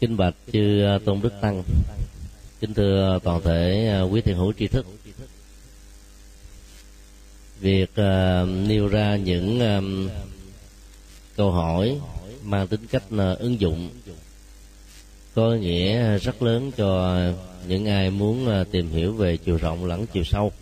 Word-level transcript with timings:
kính 0.00 0.16
bạch 0.16 0.34
chư 0.52 0.84
à, 0.84 0.98
tôn 1.04 1.20
đức 1.20 1.32
tăng. 1.40 1.62
Kính 2.60 2.74
thưa 2.74 3.18
toàn 3.22 3.42
thể 3.42 3.88
à, 3.88 4.02
quý 4.02 4.20
thiện 4.20 4.36
hữu 4.36 4.52
tri 4.52 4.66
thức. 4.66 4.86
Việc 7.60 7.90
uh, 7.90 8.48
nêu 8.68 8.88
ra 8.88 9.16
những 9.16 9.60
um, 9.60 10.08
câu 11.36 11.52
hỏi 11.52 12.00
mang 12.42 12.68
tính 12.68 12.86
cách 12.90 13.02
uh, 13.14 13.38
ứng 13.38 13.60
dụng 13.60 13.90
có 15.34 15.54
nghĩa 15.54 16.18
rất 16.18 16.42
lớn 16.42 16.70
cho 16.76 17.20
những 17.68 17.86
ai 17.86 18.10
muốn 18.10 18.60
uh, 18.60 18.70
tìm 18.70 18.90
hiểu 18.90 19.12
về 19.12 19.36
chiều 19.36 19.56
rộng 19.56 19.84
lẫn 19.84 20.06
chiều 20.06 20.24
sâu. 20.24 20.52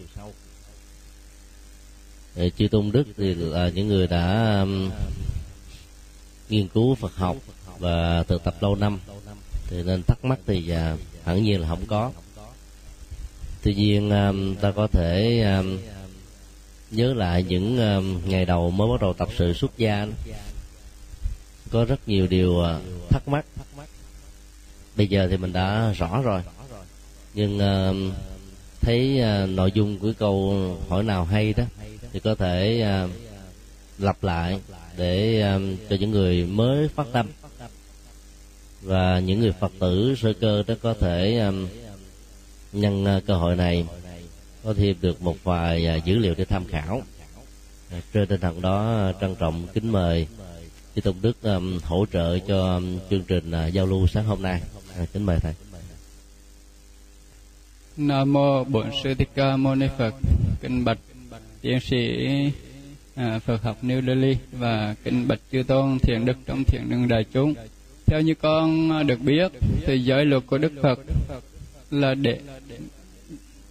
Ờ, 2.37 2.48
chư 2.51 2.69
tôn 2.69 2.93
đức 2.93 3.05
thì 3.16 3.35
là 3.35 3.69
những 3.69 3.89
người 3.89 4.07
đã 4.07 4.61
um, 4.61 4.91
nghiên 6.48 6.69
cứu 6.69 6.95
phật 6.95 7.16
học 7.16 7.37
và 7.79 8.23
thực 8.23 8.45
tập 8.45 8.55
lâu 8.61 8.77
năm 8.77 9.01
thì 9.75 9.82
nên 9.82 10.02
thắc 10.02 10.25
mắc 10.25 10.38
thì 10.46 10.70
à, 10.70 10.96
hẳn 11.25 11.44
nhiên 11.44 11.61
là 11.61 11.68
không 11.68 11.86
có. 11.86 12.12
Tuy 13.62 13.75
nhiên 13.75 14.11
à, 14.11 14.32
ta 14.61 14.71
có 14.71 14.86
thể 14.86 15.43
à, 15.44 15.62
nhớ 16.90 17.14
lại 17.14 17.43
những 17.43 17.79
à, 17.79 18.00
ngày 18.26 18.44
đầu 18.44 18.71
mới 18.71 18.89
bắt 18.89 19.00
đầu 19.00 19.13
tập 19.13 19.29
sự 19.36 19.52
xuất 19.52 19.79
gia 19.79 20.07
có 21.71 21.85
rất 21.85 22.08
nhiều 22.08 22.26
điều 22.26 22.64
à, 22.64 22.79
thắc 23.11 23.29
mắc. 23.29 23.44
Bây 24.96 25.07
giờ 25.07 25.29
thì 25.30 25.36
mình 25.36 25.52
đã 25.52 25.93
rõ 25.99 26.22
rồi. 26.22 26.43
Nhưng 27.35 27.58
à, 27.58 27.93
thấy 28.80 29.21
à, 29.21 29.46
nội 29.46 29.72
dung 29.75 29.99
của 29.99 30.13
câu 30.18 30.57
hỏi 30.88 31.02
nào 31.02 31.25
hay 31.25 31.52
đó 31.52 31.64
thì 32.12 32.20
có 32.20 32.34
thể 32.34 32.80
à, 32.80 33.08
lặp 33.98 34.25
lại 34.25 34.61
để 34.97 35.41
um, 35.41 35.77
cho 35.91 35.97
những 36.00 36.11
người 36.11 36.47
mới 36.47 36.88
phát 36.88 37.06
tâm 37.12 37.27
và 38.84 39.19
những 39.19 39.41
người 39.41 39.52
phật 39.52 39.72
tử 39.78 40.14
sơ 40.14 40.33
cơ 40.33 40.62
đó 40.66 40.74
có 40.83 40.94
thể 40.94 41.38
um, 41.38 41.66
nhân 42.72 43.16
uh, 43.16 43.26
cơ 43.26 43.34
hội 43.34 43.56
này 43.56 43.86
có 44.64 44.74
thêm 44.74 44.96
được 45.00 45.22
một 45.22 45.36
vài 45.44 45.98
uh, 45.98 46.04
dữ 46.04 46.18
liệu 46.18 46.34
để 46.36 46.44
tham 46.44 46.64
khảo. 46.64 47.02
À, 47.91 48.00
trên 48.12 48.26
tinh 48.26 48.41
thần 48.41 48.60
đó 48.60 49.08
uh, 49.10 49.16
trân 49.20 49.34
trọng 49.34 49.66
kính 49.74 49.92
mời 49.92 50.26
chư 50.94 51.00
tôn 51.00 51.14
đức 51.22 51.42
um, 51.42 51.78
hỗ 51.82 52.06
trợ 52.12 52.38
cho 52.38 52.74
um, 52.74 52.98
chương 53.10 53.22
trình 53.22 53.52
uh, 53.66 53.72
giao 53.72 53.86
lưu 53.86 54.06
sáng 54.06 54.24
hôm 54.24 54.42
nay. 54.42 54.60
À, 54.96 55.06
kính 55.12 55.26
mời 55.26 55.38
thầy. 55.41 55.52
Nam 57.96 58.32
mô 58.32 58.64
bổn 58.64 58.91
sư 59.04 59.14
thích 59.14 59.28
ca 59.34 59.56
mâu 59.56 59.74
ni 59.74 59.86
phật. 59.98 60.14
Kinh 60.62 60.84
bạch 60.84 60.98
tiến 61.60 61.80
sĩ 61.80 61.96
à, 63.14 63.38
Phật 63.38 63.62
học 63.62 63.76
New 63.82 64.06
Delhi 64.06 64.36
và 64.52 64.94
kinh 65.04 65.28
bạch 65.28 65.41
chư 65.52 65.62
tôn 65.62 65.98
thiện 65.98 66.24
đức 66.24 66.36
trong 66.46 66.64
thiện 66.64 66.91
đường 66.91 67.08
đại 67.08 67.24
chúng. 67.32 67.54
Theo 68.06 68.20
như 68.20 68.34
con 68.34 68.91
được 69.06 69.20
biết, 69.20 69.52
thì 69.86 70.05
giới 70.05 70.24
luật 70.24 70.42
của 70.47 70.58
Đức 70.58 70.72
Phật 70.83 71.00
là 71.91 72.14
để 72.14 72.41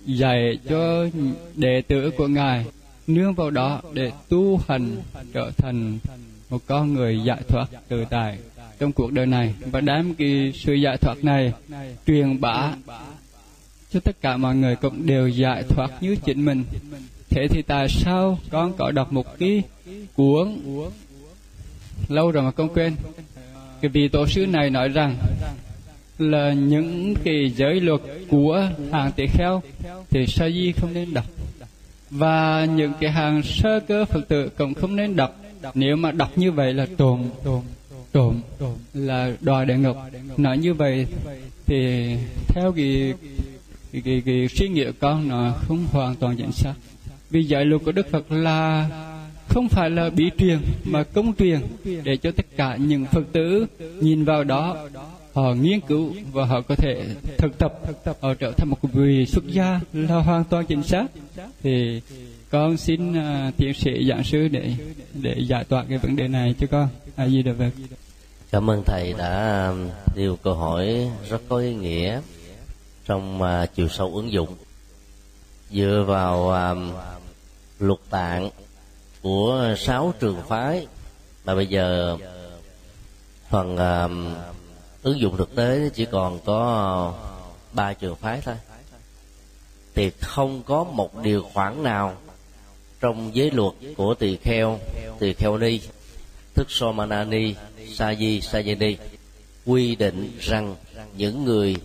dạy 0.06 0.60
cho 0.70 1.08
đệ 1.56 1.82
tử 1.82 2.12
của 2.18 2.28
ngài 2.28 2.66
nương 3.08 3.34
vào 3.34 3.50
đó 3.50 3.82
để 3.94 4.12
tu 4.30 4.60
hành 4.68 4.98
trở 5.34 5.52
thành 5.58 6.00
một 6.50 6.62
con 6.66 6.94
người 6.94 7.20
giải 7.24 7.42
thoát 7.48 7.66
tự 7.88 8.06
tại 8.10 8.38
trong 8.80 8.92
cuộc 8.92 9.12
đời 9.12 9.26
này. 9.26 9.54
Và 9.72 9.82
đem 9.82 10.16
cái 10.16 10.54
sự 10.56 10.74
giải 10.74 10.98
thoát 10.98 11.24
này 11.24 11.54
truyền 12.08 12.42
bá 12.42 12.74
cho 13.94 14.00
tất 14.00 14.22
cả 14.22 14.38
mọi 14.38 14.56
người 14.56 14.76
cũng 14.76 15.06
đều 15.06 15.28
giải 15.28 15.64
thoát 15.70 16.04
như 16.04 16.16
chính 16.16 16.46
mình. 16.46 16.64
Thế 17.30 17.48
thì 17.50 17.62
tại 17.62 17.88
sao 17.90 18.40
con 18.50 18.74
có 18.78 18.92
đọc 18.92 19.14
một 19.14 19.40
cái 19.40 19.64
cuốn 20.16 20.60
lâu 22.08 22.32
rồi 22.32 22.44
mà 22.44 22.52
con 22.52 22.70
quên? 22.70 22.96
Cái 23.84 23.90
vị 23.90 24.08
tổ 24.08 24.28
sư 24.28 24.46
này 24.46 24.70
nói 24.70 24.90
rằng 24.90 25.16
là 26.18 26.54
những 26.54 27.16
cái 27.24 27.52
giới 27.56 27.82
luật 27.82 28.02
của 28.30 28.70
hàng 28.92 29.12
tỳ 29.16 29.28
kheo 29.28 29.62
thì 30.10 30.28
sa 30.28 30.50
di 30.50 30.72
không 30.72 30.94
nên 30.94 31.14
đọc. 31.14 31.26
Và 32.10 32.66
những 32.66 32.94
cái 33.00 33.12
hàng 33.12 33.44
sơ 33.44 33.80
cơ 33.80 34.06
phật 34.06 34.28
tử 34.28 34.50
cũng 34.58 34.74
không 34.74 34.96
nên 34.96 35.16
đọc. 35.16 35.36
Nếu 35.74 35.96
mà 35.96 36.12
đọc 36.12 36.38
như 36.38 36.52
vậy 36.52 36.74
là 36.74 36.88
trộm 36.98 37.30
trộm 38.14 38.42
là 38.94 39.32
đòi 39.42 39.66
địa 39.66 39.78
ngục. 39.78 39.98
Nói 40.38 40.58
như 40.58 40.74
vậy 40.74 41.08
thì 41.66 42.10
theo 42.48 42.72
cái 42.72 43.14
cái, 43.92 44.02
cái, 44.06 44.22
cái 44.26 44.48
suy 44.48 44.68
nghĩ 44.68 44.86
của 44.86 44.92
con 45.00 45.28
nó 45.28 45.54
không 45.68 45.88
hoàn 45.92 46.16
toàn 46.16 46.36
chính 46.38 46.52
xác. 46.52 46.74
Vì 47.30 47.44
dạy 47.44 47.66
luật 47.66 47.82
của 47.86 47.92
đức 47.92 48.12
phật 48.12 48.32
là 48.32 48.90
không 49.54 49.70
phải 49.70 49.90
là 49.90 50.10
bí 50.10 50.32
truyền 50.38 50.60
mà 50.84 51.04
công 51.04 51.36
truyền 51.36 51.60
để 52.04 52.18
cho 52.18 52.32
tất 52.32 52.46
cả 52.56 52.76
những 52.76 53.06
phật 53.06 53.24
tử 53.32 53.66
nhìn 54.00 54.26
vào 54.26 54.44
đó 54.44 54.88
họ 55.34 55.54
nghiên 55.54 55.80
cứu 55.80 56.14
và 56.32 56.46
họ 56.46 56.62
có 56.62 56.76
thể 56.76 57.06
thực 57.38 57.58
tập. 57.58 57.74
Họ 58.22 58.34
trở 58.34 58.52
thành 58.52 58.70
một 58.70 58.78
vị 58.82 59.26
xuất 59.26 59.48
gia 59.48 59.80
là 59.94 60.16
hoàn 60.16 60.44
toàn 60.44 60.66
chính 60.66 60.84
xác. 60.84 61.06
Thì 61.64 62.02
con 62.50 62.78
xin 62.78 63.12
uh, 63.12 63.58
tiến 63.58 63.74
sĩ 63.74 64.08
giảng 64.10 64.24
sư 64.24 64.48
để 64.48 64.76
để 65.14 65.36
giải 65.40 65.64
tỏa 65.64 65.86
cái 65.90 65.98
vấn 65.98 66.16
đề 66.16 66.28
này 66.28 66.56
cho 66.60 66.68
con. 66.72 66.88
A 67.16 67.28
di 67.28 67.44
đà 67.44 67.54
phật 67.60 67.70
cảm 68.52 68.70
ơn 68.70 68.84
thầy 68.86 69.14
đã 69.18 69.30
à, 69.30 69.74
nêu 70.16 70.36
câu 70.44 70.54
hỏi 70.54 71.10
rất 71.30 71.42
có 71.50 71.58
ý 71.58 71.74
nghĩa 71.74 72.22
trong 73.06 73.42
uh, 73.42 73.76
chiều 73.76 73.90
sâu 73.90 74.16
ứng 74.16 74.32
dụng. 74.32 74.56
Dựa 75.72 76.04
vào 76.08 76.54
uh, 76.72 76.96
luật 77.80 78.00
tạng 78.10 78.50
của 79.24 79.76
sáu 79.78 80.14
trường 80.20 80.38
phái. 80.48 80.88
Mà 81.46 81.56
bây 81.56 81.68
giờ 81.68 82.18
phần 83.50 83.74
uh, 83.74 84.12
ứng 85.04 85.20
dụng 85.20 85.38
thực 85.38 85.56
tế 85.56 85.90
chỉ 85.94 86.06
còn 86.06 86.40
có 86.46 87.14
ba 87.74 87.94
trường 87.94 88.16
phái 88.16 88.42
thôi. 88.42 88.56
Thì 89.96 90.10
không 90.10 90.64
có 90.64 90.84
một 90.84 91.24
điều 91.24 91.44
khoản 91.54 91.84
nào 91.84 92.16
trong 93.04 93.36
giới 93.36 93.52
luật 93.52 93.74
của 93.98 94.14
tỳ 94.14 94.38
kheo 94.38 94.80
tỳ 95.20 95.34
kheo 95.34 95.58
ni 95.58 95.80
thức 96.54 96.72
so 96.72 96.92
manani 96.92 97.56
sa 97.94 98.16
di 98.16 98.42
sa 98.42 98.62
ni 98.62 98.98
quy 99.66 99.96
định 99.96 100.38
rằng 100.40 100.76
những 101.18 101.46
người 101.46 101.76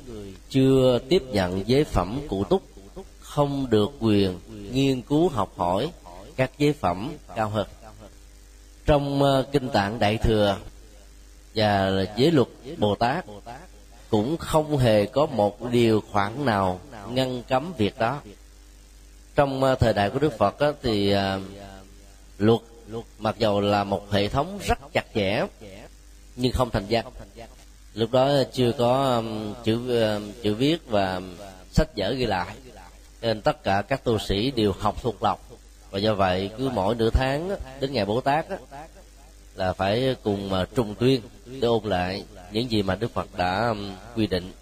chưa 0.51 0.99
tiếp 1.09 1.23
nhận 1.33 1.69
giới 1.69 1.85
phẩm 1.85 2.21
cụ 2.29 2.45
túc 2.45 2.63
không 3.21 3.71
được 3.71 3.91
quyền 4.01 4.39
nghiên 4.73 5.03
cứu 5.03 5.29
học 5.29 5.53
hỏi 5.57 5.91
các 6.39 6.51
giới 6.59 6.73
phẩm 6.73 7.13
cao 7.37 7.49
hơn. 7.49 7.67
Trong 8.87 9.23
ờ, 9.23 9.47
kinh 9.53 9.69
tạng 9.69 9.99
đại 9.99 10.19
thừa 10.19 10.57
và 11.55 11.91
giới 12.17 12.31
luật 12.31 12.49
bồ 12.79 12.95
tát 12.95 13.25
cũng 14.11 14.37
không 14.37 14.79
hề 14.79 15.07
có 15.07 15.27
một 15.27 15.71
điều 15.71 16.03
khoản 16.13 16.45
nào 16.45 16.81
ngăn 17.11 17.43
cấm 17.43 17.73
việc 17.79 17.99
đó. 17.99 18.21
Trong 19.35 19.65
ờ, 19.65 19.75
thời 19.75 19.93
đại 19.93 20.11
của 20.11 20.19
đức 20.19 20.39
phật 20.39 20.57
thì 20.83 21.11
ờ, 21.11 21.41
luật, 22.39 22.61
mặc 23.19 23.37
dầu 23.39 23.61
là 23.61 23.85
một 23.85 24.11
hệ 24.11 24.29
thống 24.29 24.59
rất 24.69 24.79
chặt 24.93 25.05
chẽ, 25.15 25.47
nhưng 26.37 26.53
không 26.53 26.71
thành 26.71 26.87
văn. 26.91 27.05
Lúc 27.95 28.13
đó 28.13 28.31
chưa 28.53 28.73
có 28.73 29.23
chữ 29.65 30.03
chữ 30.43 30.55
viết 30.55 30.79
và 30.87 31.21
sách 31.73 31.89
vở 31.97 32.13
ghi 32.13 32.27
lại, 32.27 32.55
nên 33.21 33.41
tất 33.41 33.63
cả 33.63 33.83
các 33.83 34.05
tu 34.05 34.19
sĩ 34.19 34.51
đều 34.51 34.73
học 34.73 35.03
thuộc 35.03 35.23
lòng 35.23 35.39
và 35.91 35.99
do 35.99 36.15
vậy, 36.15 36.51
cứ 36.59 36.69
mỗi 36.69 36.95
nửa 36.95 37.11
tháng 37.11 37.51
đến 37.81 37.93
ngày 37.93 38.05
bồ 38.05 38.21
tát 38.21 38.47
là 39.55 39.73
phải 39.73 40.17
cùng 40.23 40.51
mà 40.51 40.67
trùng 40.75 40.95
tuyên 40.95 41.21
để 41.47 41.69
ôn 41.69 41.85
lại 41.85 42.25
những 42.53 42.71
gì 42.71 42.83
mà 42.83 42.95
đức 42.95 43.15
phật 43.15 43.29
đã 43.37 43.75
quy 44.17 44.27
định. 44.27 44.53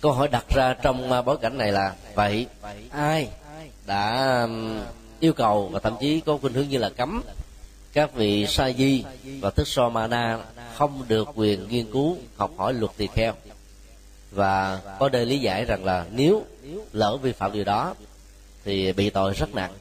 Câu 0.00 0.12
hỏi 0.12 0.28
đặt 0.28 0.44
ra 0.54 0.74
trong 0.82 1.12
à, 1.12 1.22
bối 1.22 1.36
cảnh 1.36 1.58
này 1.58 1.72
là, 1.72 1.94
vậy 2.14 2.46
ai 2.90 3.28
đã 3.86 4.46
yêu 5.20 5.32
cầu 5.32 5.68
và 5.72 5.80
thậm 5.80 5.96
chí 6.00 6.20
có 6.20 6.38
khuynh 6.38 6.52
hướng 6.52 6.68
như 6.68 6.78
là 6.78 6.90
cấm 6.90 7.22
các 7.92 8.14
vị 8.14 8.46
sa 8.46 8.72
di 8.72 9.04
và 9.40 9.50
thức 9.50 9.68
so 9.68 9.88
mana 9.88 10.38
không 10.74 11.04
được 11.08 11.28
quyền 11.34 11.68
nghiên 11.68 11.92
cứu, 11.92 12.16
học 12.36 12.50
hỏi 12.56 12.74
luật 12.74 12.92
tỳ 12.96 13.06
kheo? 13.06 13.32
Và 14.30 14.80
có 14.98 15.08
đề 15.08 15.24
lý 15.24 15.38
giải 15.38 15.64
rằng 15.64 15.84
là 15.84 16.06
nếu 16.10 16.44
lỡ 16.92 17.16
vi 17.16 17.32
phạm 17.32 17.52
điều 17.52 17.64
đó, 17.64 17.94
thì 18.64 18.92
bị 18.92 19.10
tội 19.10 19.34
rất 19.34 19.54
nặng 19.54 19.72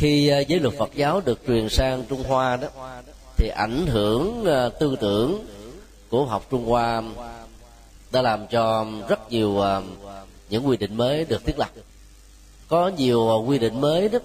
khi 0.00 0.28
à, 0.28 0.38
giới 0.38 0.60
luật 0.60 0.74
Phật 0.78 0.90
giáo 0.94 1.20
được 1.20 1.40
truyền 1.46 1.68
sang 1.68 2.04
Trung 2.08 2.22
Hoa 2.28 2.56
đó, 2.56 2.68
thì 3.36 3.48
ảnh 3.48 3.86
hưởng 3.86 4.44
à, 4.44 4.68
tư 4.80 4.96
tưởng 5.00 5.46
của 6.08 6.24
học 6.24 6.46
Trung 6.50 6.64
Hoa 6.66 7.02
đã 8.12 8.22
làm 8.22 8.46
cho 8.46 8.86
rất 9.08 9.32
nhiều 9.32 9.60
à, 9.60 9.80
những 10.50 10.68
quy 10.68 10.76
định 10.76 10.96
mới 10.96 11.24
được 11.24 11.44
thiết 11.44 11.58
lập. 11.58 11.68
Có 12.68 12.88
nhiều 12.88 13.44
quy 13.46 13.58
định 13.58 13.80
mới 13.80 14.08
đó 14.08 14.18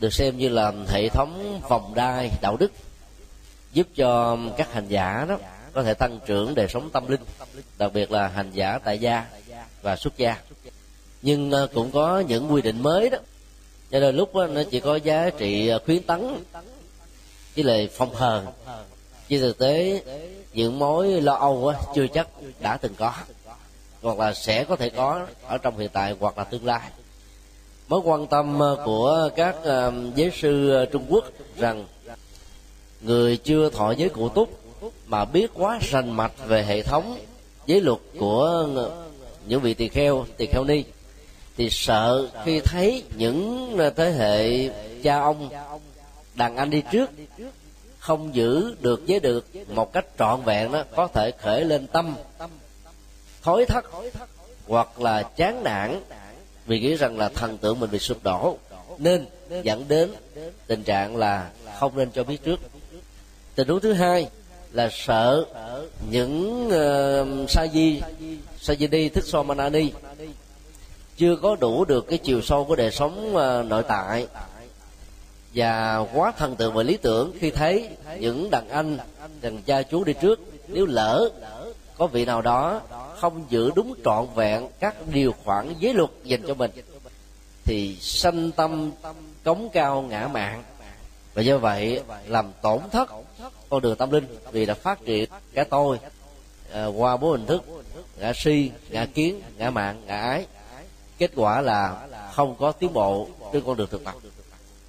được 0.00 0.14
xem 0.14 0.38
như 0.38 0.48
là 0.48 0.72
hệ 0.88 1.08
thống 1.08 1.60
vòng 1.68 1.92
đai 1.94 2.30
đạo 2.42 2.56
đức, 2.56 2.72
giúp 3.72 3.86
cho 3.96 4.38
các 4.56 4.72
hành 4.72 4.88
giả 4.88 5.26
đó 5.28 5.38
có 5.72 5.82
thể 5.82 5.94
tăng 5.94 6.18
trưởng 6.26 6.54
đời 6.54 6.68
sống 6.68 6.90
tâm 6.90 7.08
linh, 7.08 7.20
đặc 7.78 7.92
biệt 7.94 8.10
là 8.10 8.28
hành 8.28 8.50
giả 8.50 8.78
tại 8.84 8.98
gia 8.98 9.26
và 9.82 9.96
xuất 9.96 10.16
gia. 10.16 10.36
Nhưng 11.22 11.52
cũng 11.74 11.90
có 11.90 12.20
những 12.20 12.52
quy 12.52 12.62
định 12.62 12.82
mới 12.82 13.10
đó 13.10 13.18
cho 13.90 14.00
nên 14.00 14.16
lúc 14.16 14.34
đó, 14.34 14.46
nó 14.46 14.62
chỉ 14.70 14.80
có 14.80 14.96
giá 14.96 15.30
trị 15.30 15.68
à, 15.68 15.78
khuyến 15.86 16.02
tấn 16.02 16.44
với 17.56 17.64
lại 17.64 17.88
phong 17.92 18.14
hờn 18.14 18.46
chứ 19.28 19.40
thực 19.40 19.58
tế 19.58 20.02
những 20.52 20.78
mối 20.78 21.20
lo 21.20 21.34
âu 21.34 21.68
á, 21.68 21.78
chưa 21.94 22.06
chắc 22.06 22.28
đã 22.60 22.76
từng 22.76 22.94
có 22.98 23.12
hoặc 24.02 24.18
là 24.18 24.34
sẽ 24.34 24.64
có 24.64 24.76
thể 24.76 24.90
có 24.90 25.26
ở 25.46 25.58
trong 25.58 25.78
hiện 25.78 25.90
tại 25.92 26.14
hoặc 26.20 26.38
là 26.38 26.44
tương 26.44 26.66
lai. 26.66 26.90
Mối 27.88 28.00
quan 28.04 28.26
tâm 28.26 28.62
à, 28.62 28.70
của 28.84 29.30
các 29.36 29.64
à, 29.64 29.90
giới 30.14 30.30
sư 30.40 30.84
trung 30.92 31.06
quốc 31.08 31.24
rằng 31.56 31.86
người 33.00 33.36
chưa 33.36 33.70
thọ 33.70 33.90
giới 33.92 34.08
cụ 34.08 34.28
túc 34.28 34.60
mà 35.06 35.24
biết 35.24 35.50
quá 35.54 35.78
rành 35.90 36.10
mạch 36.10 36.32
về 36.46 36.64
hệ 36.64 36.82
thống 36.82 37.18
giới 37.66 37.80
luật 37.80 37.98
của 38.18 38.68
những 39.46 39.60
vị 39.60 39.74
tỳ 39.74 39.88
kheo 39.88 40.26
tỳ 40.36 40.46
kheo 40.46 40.64
ni 40.64 40.84
thì 41.58 41.70
sợ 41.70 42.28
khi 42.44 42.60
thấy 42.60 43.02
những 43.16 43.74
ờ, 43.78 43.90
thế 43.90 44.10
hệ 44.10 44.70
cha 45.02 45.20
ông 45.20 45.48
đàn 46.34 46.56
anh 46.56 46.70
đi 46.70 46.82
trước 46.92 47.10
không 47.98 48.34
giữ 48.34 48.76
được 48.80 49.06
giới 49.06 49.20
được 49.20 49.46
một 49.68 49.92
cách 49.92 50.06
trọn 50.18 50.42
vẹn 50.42 50.72
đó 50.72 50.84
có 50.96 51.08
thể 51.14 51.30
khởi 51.38 51.64
lên 51.64 51.86
tâm 51.86 52.14
thối 53.42 53.66
thất 53.66 53.84
hoặc 54.66 55.00
là 55.00 55.22
chán 55.22 55.64
nản 55.64 56.00
vì 56.66 56.80
nghĩ 56.80 56.94
rằng 56.94 57.18
là 57.18 57.28
thần 57.28 57.58
tượng 57.58 57.80
mình 57.80 57.90
bị 57.90 57.98
sụp 57.98 58.22
đổ. 58.22 58.58
Nên 58.98 59.26
dẫn 59.62 59.84
đến 59.88 60.10
tình 60.66 60.82
trạng 60.82 61.16
là 61.16 61.50
không 61.78 61.96
nên 61.96 62.10
cho 62.10 62.24
biết 62.24 62.44
trước. 62.44 62.60
Tình 63.54 63.68
huống 63.68 63.80
thứ 63.80 63.92
hai 63.92 64.28
là 64.72 64.88
sợ 64.92 65.44
những 66.10 66.66
uh, 66.66 67.50
sa 67.50 67.66
di 67.72 68.00
sa 68.60 68.74
di 68.74 68.86
đi 68.86 69.08
thích 69.08 69.24
so 69.24 69.42
manani 69.42 69.90
chưa 71.18 71.36
có 71.36 71.56
đủ 71.60 71.84
được 71.84 72.06
cái 72.08 72.18
chiều 72.18 72.42
sâu 72.42 72.64
của 72.64 72.76
đời 72.76 72.90
sống 72.90 73.34
uh, 73.34 73.66
nội 73.66 73.82
tại. 73.88 74.26
Và 75.54 76.04
quá 76.14 76.32
thần 76.36 76.56
tượng 76.56 76.74
và 76.74 76.82
lý 76.82 76.96
tưởng 76.96 77.32
khi 77.38 77.50
thấy 77.50 77.88
những 78.18 78.50
đàn 78.50 78.68
anh 78.68 78.98
đàn 79.40 79.62
cha 79.62 79.82
chú 79.82 80.04
đi 80.04 80.12
trước. 80.12 80.40
Nếu 80.68 80.86
lỡ 80.86 81.30
có 81.98 82.06
vị 82.06 82.24
nào 82.24 82.42
đó 82.42 82.80
không 83.20 83.44
giữ 83.48 83.70
đúng 83.74 83.94
trọn 84.04 84.26
vẹn 84.34 84.68
các 84.80 84.94
điều 85.12 85.34
khoản 85.44 85.74
giới 85.78 85.94
luật 85.94 86.10
dành 86.24 86.42
cho 86.46 86.54
mình 86.54 86.70
thì 87.64 87.96
sanh 88.00 88.50
tâm 88.52 88.92
cống 89.44 89.68
cao 89.72 90.02
ngã 90.02 90.28
mạng 90.32 90.62
và 91.34 91.42
do 91.42 91.58
vậy 91.58 92.02
làm 92.26 92.52
tổn 92.62 92.80
thất 92.92 93.10
con 93.68 93.82
đường 93.82 93.96
tâm 93.96 94.10
linh 94.10 94.26
vì 94.52 94.66
đã 94.66 94.74
phát 94.74 95.04
triển 95.04 95.30
cái 95.54 95.64
tôi 95.64 95.98
à, 96.72 96.86
qua 96.86 97.16
bốn 97.16 97.30
hình 97.30 97.46
thức 97.46 97.62
ngã 98.18 98.32
si 98.36 98.70
ngã 98.90 99.06
kiến 99.06 99.40
ngã 99.58 99.70
mạng 99.70 100.02
ngã 100.06 100.16
ái 100.16 100.46
kết 101.18 101.30
quả 101.36 101.60
là 101.60 102.06
không 102.32 102.56
có 102.58 102.72
tiến 102.72 102.92
bộ 102.92 103.28
trên 103.52 103.62
con 103.66 103.76
đường 103.76 103.88
thực 103.90 104.04
tập. 104.04 104.14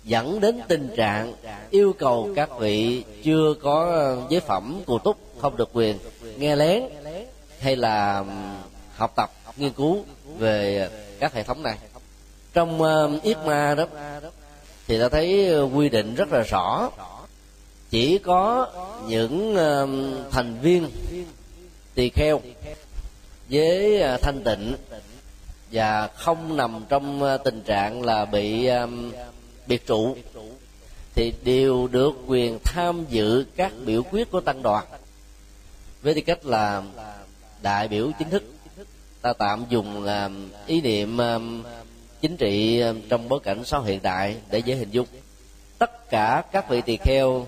Dẫn 0.04 0.40
đến 0.40 0.60
tình 0.68 0.90
trạng 0.98 1.34
yêu 1.70 1.94
cầu 2.00 2.30
các 2.36 2.50
vị 2.60 3.04
chưa 3.24 3.54
có 3.62 4.16
giới 4.30 4.40
phẩm 4.40 4.82
cụ 4.86 5.00
túc, 5.00 5.18
không 5.40 5.58
được 5.58 5.70
quyền 5.74 5.98
nghe 6.38 6.56
lén 6.56 6.84
hay 7.60 7.76
là 7.76 8.24
học 8.96 9.14
tập, 9.16 9.32
nghiên 9.58 9.74
cứu 9.74 10.04
về 10.38 10.90
các 11.20 11.34
hệ 11.34 11.44
thống 11.44 11.64
này. 11.64 11.78
Trong 12.54 12.80
yết 13.24 13.38
ma 13.46 13.76
đó 13.76 13.86
thì 14.88 15.00
ta 15.00 15.10
thấy 15.10 15.56
quy 15.74 15.90
định 15.90 16.16
rất 16.16 16.32
là 16.32 16.42
rõ. 16.42 16.90
Chỉ 17.90 18.18
có 18.18 18.68
những 19.08 19.56
thành 20.32 20.60
viên 20.62 20.90
tỳ 21.96 22.10
kheo 22.10 22.42
với 23.50 24.02
à, 24.02 24.18
thanh 24.18 24.44
tịnh 24.44 24.76
và 25.72 26.08
không 26.08 26.58
nằm 26.58 26.86
trong 26.90 27.24
ờ, 27.24 27.38
tình 27.38 27.62
trạng 27.62 28.02
là 28.02 28.26
bị 28.26 28.68
um, 28.68 29.12
biệt 29.68 29.86
trụ. 29.88 30.18
Thì 31.16 31.34
đều 31.44 31.88
được 31.88 32.12
quyền 32.28 32.60
tham 32.64 33.06
dự 33.10 33.46
các 33.56 33.74
biểu 33.86 34.04
quyết 34.04 34.32
của 34.32 34.42
tăng 34.42 34.64
đoàn. 34.64 34.86
Với 36.02 36.14
tư 36.14 36.22
cách 36.22 36.46
là 36.46 36.84
đại 37.62 37.88
biểu 37.88 38.12
chính 38.20 38.30
thức 38.30 38.44
ta 39.22 39.34
tạm 39.34 39.66
dùng 39.70 40.04
là 40.04 40.30
ý 40.68 40.82
niệm 40.82 41.18
um, 41.18 41.64
chính 42.22 42.38
trị 42.38 42.84
trong 43.10 43.30
bối 43.30 43.40
cảnh 43.44 43.66
xã 43.66 43.78
hội 43.78 43.88
hiện 43.88 44.00
đại 44.04 44.36
để 44.52 44.60
dễ 44.60 44.76
hình 44.76 44.90
dung. 44.92 45.08
Tất 45.78 46.10
cả 46.10 46.44
các 46.52 46.70
vị 46.70 46.82
tỳ 46.82 46.98
kheo 46.98 47.48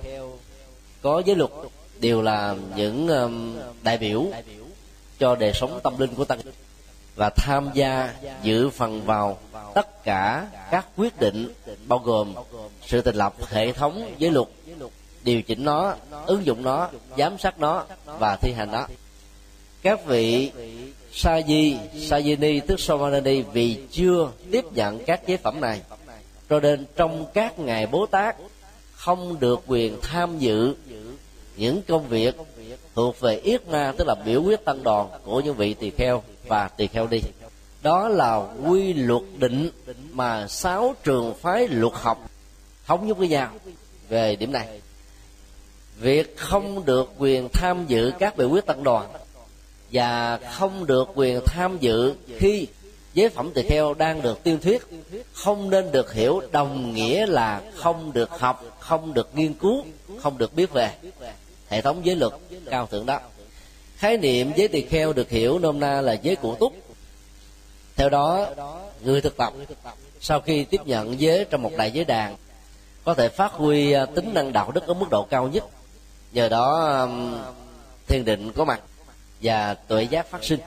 có 1.01 1.21
giới 1.25 1.35
luật 1.35 1.51
đều 1.99 2.21
là 2.21 2.55
những 2.75 3.07
um, 3.07 3.57
đại 3.83 3.97
biểu 3.97 4.25
cho 5.19 5.35
đời 5.35 5.51
sống 5.53 5.79
tâm 5.83 5.99
linh 5.99 6.15
của 6.15 6.25
tăng 6.25 6.39
và 7.15 7.29
tham 7.29 7.69
gia 7.73 8.13
dự 8.43 8.69
phần 8.69 9.05
vào 9.05 9.37
tất 9.73 10.03
cả 10.03 10.47
các 10.71 10.87
quyết 10.97 11.19
định, 11.19 11.53
bao 11.87 11.99
gồm 11.99 12.33
sự 12.85 13.01
thành 13.01 13.15
lập 13.15 13.33
hệ 13.49 13.71
thống 13.71 14.11
giới 14.17 14.31
luật, 14.31 14.47
điều 15.23 15.41
chỉnh 15.41 15.65
nó, 15.65 15.95
ứng 16.25 16.45
dụng 16.45 16.63
nó, 16.63 16.89
giám 17.17 17.37
sát 17.37 17.59
nó 17.59 17.85
và 18.05 18.35
thi 18.35 18.51
hành 18.51 18.71
nó. 18.71 18.87
Các 19.81 20.05
vị 20.05 20.51
sa 21.13 21.41
di 21.47 21.77
sa 22.09 22.21
di 22.21 22.35
ni 22.35 22.59
tức 22.59 22.79
somanani 22.79 23.41
vì 23.41 23.77
chưa 23.91 24.31
tiếp 24.51 24.65
nhận 24.73 24.99
các 25.05 25.27
chế 25.27 25.37
phẩm 25.37 25.61
này, 25.61 25.81
cho 26.49 26.59
nên 26.59 26.85
trong 26.95 27.25
các 27.33 27.59
ngày 27.59 27.87
bố 27.87 28.05
tát 28.05 28.35
không 28.91 29.39
được 29.39 29.59
quyền 29.67 29.97
tham 30.01 30.39
dự 30.39 30.75
những 31.57 31.81
công 31.87 32.07
việc 32.07 32.35
thuộc 32.95 33.19
về 33.19 33.37
yết 33.37 33.67
na 33.67 33.93
tức 33.97 34.07
là 34.07 34.15
biểu 34.25 34.43
quyết 34.43 34.65
tăng 34.65 34.83
đoàn 34.83 35.09
của 35.23 35.39
những 35.39 35.55
vị 35.55 35.73
tỳ 35.73 35.89
kheo 35.89 36.23
và 36.47 36.67
tỳ 36.67 36.87
kheo 36.87 37.07
đi. 37.07 37.19
Đó 37.81 38.07
là 38.07 38.41
quy 38.65 38.93
luật 38.93 39.21
định 39.37 39.69
mà 40.11 40.47
sáu 40.47 40.95
trường 41.03 41.33
phái 41.33 41.67
luật 41.67 41.93
học 41.95 42.29
thống 42.85 43.07
nhất 43.07 43.17
với 43.17 43.27
nhau 43.27 43.49
về 44.09 44.35
điểm 44.35 44.51
này. 44.51 44.81
Việc 45.99 46.37
không 46.37 46.85
được 46.85 47.09
quyền 47.17 47.49
tham 47.53 47.85
dự 47.87 48.11
các 48.19 48.37
biểu 48.37 48.49
quyết 48.49 48.65
tăng 48.65 48.83
đoàn 48.83 49.09
và 49.91 50.39
không 50.51 50.85
được 50.85 51.09
quyền 51.15 51.41
tham 51.45 51.77
dự 51.79 52.13
khi 52.37 52.67
giới 53.13 53.29
phẩm 53.29 53.51
tỳ 53.53 53.63
kheo 53.63 53.93
đang 53.93 54.21
được 54.21 54.43
tuyên 54.43 54.59
thuyết 54.59 54.81
không 55.33 55.69
nên 55.69 55.91
được 55.91 56.13
hiểu 56.13 56.41
đồng 56.51 56.93
nghĩa 56.93 57.25
là 57.25 57.61
không 57.75 58.13
được 58.13 58.29
học, 58.39 58.63
không 58.79 59.13
được 59.13 59.29
nghiên 59.35 59.53
cứu, 59.53 59.85
không 60.19 60.37
được 60.37 60.55
biết 60.55 60.73
về 60.73 60.91
hệ 61.71 61.81
thống 61.81 62.05
giới 62.05 62.15
luật 62.15 62.33
cao 62.69 62.87
thượng 62.87 63.05
đó. 63.05 63.19
Khái 63.97 64.17
niệm 64.17 64.51
giới 64.55 64.67
tỳ 64.67 64.81
kheo 64.81 65.13
được 65.13 65.29
hiểu 65.29 65.59
nôm 65.59 65.79
na 65.79 66.01
là 66.01 66.13
giới 66.13 66.35
cụ 66.35 66.55
túc. 66.55 66.73
Theo 67.95 68.09
đó 68.09 68.49
người 69.01 69.21
thực 69.21 69.37
tập 69.37 69.53
sau 70.19 70.41
khi 70.41 70.63
tiếp 70.63 70.81
nhận 70.85 71.21
giới 71.21 71.45
trong 71.49 71.61
một 71.61 71.71
đại 71.77 71.91
giới 71.91 72.05
đàn 72.05 72.35
có 73.03 73.13
thể 73.13 73.29
phát 73.29 73.51
huy 73.51 73.91
à, 73.91 74.05
tính 74.05 74.33
năng 74.33 74.53
đạo 74.53 74.71
đức 74.71 74.87
ở 74.87 74.93
mức 74.93 75.05
độ 75.11 75.27
cao 75.29 75.47
nhất. 75.47 75.63
Nhờ 76.31 76.49
đó 76.49 77.07
thiền 78.07 78.25
định 78.25 78.51
có 78.51 78.65
mặt 78.65 78.81
và 79.41 79.73
tuệ 79.73 80.03
giác 80.03 80.29
phát 80.29 80.43
sinh. 80.43 80.59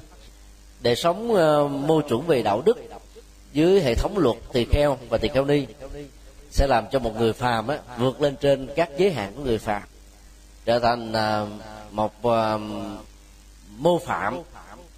Để 0.80 0.94
sống 0.94 1.34
à, 1.34 1.58
môi 1.68 2.02
chuẩn 2.02 2.26
về 2.26 2.42
đạo 2.42 2.62
đức 2.66 2.78
dưới 3.52 3.80
hệ 3.80 3.94
thống 3.94 4.18
luật 4.18 4.36
tỳ 4.52 4.64
kheo 4.70 4.98
và 5.08 5.18
tỳ 5.18 5.28
kheo 5.28 5.44
ni 5.44 5.66
sẽ 6.50 6.66
làm 6.66 6.84
cho 6.92 6.98
một 6.98 7.16
người 7.16 7.32
phàm 7.32 7.68
á, 7.68 7.78
vượt 7.98 8.20
lên 8.20 8.36
trên 8.36 8.68
các 8.76 8.90
giới 8.98 9.12
hạn 9.12 9.32
của 9.36 9.42
người 9.42 9.58
phàm 9.58 9.82
trở 10.64 10.78
thành 10.78 11.12
à, 11.12 11.46
một 11.90 12.12
à, 12.22 12.58
mô 13.76 13.98
phạm 13.98 14.38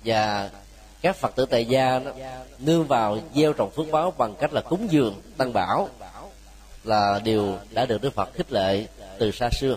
và 0.05 0.51
các 1.01 1.17
phật 1.17 1.35
tử 1.35 1.47
tại 1.47 1.65
gia 1.65 1.99
đó, 1.99 2.11
nương 2.59 2.87
vào 2.87 3.19
gieo 3.35 3.53
trồng 3.53 3.71
phước 3.71 3.87
báo 3.93 4.13
bằng 4.19 4.35
cách 4.41 4.53
là 4.53 4.61
cúng 4.61 4.87
dường 4.91 5.15
tăng 5.37 5.53
bảo 5.53 5.89
là 6.85 7.21
điều 7.25 7.59
đã 7.71 7.87
được 7.87 8.03
đức 8.03 8.15
phật 8.15 8.35
khích 8.35 8.53
lệ 8.53 8.87
từ 9.19 9.31
xa 9.31 9.51
xưa. 9.51 9.77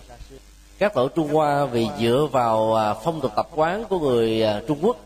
Các 0.79 0.93
tổ 0.93 1.07
trung 1.07 1.33
hoa 1.33 1.65
vì 1.65 1.87
dựa 1.99 2.27
vào 2.31 2.75
à, 2.75 2.93
phong 2.93 3.21
tục 3.21 3.31
tập 3.35 3.47
quán 3.55 3.85
của 3.85 3.99
người 3.99 4.43
trung 4.67 4.79
quốc 4.81 4.97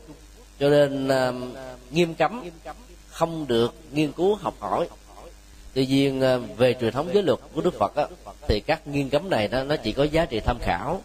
cho 0.60 0.70
nên 0.70 1.08
nghiêm 1.92 2.16
cấm 2.16 2.50
không 3.10 3.48
được 3.48 3.74
nghiên 3.92 4.12
cứu 4.12 4.36
học 4.36 4.54
hỏi. 4.60 4.88
Tuy 5.74 5.86
nhiên 5.86 6.22
về 6.58 6.76
truyền 6.82 6.94
thống 6.94 7.10
giới 7.14 7.24
luật 7.24 7.40
của 7.54 7.62
đức 7.62 7.74
phật 7.80 7.96
đó 7.96 8.08
thì 8.48 8.60
các 8.60 8.88
nghiên 8.88 9.10
cấm 9.10 9.30
này 9.30 9.48
nó 9.48 9.64
nó 9.64 9.76
chỉ 9.76 9.92
có 9.92 10.04
giá 10.04 10.26
trị 10.26 10.40
tham 10.40 10.58
khảo, 10.62 11.02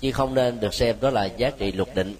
chứ 0.00 0.12
không 0.12 0.34
nên 0.34 0.60
được 0.60 0.74
xem 0.74 0.96
đó 1.00 1.10
là 1.10 1.24
giá 1.24 1.50
trị 1.50 1.72
luật 1.72 1.94
định. 1.94 2.16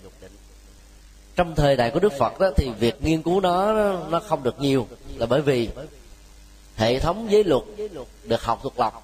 Trong 1.36 1.54
thời 1.54 1.76
đại 1.76 1.90
của 1.90 2.00
đức 2.00 2.12
phật 2.18 2.40
đó, 2.40 2.50
thì 2.56 2.70
việc 2.78 3.02
nghiên 3.02 3.22
cứu 3.22 3.40
nó 3.40 3.72
nó 4.10 4.20
không 4.20 4.42
được 4.42 4.60
nhiều, 4.60 4.86
là 5.16 5.26
bởi 5.26 5.42
vì 5.42 5.68
hệ 6.76 6.98
thống 6.98 7.26
giới 7.30 7.44
luật 7.44 7.62
được 8.24 8.42
học 8.42 8.60
thuộc 8.62 8.80
lòng, 8.80 8.94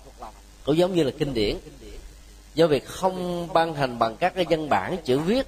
cũng 0.65 0.77
giống 0.77 0.95
như 0.95 1.03
là 1.03 1.11
kinh 1.19 1.35
điển. 1.35 1.57
Do 2.55 2.67
việc 2.67 2.87
không 2.87 3.49
ban 3.53 3.75
hành 3.75 3.99
bằng 3.99 4.17
các 4.17 4.35
cái 4.35 4.47
văn 4.51 4.69
bản 4.69 4.97
chữ 5.05 5.19
viết, 5.19 5.47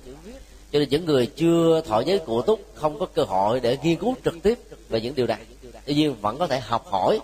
cho 0.72 0.78
nên 0.78 0.88
những 0.88 1.04
người 1.04 1.26
chưa 1.26 1.82
thọ 1.86 2.00
giới 2.00 2.18
cụ 2.18 2.42
túc 2.42 2.60
không 2.74 2.98
có 2.98 3.06
cơ 3.06 3.22
hội 3.22 3.60
để 3.60 3.76
nghiên 3.82 3.96
cứu 3.96 4.14
trực 4.24 4.34
tiếp 4.42 4.58
về 4.88 5.00
những 5.00 5.14
điều 5.14 5.26
này. 5.26 5.38
Tuy 5.86 5.94
nhiên 5.94 6.14
vẫn 6.20 6.38
có 6.38 6.46
thể 6.46 6.60
học 6.60 6.86
hỏi 6.86 7.20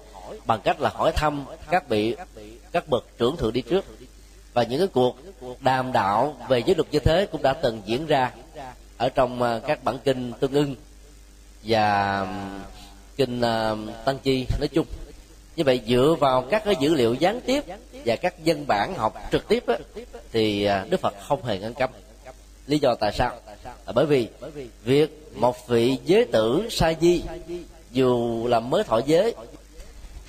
bằng 0.46 0.60
cách 0.64 0.80
là 0.80 0.88
hỏi 0.88 1.12
thăm 1.12 1.44
các 1.70 1.88
vị 1.88 2.16
các 2.72 2.88
bậc 2.88 3.04
trưởng 3.18 3.36
thượng 3.36 3.52
đi 3.52 3.60
trước. 3.60 3.84
Và 4.52 4.62
những 4.62 4.78
cái 4.78 4.88
cuộc 4.88 5.16
đàm 5.60 5.92
đạo 5.92 6.36
về 6.48 6.62
giới 6.66 6.76
luật 6.76 6.88
như 6.90 6.98
thế 6.98 7.26
cũng 7.32 7.42
đã 7.42 7.52
từng 7.52 7.82
diễn 7.86 8.06
ra 8.06 8.32
ở 8.96 9.08
trong 9.08 9.42
à, 9.42 9.60
các 9.66 9.84
bản 9.84 9.98
kinh 10.04 10.32
tương 10.40 10.52
ưng 10.52 10.74
và 11.62 12.26
kinh 13.16 13.40
à, 13.40 13.74
tăng 14.04 14.18
chi 14.18 14.46
nói 14.60 14.68
chung. 14.68 14.86
Như 15.56 15.64
vậy 15.64 15.80
dựa 15.86 16.16
vào 16.20 16.42
các 16.50 16.64
cái 16.64 16.74
dữ 16.80 16.94
liệu 16.94 17.14
gián 17.14 17.40
tiếp 17.40 17.64
và 18.04 18.16
các 18.16 18.34
văn 18.44 18.66
bản 18.66 18.94
học 18.94 19.14
trực 19.32 19.48
tiếp 19.48 19.64
á, 19.66 19.76
thì 20.32 20.64
à, 20.64 20.86
đức 20.90 21.00
phật 21.00 21.14
không 21.28 21.44
hề 21.44 21.58
ngăn 21.58 21.74
cấm. 21.74 21.90
Lý 22.66 22.78
do 22.78 22.94
tại 22.94 23.12
sao? 23.12 23.36
Là 23.86 23.92
bởi 23.94 24.06
vì 24.06 24.28
việc 24.84 25.30
một 25.34 25.68
vị 25.68 25.96
giới 26.04 26.24
tử 26.24 26.68
sa 26.70 26.92
di 27.00 27.22
dù 27.90 28.46
là 28.46 28.60
mới 28.60 28.84
thọ 28.84 29.00
giới 29.06 29.34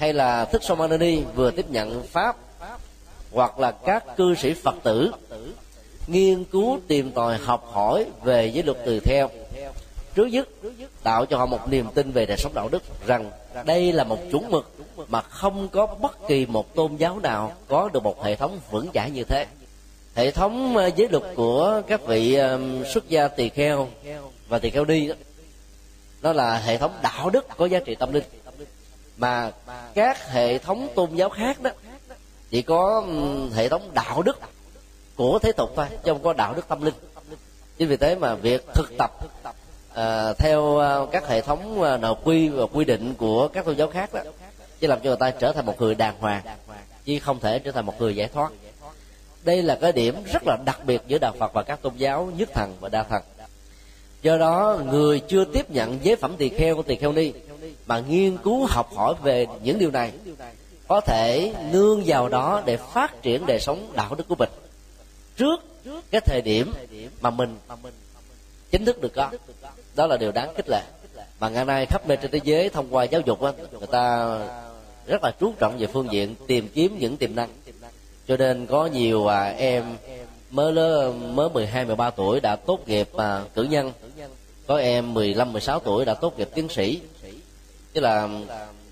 hay 0.03 0.13
là 0.13 0.45
thích 0.45 0.63
somanani 0.63 1.23
vừa 1.35 1.51
tiếp 1.51 1.65
nhận 1.69 2.03
pháp, 2.03 2.37
hoặc 3.31 3.59
là 3.59 3.71
các 3.71 4.17
cư 4.17 4.35
sĩ 4.35 4.53
phật 4.53 4.75
tử, 4.83 5.11
nghiên 6.07 6.43
cứu 6.43 6.79
tìm 6.87 7.11
tòi 7.11 7.37
học 7.37 7.69
hỏi 7.71 8.05
về 8.23 8.47
giới 8.47 8.63
luật 8.63 8.77
từ 8.85 8.99
theo. 8.99 9.29
Trước 10.15 10.25
nhất, 10.25 10.49
tạo 11.03 11.25
cho 11.25 11.37
họ 11.37 11.45
một 11.45 11.69
niềm 11.69 11.85
tin 11.95 12.11
về 12.11 12.25
đời 12.25 12.37
sống 12.37 12.51
đạo 12.55 12.69
đức 12.71 12.83
rằng 13.07 13.31
đây 13.65 13.91
là 13.91 14.03
một 14.03 14.17
chuẩn 14.31 14.51
mực 14.51 14.71
mà 15.07 15.21
không 15.21 15.67
có 15.67 15.85
bất 15.85 16.27
kỳ 16.27 16.45
một 16.45 16.75
tôn 16.75 16.95
giáo 16.95 17.19
nào 17.19 17.51
có 17.67 17.89
được 17.93 18.03
một 18.03 18.23
hệ 18.23 18.35
thống 18.35 18.59
vững 18.71 18.87
chãi 18.93 19.11
như 19.11 19.23
thế. 19.23 19.45
Hệ 20.15 20.31
thống 20.31 20.77
ờ, 20.77 20.89
giới 20.95 21.07
luật 21.09 21.23
của 21.35 21.81
các 21.87 22.05
vị 22.07 22.37
xuất 22.93 23.09
gia 23.09 23.27
tỳ 23.27 23.49
kheo 23.49 23.87
và 24.47 24.59
tỳ 24.59 24.69
kheo 24.69 24.85
đi 24.85 25.07
đó 25.07 25.13
đó 26.21 26.33
là 26.33 26.57
hệ 26.57 26.77
thống 26.77 26.91
đạo 27.01 27.29
đức 27.29 27.47
có 27.57 27.65
giá 27.65 27.79
trị 27.79 27.95
tâm 27.95 28.13
linh 28.13 28.23
mà 29.17 29.51
các 29.93 30.31
hệ 30.31 30.57
thống 30.57 30.87
tôn 30.95 31.15
giáo 31.15 31.29
khác 31.29 31.61
đó 31.61 31.71
chỉ 32.49 32.61
có 32.61 33.05
hệ 33.55 33.69
thống 33.69 33.89
đạo 33.93 34.21
đức 34.21 34.39
của 35.15 35.39
thế 35.39 35.51
tục 35.51 35.71
thôi 35.75 35.85
chứ 36.03 36.11
không 36.13 36.23
có 36.23 36.33
đạo 36.33 36.53
đức 36.53 36.67
tâm 36.67 36.81
linh. 36.81 36.93
Chính 37.77 37.87
vì 37.87 37.97
thế 37.97 38.15
mà 38.15 38.35
việc 38.35 38.65
thực 38.73 38.91
tập 38.97 39.11
uh, 39.93 40.37
theo 40.37 40.77
ờ, 40.77 41.07
các 41.11 41.27
hệ 41.27 41.41
thống 41.41 41.81
ờ, 41.81 41.97
nội 41.97 42.15
quy 42.23 42.49
và 42.49 42.65
quy 42.65 42.85
định 42.85 43.13
của 43.17 43.47
các 43.47 43.65
tôn 43.65 43.75
giáo 43.75 43.87
khác 43.87 44.13
đó 44.13 44.21
chỉ 44.79 44.87
làm 44.87 44.99
cho 44.99 45.09
người 45.09 45.17
ta 45.17 45.31
trở 45.31 45.51
thành 45.51 45.65
một 45.65 45.81
người 45.81 45.95
đàng 45.95 46.15
hoàng 46.19 46.43
chứ 47.05 47.19
không 47.19 47.39
thể 47.39 47.59
trở 47.59 47.71
thành 47.71 47.85
một 47.85 48.01
người 48.01 48.15
giải 48.15 48.27
thoát. 48.27 48.51
Đây 49.43 49.61
là 49.61 49.75
cái 49.81 49.91
điểm 49.91 50.15
rất 50.33 50.43
là 50.45 50.57
đặc 50.65 50.79
biệt 50.85 51.01
giữa 51.07 51.17
đạo 51.17 51.33
phật 51.39 51.53
và 51.53 51.63
các 51.63 51.81
tôn 51.81 51.93
giáo 51.97 52.31
nhất 52.37 52.49
thần 52.53 52.75
và 52.79 52.89
đa 52.89 53.03
thần. 53.03 53.23
Do 54.21 54.37
đó 54.37 54.79
người 54.85 55.19
chưa 55.19 55.45
tiếp 55.45 55.71
nhận 55.71 55.99
giới 56.03 56.15
phẩm 56.15 56.35
tỳ 56.37 56.49
kheo 56.49 56.75
của 56.75 56.83
tỳ 56.83 56.95
kheo 56.95 57.11
ni 57.11 57.33
mà 57.85 57.99
nghiên 57.99 58.37
cứu 58.37 58.65
học 58.65 58.93
hỏi 58.95 59.13
về 59.23 59.47
những 59.63 59.79
điều 59.79 59.91
này 59.91 60.11
có 60.87 61.01
thể 61.01 61.53
nương 61.71 62.03
vào 62.05 62.29
đó 62.29 62.61
để 62.65 62.77
phát 62.77 63.21
triển 63.21 63.45
đời 63.45 63.59
sống 63.59 63.91
đạo 63.93 64.15
đức 64.15 64.27
của 64.27 64.35
mình. 64.35 64.49
Trước 65.37 65.63
cái 66.11 66.21
thời 66.21 66.41
điểm 66.41 66.71
mà 67.21 67.29
mình 67.29 67.57
chính 68.71 68.85
thức 68.85 69.01
được 69.01 69.13
có 69.15 69.29
đó 69.95 70.07
là 70.07 70.17
điều 70.17 70.31
đáng 70.31 70.53
khích 70.55 70.69
lệ. 70.69 70.81
Mà 71.39 71.49
ngày 71.49 71.65
nay 71.65 71.85
khắp 71.85 72.07
nơi 72.07 72.17
trên 72.17 72.31
thế 72.31 72.39
giới 72.43 72.69
thông 72.69 72.95
qua 72.95 73.03
giáo 73.03 73.21
dục 73.21 73.41
người 73.41 73.87
ta 73.91 74.37
rất 75.07 75.23
là 75.23 75.31
chú 75.39 75.53
trọng 75.59 75.77
về 75.77 75.87
phương 75.87 76.11
diện 76.11 76.35
tìm 76.47 76.69
kiếm 76.73 76.97
những 76.99 77.17
tiềm 77.17 77.35
năng. 77.35 77.49
Cho 78.27 78.37
nên 78.37 78.65
có 78.65 78.85
nhiều 78.85 79.27
à, 79.27 79.43
em 79.43 79.83
mới 80.51 80.73
lớn 80.73 81.35
mới 81.35 81.49
12 81.49 81.85
13 81.85 82.09
tuổi 82.09 82.39
đã 82.39 82.55
tốt 82.55 82.87
nghiệp 82.87 83.09
à, 83.17 83.43
cử 83.55 83.63
nhân. 83.63 83.91
Có 84.67 84.77
em 84.77 85.13
15 85.13 85.53
16 85.53 85.79
tuổi 85.79 86.05
đã 86.05 86.13
tốt 86.13 86.37
nghiệp 86.37 86.49
tiến 86.55 86.69
sĩ 86.69 87.01
tức 87.93 88.01
là 88.01 88.29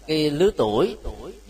cái 0.08 0.30
lứa 0.30 0.50
tuổi 0.58 0.96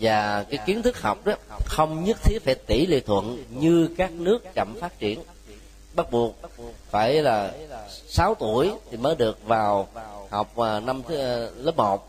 và 0.00 0.44
cái 0.50 0.58
kiến 0.66 0.82
thức 0.82 1.00
học 1.00 1.24
đó 1.24 1.32
không 1.66 2.04
nhất 2.04 2.16
thiết 2.22 2.38
phải 2.44 2.54
tỷ 2.54 2.86
lệ 2.86 3.00
thuận 3.00 3.44
như 3.50 3.88
các 3.98 4.12
nước 4.12 4.54
chậm 4.54 4.74
phát 4.80 4.98
triển. 4.98 5.20
Bắt 5.94 6.10
buộc 6.10 6.36
phải 6.90 7.22
là 7.22 7.52
6 8.08 8.34
tuổi 8.34 8.72
thì 8.90 8.96
mới 8.96 9.14
được 9.14 9.46
vào 9.46 9.88
học 10.30 10.56
à, 10.56 10.80
năm 10.80 11.02
thứ, 11.08 11.16
à, 11.16 11.48
lớp 11.56 11.76
1 11.76 12.08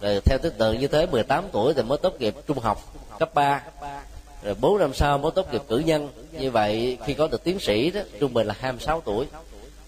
rồi 0.00 0.20
theo 0.24 0.38
thứ 0.42 0.50
tự 0.50 0.72
như 0.72 0.86
thế 0.86 1.06
18 1.06 1.44
tuổi 1.52 1.74
thì 1.74 1.82
mới 1.82 1.98
tốt 1.98 2.20
nghiệp 2.20 2.34
trung 2.46 2.58
học 2.58 2.94
cấp 3.18 3.34
3 3.34 3.62
rồi 4.42 4.54
4 4.60 4.78
năm 4.78 4.94
sau 4.94 5.18
mới 5.18 5.30
tốt 5.34 5.52
nghiệp 5.52 5.62
cử 5.68 5.78
nhân. 5.78 6.08
Như 6.32 6.50
vậy 6.50 6.98
khi 7.06 7.14
có 7.14 7.28
được 7.28 7.44
tiến 7.44 7.60
sĩ 7.60 7.90
đó 7.90 8.00
trung 8.20 8.34
bình 8.34 8.46
là 8.46 8.54
26 8.58 9.00
tuổi. 9.00 9.26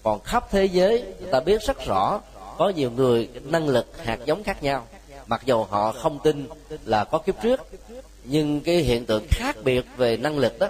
Còn 0.03 0.19
khắp 0.19 0.51
thế 0.51 0.65
giới 0.65 1.03
người 1.19 1.31
ta 1.31 1.39
biết 1.39 1.61
rất 1.61 1.85
rõ 1.85 2.21
có 2.61 2.69
nhiều 2.69 2.91
người 2.91 3.29
năng 3.43 3.67
lực 3.67 4.03
hạt 4.03 4.19
giống 4.25 4.43
khác 4.43 4.63
nhau. 4.63 4.87
Mặc 5.27 5.41
dù 5.45 5.63
họ 5.63 5.91
không 5.91 6.19
tin 6.23 6.47
là 6.85 7.03
có 7.03 7.17
kiếp 7.17 7.35
trước 7.43 7.59
nhưng 8.23 8.61
cái 8.61 8.75
hiện 8.75 9.05
tượng 9.05 9.25
khác 9.29 9.55
biệt 9.63 9.85
về 9.97 10.17
năng 10.17 10.37
lực 10.37 10.59
đó 10.59 10.67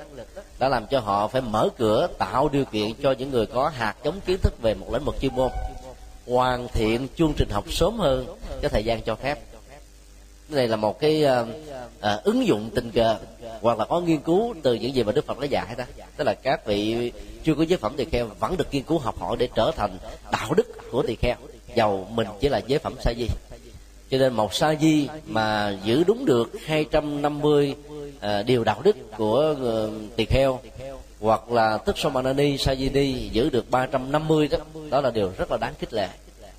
đã 0.60 0.70
làm 0.70 0.86
cho 0.88 1.00
họ 1.00 1.28
phải 1.28 1.42
mở 1.42 1.70
cửa 1.78 2.08
tạo 2.18 2.50
điều 2.50 2.66
kiện 2.66 2.94
cho 3.04 3.12
những 3.12 3.32
người 3.32 3.46
có 3.46 3.70
hạt 3.70 3.96
giống 4.04 4.20
kiến 4.26 4.38
thức 4.42 4.54
về 4.62 4.74
một 4.74 4.94
lĩnh 4.94 5.04
vực 5.04 5.16
chuyên 5.22 5.36
môn 5.36 5.52
hoàn 6.28 6.68
thiện 6.68 7.08
chương 7.16 7.34
trình 7.38 7.50
học 7.50 7.72
sớm 7.72 8.00
hơn 8.00 8.26
cái 8.62 8.70
thời 8.70 8.84
gian 8.84 9.02
cho 9.02 9.16
phép. 9.16 9.40
Cái 10.50 10.56
này 10.56 10.68
là 10.68 10.76
một 10.76 11.00
cái 11.00 11.26
uh, 11.26 11.48
uh, 11.98 12.24
ứng 12.24 12.48
dụng 12.48 12.70
tình 12.76 12.92
cờ 12.92 13.18
hoặc 13.62 13.80
là 13.80 13.86
có 13.86 14.00
nghiên 14.00 14.20
cứu 14.22 14.54
từ 14.64 14.74
những 14.74 14.96
gì 14.96 15.04
mà 15.04 15.12
đức 15.12 15.26
phật 15.26 15.40
đã 15.40 15.46
dạy 15.46 15.76
đó. 15.78 15.84
Tức 16.18 16.24
là 16.24 16.34
các 16.34 16.66
vị 16.66 17.12
chưa 17.44 17.56
có 17.56 17.64
giới 17.64 17.78
phẩm 17.78 17.94
tỳ 17.98 18.06
kheo 18.06 18.28
vẫn 18.40 18.58
được 18.58 18.68
nghiên 18.72 18.84
cứu 18.84 19.00
học 19.00 19.20
hỏi 19.20 19.36
để 19.40 19.50
trở 19.56 19.72
thành 19.76 19.98
đạo 20.32 20.54
đức 20.54 20.92
của 20.92 21.04
tỳ 21.08 21.16
kheo 21.16 21.36
giàu 21.76 22.08
mình 22.12 22.28
chỉ 22.40 22.50
là 22.50 22.62
giới 22.68 22.80
phẩm 22.80 22.96
sa 23.00 23.14
di. 23.18 23.28
Cho 24.12 24.18
nên 24.18 24.34
một 24.34 24.54
sa 24.54 24.76
di 24.82 25.08
mà 25.26 25.78
giữ 25.84 26.04
đúng 26.04 26.26
được 26.26 26.52
250 26.66 27.76
uh, 27.76 28.22
ờ, 28.22 28.44
điều 28.44 28.64
đạo 28.64 28.82
đức 28.84 28.98
của 29.18 29.56
uh, 29.62 29.94
tỳ 30.16 30.26
kheo 30.26 30.60
hoặc 31.20 31.52
là 31.52 31.78
tức 31.78 31.98
Somanani 31.98 32.58
ni 32.94 33.30
giữ 33.32 33.50
được 33.50 33.72
350 33.72 34.48
đó 34.48 34.58
đó 34.90 35.02
là 35.02 35.12
điều 35.12 35.32
rất 35.38 35.52
là 35.52 35.58
đáng 35.58 35.74
khích 35.80 35.94
lệ 35.94 36.08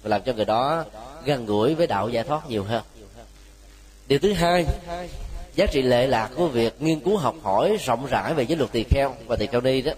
và 0.02 0.08
làm 0.08 0.22
cho 0.22 0.32
người 0.32 0.44
đó 0.44 0.84
gần 1.24 1.46
gũi 1.46 1.74
với 1.74 1.86
đạo 1.86 2.08
giải 2.08 2.24
thoát 2.24 2.50
nhiều 2.50 2.64
hơn. 2.64 2.82
Điều 4.08 4.18
thứ 4.18 4.32
hai 4.32 4.66
giá 5.54 5.66
trị 5.66 5.82
lệ 5.82 6.06
lạc 6.06 6.30
của 6.36 6.48
việc 6.48 6.82
nghiên 6.82 7.00
cứu 7.00 7.16
học 7.16 7.34
hỏi 7.42 7.76
rộng 7.84 8.06
rãi 8.06 8.34
về 8.34 8.46
giới 8.46 8.58
luật 8.58 8.72
tỳ 8.72 8.84
kheo 8.90 9.14
và 9.26 9.36
tỳ 9.36 9.46
kheo 9.46 9.60
ni 9.60 9.82
đó 9.82 9.92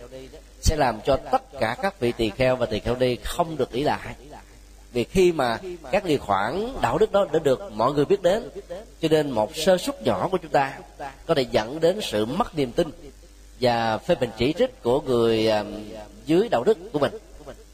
sẽ 0.61 0.77
làm 0.77 1.01
cho 1.07 1.17
tất 1.17 1.43
cả 1.61 1.77
các 1.83 2.01
vị 2.01 2.13
tỳ 2.13 2.31
kheo 2.31 2.57
và 2.57 2.67
tỳ 2.67 2.81
kheo 2.81 2.97
ni 2.97 3.17
không 3.17 3.57
được 3.57 3.73
ý 3.73 3.83
lại 3.83 4.15
vì 4.95 5.05
khi 5.05 5.33
mà 5.33 5.59
các 5.93 6.05
điều 6.05 6.19
khoản 6.19 6.69
đạo 6.83 6.99
đức 6.99 7.13
đó 7.13 7.27
đã 7.33 7.39
được 7.39 7.73
mọi 7.73 7.93
người 7.93 8.05
biết 8.05 8.23
đến, 8.23 8.49
cho 9.01 9.09
nên 9.11 9.31
một 9.31 9.57
sơ 9.57 9.79
suất 9.79 10.03
nhỏ 10.03 10.29
của 10.33 10.39
chúng 10.39 10.51
ta 10.51 10.79
có 11.27 11.35
thể 11.35 11.47
dẫn 11.51 11.81
đến 11.81 12.01
sự 12.03 12.25
mất 12.25 12.59
niềm 12.59 12.73
tin 12.73 12.91
và 13.61 13.99
phê 13.99 14.15
bình 14.15 14.31
chỉ 14.37 14.55
trích 14.59 14.83
của 14.83 15.01
người 15.01 15.51
dưới 16.27 16.49
đạo 16.49 16.65
đức 16.65 16.79
của 16.93 16.99
mình. 16.99 17.13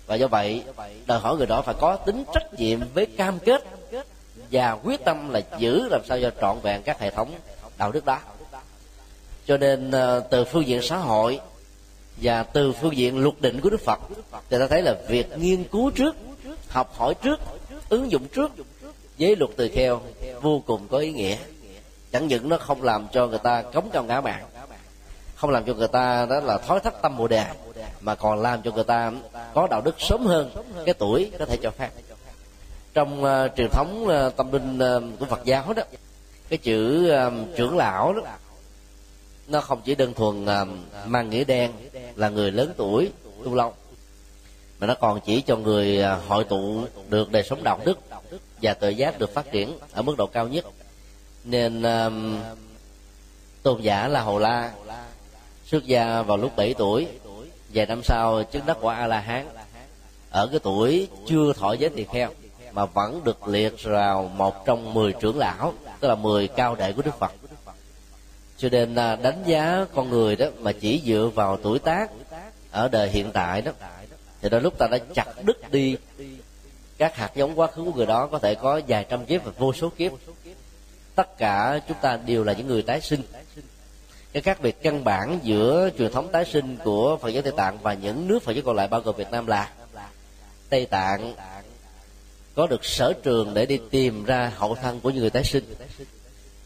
Và 0.06 0.14
do 0.14 0.26
vậy, 0.26 0.62
đòi 1.06 1.18
hỏi 1.18 1.36
người 1.36 1.46
đó 1.46 1.62
phải 1.62 1.74
có 1.80 1.96
tính 1.96 2.24
trách 2.34 2.54
nhiệm 2.58 2.80
với 2.94 3.06
cam 3.06 3.38
kết 3.38 3.64
và 4.50 4.72
quyết 4.72 5.04
tâm 5.04 5.30
là 5.30 5.40
giữ 5.58 5.88
làm 5.88 6.00
sao 6.08 6.18
cho 6.22 6.30
trọn 6.40 6.60
vẹn 6.62 6.82
các 6.82 7.00
hệ 7.00 7.10
thống 7.10 7.30
đạo 7.78 7.92
đức 7.92 8.04
đó. 8.04 8.18
Cho 9.46 9.56
nên 9.56 9.90
ờ, 9.90 10.20
từ 10.30 10.44
phương 10.44 10.66
diện 10.66 10.82
xã 10.82 10.96
hội 10.96 11.40
và 12.16 12.42
từ 12.42 12.72
phương 12.72 12.96
diện 12.96 13.18
luật 13.18 13.34
định 13.40 13.60
của 13.60 13.70
đức 13.70 13.80
phật, 13.80 14.00
thì 14.50 14.58
ta 14.58 14.66
thấy 14.66 14.82
là 14.82 14.94
việc 15.08 15.38
nghiên 15.38 15.64
cứu 15.64 15.90
trước 15.90 16.16
học 16.70 16.94
hỏi 16.96 17.14
trước 17.14 17.40
ứng 17.88 18.10
dụng 18.10 18.28
trước. 18.28 18.50
Với 19.18 19.36
luật 19.36 19.50
từ 19.56 19.70
kheo 19.74 20.00
vô 20.40 20.62
cùng 20.66 20.88
có 20.88 20.98
ý 20.98 21.12
nghĩa. 21.12 21.36
Chẳng 22.12 22.28
những 22.28 22.48
nó 22.48 22.56
không 22.56 22.82
làm 22.82 23.06
cho 23.12 23.26
người 23.26 23.38
ta 23.38 23.62
cống 23.62 23.90
cao 23.92 24.04
ngã 24.04 24.20
mạng 24.20 24.44
không 25.40 25.50
làm 25.50 25.64
cho 25.64 25.74
người 25.74 25.88
ta 25.88 26.26
đó 26.26 26.40
là 26.40 26.58
thói 26.58 26.80
thất 26.80 27.02
tâm 27.02 27.16
bồ 27.16 27.28
đề 27.28 27.46
mà 28.00 28.14
còn 28.14 28.40
làm 28.40 28.62
cho 28.62 28.70
người 28.70 28.84
ta 28.84 29.12
có 29.54 29.66
đạo 29.70 29.80
đức 29.84 29.94
sớm 29.98 30.26
hơn 30.26 30.50
cái 30.86 30.94
tuổi 30.94 31.30
có 31.38 31.46
thể 31.46 31.56
cho 31.62 31.70
phép. 31.70 31.90
Trong 32.94 33.24
uh, 33.24 33.56
truyền 33.56 33.68
thống 33.72 34.04
uh, 34.04 34.36
tâm 34.36 34.52
linh 34.52 34.78
uh, 34.96 35.18
của 35.18 35.24
Phật 35.24 35.40
giáo 35.44 35.72
đó 35.72 35.82
cái 36.48 36.58
chữ 36.58 37.12
uh, 37.26 37.56
trưởng 37.56 37.76
lão 37.76 38.12
đó 38.12 38.22
nó 39.48 39.60
không 39.60 39.80
chỉ 39.84 39.94
đơn 39.94 40.14
thuần 40.14 40.44
uh, 40.44 40.68
mang 41.06 41.30
nghĩa 41.30 41.44
đen 41.44 41.72
là 42.16 42.28
người 42.28 42.50
lớn 42.50 42.72
tuổi 42.76 43.10
tu 43.44 43.54
lâu 43.54 43.74
mà 44.80 44.86
nó 44.86 44.94
còn 44.94 45.20
chỉ 45.20 45.40
cho 45.40 45.56
người 45.56 46.02
à, 46.02 46.14
hội 46.28 46.44
tụ 46.44 46.84
được 47.08 47.32
đời 47.32 47.42
sống 47.42 47.64
đạo 47.64 47.80
đức 47.84 47.98
và 48.62 48.74
tự 48.74 48.88
giác 48.88 49.18
được 49.18 49.34
phát 49.34 49.52
triển 49.52 49.78
ở 49.92 50.02
mức 50.02 50.14
độ 50.18 50.26
cao 50.26 50.48
nhất. 50.48 50.64
Nên 51.44 51.82
uh, 51.82 52.12
tôn 53.62 53.80
giả 53.80 54.08
là 54.08 54.20
hồ 54.20 54.38
la 54.38 54.72
xuất 55.66 55.84
gia 55.84 56.22
vào 56.22 56.36
lúc 56.36 56.56
7 56.56 56.74
tuổi 56.74 57.06
vài 57.74 57.86
năm 57.86 58.00
sau 58.04 58.42
chứng 58.42 58.66
đắc 58.66 58.76
quả 58.80 58.94
a 58.94 59.06
la 59.06 59.20
hán 59.20 59.46
ở 60.30 60.46
cái 60.46 60.58
tuổi 60.62 61.08
chưa 61.26 61.52
thọ 61.52 61.72
giới 61.72 61.90
tỳ 61.90 62.04
kheo 62.04 62.30
mà 62.72 62.84
vẫn 62.84 63.24
được 63.24 63.48
liệt 63.48 63.84
vào 63.84 64.30
một 64.36 64.66
trong 64.66 64.94
10 64.94 65.12
trưởng 65.12 65.38
lão 65.38 65.74
tức 66.00 66.08
là 66.08 66.14
10 66.14 66.48
cao 66.48 66.74
đệ 66.74 66.92
của 66.92 67.02
đức 67.02 67.18
phật. 67.18 67.32
Cho 68.56 68.68
nên 68.68 68.94
à, 68.94 69.16
đánh 69.16 69.42
giá 69.46 69.86
con 69.94 70.10
người 70.10 70.36
đó 70.36 70.46
mà 70.58 70.72
chỉ 70.72 71.02
dựa 71.06 71.30
vào 71.34 71.56
tuổi 71.56 71.78
tác 71.78 72.10
ở 72.70 72.88
đời 72.88 73.10
hiện 73.10 73.30
tại 73.32 73.62
đó 73.62 73.72
thì 74.42 74.48
đôi 74.48 74.60
lúc 74.60 74.78
ta 74.78 74.86
đã 74.90 74.98
chặt 75.14 75.26
đứt 75.44 75.70
đi 75.70 75.96
các 76.98 77.16
hạt 77.16 77.30
giống 77.34 77.58
quá 77.58 77.66
khứ 77.66 77.84
của 77.84 77.92
người 77.92 78.06
đó, 78.06 78.28
có 78.32 78.38
thể 78.38 78.54
có 78.54 78.80
vài 78.88 79.06
trăm 79.08 79.26
kiếp 79.26 79.44
và 79.44 79.52
vô 79.58 79.72
số 79.72 79.88
kiếp. 79.96 80.12
Tất 81.14 81.38
cả 81.38 81.80
chúng 81.88 81.96
ta 82.00 82.16
đều 82.16 82.44
là 82.44 82.52
những 82.52 82.66
người 82.66 82.82
tái 82.82 83.00
sinh. 83.00 83.22
Cái 84.32 84.42
khác 84.42 84.60
biệt 84.60 84.82
căn 84.82 85.04
bản 85.04 85.38
giữa 85.42 85.90
truyền 85.98 86.12
thống 86.12 86.28
tái 86.32 86.44
sinh 86.44 86.76
của 86.84 87.16
phật 87.16 87.28
giáo 87.28 87.42
tây 87.42 87.52
tạng 87.56 87.78
và 87.78 87.94
những 87.94 88.28
nước 88.28 88.42
phật 88.42 88.52
giáo 88.52 88.62
còn 88.66 88.76
lại 88.76 88.88
bao 88.88 89.00
gồm 89.00 89.16
việt 89.16 89.30
nam 89.30 89.46
là 89.46 89.70
tây 90.68 90.86
tạng 90.86 91.34
có 92.54 92.66
được 92.66 92.84
sở 92.84 93.12
trường 93.22 93.54
để 93.54 93.66
đi 93.66 93.80
tìm 93.90 94.24
ra 94.24 94.52
hậu 94.56 94.74
thân 94.74 95.00
của 95.00 95.10
những 95.10 95.20
người 95.20 95.30
tái 95.30 95.44
sinh. 95.44 95.74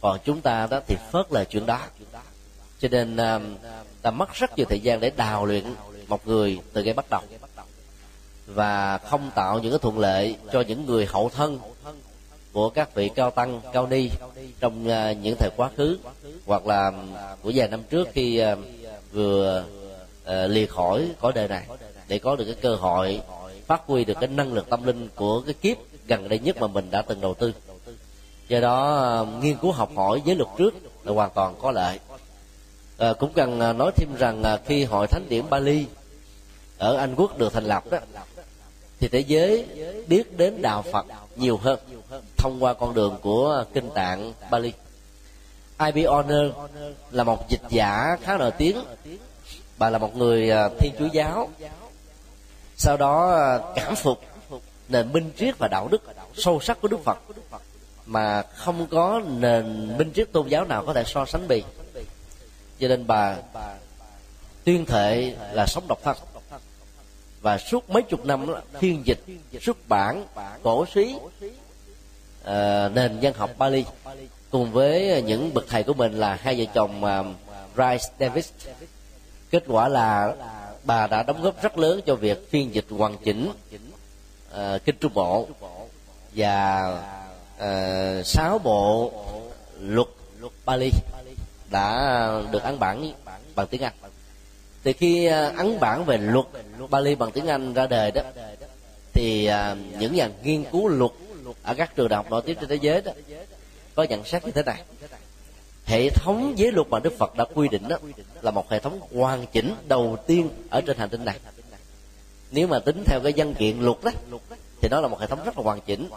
Còn 0.00 0.18
chúng 0.24 0.40
ta 0.40 0.66
đó 0.70 0.80
thì 0.86 0.96
phớt 1.12 1.26
lờ 1.32 1.44
chuyện 1.44 1.66
đó. 1.66 1.80
Cho 2.78 2.88
nên 2.88 3.16
um, 3.16 3.56
ta 4.02 4.10
mất 4.10 4.34
rất 4.34 4.56
nhiều 4.56 4.66
thời 4.68 4.80
gian 4.80 5.00
để 5.00 5.10
đào 5.16 5.46
luyện 5.46 5.64
một 6.08 6.26
người 6.26 6.58
từ 6.72 6.82
cái 6.82 6.94
bắt 6.94 7.06
đầu 7.10 7.22
và 8.46 8.98
không 8.98 9.30
tạo 9.34 9.58
những 9.58 9.72
cái 9.72 9.78
thuận 9.78 9.98
lợi 9.98 10.36
cho 10.52 10.60
những 10.60 10.86
người 10.86 11.06
hậu 11.06 11.28
thân 11.28 11.58
của 12.52 12.70
các 12.70 12.94
vị 12.94 13.10
cao 13.14 13.30
tăng 13.30 13.60
cao 13.72 13.86
ni 13.86 14.10
trong 14.60 14.88
à, 14.88 15.12
những 15.12 15.36
thời 15.38 15.50
quá 15.56 15.70
khứ 15.76 15.98
hoặc 16.46 16.66
là 16.66 16.92
của 17.42 17.52
vài 17.54 17.68
năm 17.68 17.82
trước 17.90 18.08
khi 18.12 18.38
à, 18.38 18.56
vừa 19.12 19.64
à, 20.24 20.46
lìa 20.46 20.66
khỏi 20.66 21.10
cõi 21.20 21.32
đời 21.32 21.48
này. 21.48 21.66
Để 22.08 22.18
có 22.18 22.36
được 22.36 22.44
cái 22.44 22.54
cơ 22.54 22.74
hội 22.74 23.20
phát 23.66 23.82
huy 23.86 24.04
được 24.04 24.14
cái 24.20 24.28
năng 24.28 24.52
lực 24.52 24.70
tâm 24.70 24.84
linh 24.84 25.08
của 25.14 25.40
cái 25.40 25.54
kiếp 25.54 25.76
gần 26.06 26.28
đây 26.28 26.38
nhất 26.38 26.56
mà 26.60 26.66
mình 26.66 26.90
đã 26.90 27.02
từng 27.02 27.20
đầu 27.20 27.34
tư. 27.34 27.52
Do 28.48 28.60
đó 28.60 29.26
nghiên 29.42 29.56
cứu 29.56 29.72
học 29.72 29.90
hỏi 29.96 30.22
giới 30.24 30.36
luật 30.36 30.48
trước 30.58 30.74
là 31.04 31.12
hoàn 31.12 31.30
toàn 31.34 31.54
có 31.62 31.70
lợi. 31.70 31.98
À, 32.98 33.12
cũng 33.12 33.32
cần 33.32 33.78
nói 33.78 33.90
thêm 33.96 34.08
rằng 34.18 34.58
khi 34.64 34.84
hội 34.84 35.06
thánh 35.06 35.26
điển 35.28 35.50
Bali 35.50 35.86
ở 36.78 36.96
Anh 36.96 37.14
Quốc 37.14 37.38
được 37.38 37.52
thành 37.52 37.64
lập 37.64 37.84
đó 37.90 37.98
thì 39.00 39.08
thế 39.08 39.20
giới 39.20 39.66
biết 40.06 40.36
đến 40.36 40.62
đạo 40.62 40.82
Phật 40.92 41.06
nhiều 41.36 41.56
hơn 41.56 41.78
thông 42.36 42.64
qua 42.64 42.74
con 42.74 42.94
đường 42.94 43.16
của 43.22 43.64
kinh 43.74 43.90
tạng 43.90 44.32
Bali. 44.50 44.72
I.B. 45.78 46.08
Honor 46.08 46.52
là 47.10 47.24
một 47.24 47.48
dịch 47.48 47.60
giả 47.68 48.16
khá 48.22 48.38
nổi 48.38 48.50
tiếng. 48.50 48.84
Bà 49.78 49.90
là 49.90 49.98
một 49.98 50.16
người 50.16 50.50
à, 50.50 50.68
thiên 50.78 50.92
chúa 50.98 51.08
giáo. 51.12 51.50
Sau 52.76 52.96
đó 52.96 53.32
à, 53.32 53.58
cảm 53.74 53.94
phục 53.96 54.20
nền 54.88 55.12
minh 55.12 55.30
triết 55.38 55.58
và 55.58 55.68
đạo 55.68 55.88
đức 55.88 56.02
sâu 56.36 56.60
sắc 56.60 56.80
của 56.80 56.88
Đức 56.88 57.04
Phật, 57.04 57.18
mà 58.06 58.42
không 58.42 58.86
có 58.86 59.22
nền 59.26 59.96
minh 59.98 60.12
triết 60.14 60.32
tôn 60.32 60.48
giáo 60.48 60.64
nào 60.64 60.84
có 60.86 60.92
thể 60.92 61.04
so 61.06 61.24
sánh 61.24 61.48
bì. 61.48 61.62
Cho 62.80 62.88
nên 62.88 63.06
bà 63.06 63.36
tuyên 64.64 64.86
thệ 64.86 65.36
là 65.52 65.66
sống 65.66 65.84
độc 65.88 65.98
thân 66.02 66.16
và 67.44 67.58
suốt 67.58 67.90
mấy 67.90 68.02
chục 68.02 68.24
năm 68.24 68.46
phiên 68.78 69.06
dịch 69.06 69.20
xuất 69.60 69.88
bản 69.88 70.26
cổ 70.62 70.86
suý 70.94 71.14
uh, 71.14 72.48
nền 72.94 73.18
văn 73.22 73.32
học 73.36 73.50
Bali 73.58 73.84
cùng 74.50 74.72
với 74.72 75.22
những 75.22 75.54
bậc 75.54 75.64
thầy 75.68 75.82
của 75.82 75.94
mình 75.94 76.12
là 76.12 76.38
hai 76.40 76.54
vợ 76.58 76.64
chồng 76.74 77.04
ờ, 77.04 77.20
uh, 77.20 77.26
Rice 77.76 78.14
Davis. 78.20 78.50
Kết 79.50 79.64
quả 79.66 79.88
là 79.88 80.34
bà 80.84 81.06
đã 81.06 81.22
đóng 81.22 81.42
góp 81.42 81.62
rất 81.62 81.78
lớn 81.78 82.00
cho 82.06 82.14
việc 82.14 82.50
phiên 82.50 82.74
dịch 82.74 82.86
hoàn 82.90 83.16
chỉnh 83.24 83.50
uh, 84.54 84.84
kinh 84.84 84.96
trung 85.00 85.14
bộ 85.14 85.48
và 86.34 86.88
uh, 87.56 88.26
sáu 88.26 88.58
bộ 88.58 89.12
luật 89.80 90.08
Bali 90.64 90.90
đã 91.70 92.28
được 92.50 92.62
ấn 92.62 92.78
bản 92.78 93.12
bằng 93.54 93.66
tiếng 93.66 93.82
Anh 93.82 93.94
thì 94.84 94.92
khi 94.92 95.26
à, 95.26 95.52
ấn 95.56 95.80
bản 95.80 96.04
về 96.04 96.18
luật 96.18 96.46
Bali 96.90 97.14
bằng 97.14 97.32
tiếng 97.32 97.46
Anh 97.46 97.74
ra 97.74 97.86
đời 97.86 98.10
đó, 98.10 98.22
thì 99.12 99.46
à, 99.46 99.76
những 99.98 100.14
nhà 100.14 100.30
nghiên 100.42 100.64
cứu 100.64 100.88
luật 100.88 101.10
ở 101.62 101.74
các 101.74 101.96
trường 101.96 102.08
đại 102.08 102.16
học 102.16 102.30
nổi 102.30 102.42
tiếng 102.46 102.56
trên 102.60 102.68
thế 102.68 102.76
giới 102.76 103.00
đó 103.00 103.12
có 103.94 104.02
nhận 104.02 104.24
xét 104.24 104.44
như 104.44 104.50
thế 104.50 104.62
này. 104.62 104.82
Hệ 105.86 106.10
thống 106.10 106.52
giới 106.56 106.72
luật 106.72 106.88
mà 106.88 106.98
Đức 106.98 107.18
Phật 107.18 107.36
đã 107.36 107.44
quy 107.54 107.68
định 107.68 107.88
đó 107.88 107.96
là 108.42 108.50
một 108.50 108.70
hệ 108.70 108.78
thống 108.78 109.00
hoàn 109.14 109.46
chỉnh 109.46 109.74
đầu 109.88 110.16
tiên 110.26 110.48
ở 110.70 110.80
trên 110.80 110.98
hành 110.98 111.08
tinh 111.08 111.24
này. 111.24 111.38
Nếu 112.50 112.66
mà 112.66 112.78
tính 112.78 113.02
theo 113.06 113.20
cái 113.20 113.32
văn 113.36 113.54
kiện 113.54 113.80
luật 113.80 113.96
đó, 114.04 114.10
thì 114.80 114.88
nó 114.90 115.00
là 115.00 115.08
một 115.08 115.20
hệ 115.20 115.26
thống 115.26 115.44
rất 115.44 115.58
là 115.58 115.64
hoàn 115.64 115.80
chỉnh. 115.80 116.08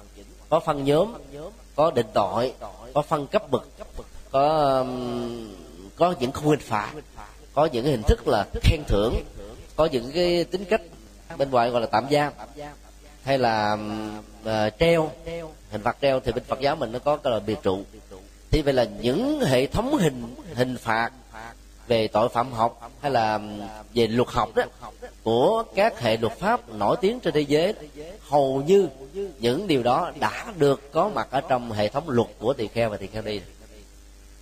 Có 0.50 0.60
phân 0.60 0.84
nhóm, 0.84 1.14
có 1.76 1.92
định 1.92 2.08
tội, 2.14 2.54
có 2.94 3.02
phân 3.02 3.28
cấp 3.28 3.52
bậc, 3.52 3.68
có 4.32 4.86
có 5.96 6.16
những 6.20 6.32
khung 6.32 6.48
hình 6.48 6.60
phạt 6.60 6.94
có 7.58 7.66
những 7.66 7.84
cái 7.84 7.92
hình 7.92 8.04
thức 8.04 8.28
là 8.28 8.46
khen 8.62 8.84
thưởng 8.88 9.16
có 9.76 9.86
những 9.86 10.12
cái 10.12 10.44
tính 10.44 10.66
cách 10.66 10.82
bên 11.38 11.52
ngoài 11.52 11.70
gọi 11.70 11.82
là 11.82 11.88
tạm 11.88 12.06
giam 12.12 12.34
hay 13.24 13.38
là 13.38 13.78
uh, 14.44 14.74
treo 14.80 15.12
hình 15.72 15.82
phạt 15.82 15.98
treo 16.02 16.20
thì 16.20 16.32
bên 16.32 16.44
phật 16.44 16.60
giáo 16.60 16.76
mình 16.76 16.92
nó 16.92 17.00
có 17.00 17.18
cái 17.18 17.34
là 17.34 17.40
biệt 17.40 17.58
trụ. 17.64 17.84
Thì 18.52 18.62
vậy 18.62 18.74
là 18.74 18.84
những 19.02 19.42
hệ 19.42 19.68
thống 19.68 19.98
hình 19.98 20.36
hình 20.54 20.78
phạt 20.78 21.12
về 21.88 22.08
tội 22.08 22.30
phạm 22.30 22.52
học 22.52 22.92
hay 23.02 23.12
là 23.12 23.40
về 23.94 24.08
luật 24.08 24.30
học 24.30 24.50
đó 24.56 24.64
của 25.24 25.64
các 25.76 26.00
hệ 26.00 26.18
luật 26.18 26.34
pháp 26.34 26.70
nổi 26.70 26.96
tiếng 27.02 27.20
trên 27.20 27.34
thế 27.34 27.42
giới 27.42 27.74
hầu 28.22 28.64
như 28.68 28.88
những 29.40 29.68
điều 29.68 29.84
đó 29.84 30.12
đã 30.20 30.46
được 30.58 30.92
có 30.92 31.10
mặt 31.10 31.28
ở 31.32 31.42
trong 31.42 31.72
hệ 31.72 31.90
thống 31.90 32.10
luật 32.10 32.28
của 32.40 32.54
tỳ 32.54 32.68
kheo 32.68 32.90
và 32.90 32.98
tỳ 32.98 33.08
kheo 33.08 33.22
đi 33.22 33.42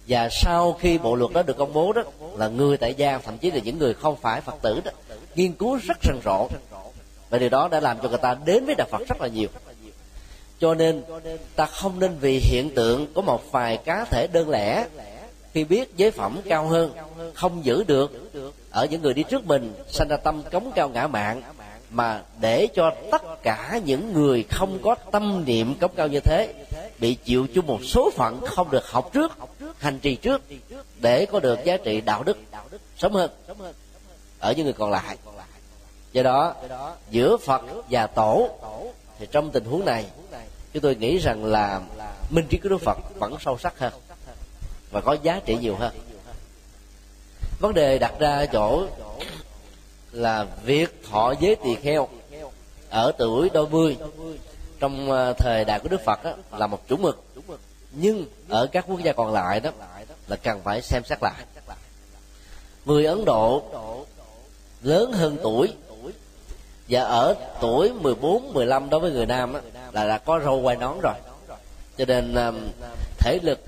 và 0.07 0.29
sau 0.31 0.73
khi 0.73 0.97
bộ 0.97 1.15
luật 1.15 1.31
đó 1.31 1.43
được 1.43 1.57
công 1.57 1.73
bố 1.73 1.93
đó, 1.93 2.03
là 2.37 2.47
người 2.47 2.77
tại 2.77 2.93
gia, 2.93 3.17
thậm 3.17 3.37
chí 3.37 3.51
là 3.51 3.59
những 3.59 3.79
người 3.79 3.93
không 3.93 4.15
phải 4.15 4.41
phật 4.41 4.55
tử 4.61 4.81
đó, 4.85 4.91
nghiên 5.35 5.53
cứu 5.53 5.79
rất 5.83 5.97
rần 6.03 6.19
rộ. 6.25 6.47
Và 7.29 7.37
điều 7.37 7.49
đó 7.49 7.67
đã 7.67 7.79
làm 7.79 7.97
cho 8.03 8.09
người 8.09 8.17
ta 8.17 8.37
đến 8.45 8.65
với 8.65 8.75
đạo 8.75 8.87
phật 8.91 9.01
rất 9.07 9.21
là 9.21 9.27
nhiều. 9.27 9.47
Cho 10.59 10.73
nên, 10.73 11.03
ta 11.55 11.65
không 11.65 11.99
nên 11.99 12.17
vì 12.21 12.39
hiện 12.39 12.69
tượng 12.75 13.13
có 13.13 13.21
một 13.21 13.51
vài 13.51 13.77
cá 13.77 14.05
thể 14.05 14.27
đơn 14.27 14.49
lẻ, 14.49 14.87
khi 15.53 15.63
biết 15.63 15.97
giới 15.97 16.11
phẩm 16.11 16.39
cao 16.45 16.67
hơn, 16.67 16.91
không 17.33 17.65
giữ 17.65 17.83
được, 17.83 18.31
ở 18.69 18.85
những 18.85 19.01
người 19.01 19.13
đi 19.13 19.23
trước 19.23 19.45
mình, 19.45 19.73
sanh 19.89 20.07
ra 20.07 20.17
tâm 20.17 20.43
cống 20.51 20.71
cao 20.75 20.89
ngã 20.89 21.07
mạng 21.07 21.41
mà 21.89 22.21
để 22.39 22.67
cho 22.75 22.91
tất 23.11 23.43
cả 23.43 23.79
những 23.85 24.13
người 24.13 24.45
không 24.49 24.79
có 24.83 24.95
tâm 25.11 25.45
niệm 25.45 25.75
cống 25.75 25.91
cao 25.95 26.07
như 26.07 26.19
thế, 26.19 26.53
bị 26.99 27.15
chịu 27.15 27.47
chung 27.53 27.67
một 27.67 27.79
số 27.83 28.11
phận 28.15 28.41
không 28.45 28.71
được 28.71 28.87
học 28.87 29.09
trước, 29.13 29.31
hành 29.77 29.99
trì 29.99 30.15
trước, 30.15 30.41
để 30.99 31.25
có 31.25 31.39
được 31.39 31.65
giá 31.65 31.77
trị 31.77 32.01
đạo 32.01 32.23
đức, 32.23 32.37
sớm 32.97 33.13
hơn, 33.13 33.31
ở 34.39 34.53
những 34.53 34.65
người 34.65 34.73
còn 34.73 34.91
lại. 34.91 35.17
Do 36.11 36.23
đó, 36.23 36.55
giữa 37.09 37.37
phật 37.37 37.61
và 37.89 38.07
tổ, 38.07 38.49
thì 39.19 39.27
trong 39.31 39.51
tình 39.51 39.65
huống 39.65 39.85
này, 39.85 40.05
chúng 40.73 40.81
tôi 40.81 40.95
nghĩ 40.95 41.17
rằng 41.17 41.45
là 41.45 41.81
minh 42.29 42.45
trí 42.49 42.57
của 42.57 42.69
đức 42.69 42.81
phật 42.81 42.97
vẫn 43.15 43.35
sâu 43.39 43.57
sắc 43.57 43.79
hơn 43.79 43.93
và 44.91 45.01
có 45.01 45.17
giá 45.23 45.41
trị 45.45 45.57
nhiều 45.61 45.75
hơn. 45.75 45.93
Vấn 47.59 47.73
đề 47.73 47.97
đặt 47.99 48.13
ra 48.19 48.45
chỗ 48.45 48.85
là 50.15 50.45
việc 50.63 51.03
thọ 51.09 51.33
giới 51.39 51.55
tỳ 51.55 51.75
kheo 51.75 52.07
ở 52.89 53.11
tuổi 53.17 53.49
đôi 53.53 53.67
mươi. 53.69 53.97
Trong 54.79 55.11
ờ, 55.11 55.33
thời 55.33 55.65
đại 55.65 55.79
của 55.79 55.89
đức 55.89 56.01
phật 56.05 56.23
đó, 56.23 56.33
là 56.57 56.67
một 56.67 56.87
chủ 56.87 56.97
mực. 56.97 57.23
Nhưng 57.91 58.25
ở 58.49 58.67
các 58.67 58.85
quốc 58.87 58.99
gia 59.03 59.13
còn 59.13 59.33
lại 59.33 59.59
đó 59.59 59.71
là 60.27 60.35
cần 60.35 60.61
phải 60.63 60.81
xem 60.81 61.03
xét 61.05 61.23
lại. 61.23 61.45
Người 62.85 63.05
ấn 63.05 63.25
độ 63.25 63.63
lớn 64.81 65.13
hơn 65.13 65.37
tuổi 65.43 65.73
và 66.89 67.01
ở 67.01 67.35
tuổi 67.61 67.91
14, 67.93 68.53
15 68.53 68.89
đối 68.89 68.99
với 68.99 69.11
người 69.11 69.25
nam 69.25 69.53
đó, 69.53 69.59
là 69.91 70.07
đã 70.07 70.17
có 70.17 70.39
râu 70.39 70.61
quai 70.63 70.75
nón 70.75 70.99
rồi. 71.01 71.13
Cho 71.97 72.05
nên 72.05 72.35
thể 73.19 73.39
lực 73.43 73.59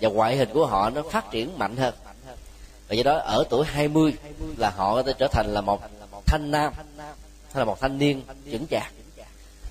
và 0.00 0.08
ngoại 0.08 0.36
hình 0.36 0.48
của 0.52 0.66
họ 0.66 0.90
nó 0.90 1.02
phát 1.10 1.30
triển 1.30 1.58
mạnh 1.58 1.76
hơn 1.76 1.94
và 2.88 2.94
do 2.94 3.02
đó, 3.02 3.18
ở 3.18 3.44
tuổi 3.50 3.64
20 3.66 4.14
là 4.56 4.70
họ 4.70 4.94
có 4.94 5.02
thể 5.02 5.12
trở 5.18 5.28
thành 5.28 5.46
là 5.46 5.60
một 5.60 5.80
thanh 6.26 6.50
nam, 6.50 6.72
hay 7.52 7.60
là 7.60 7.64
một 7.64 7.80
thanh 7.80 7.98
niên 7.98 8.22
chững 8.52 8.66
chạc. 8.66 8.92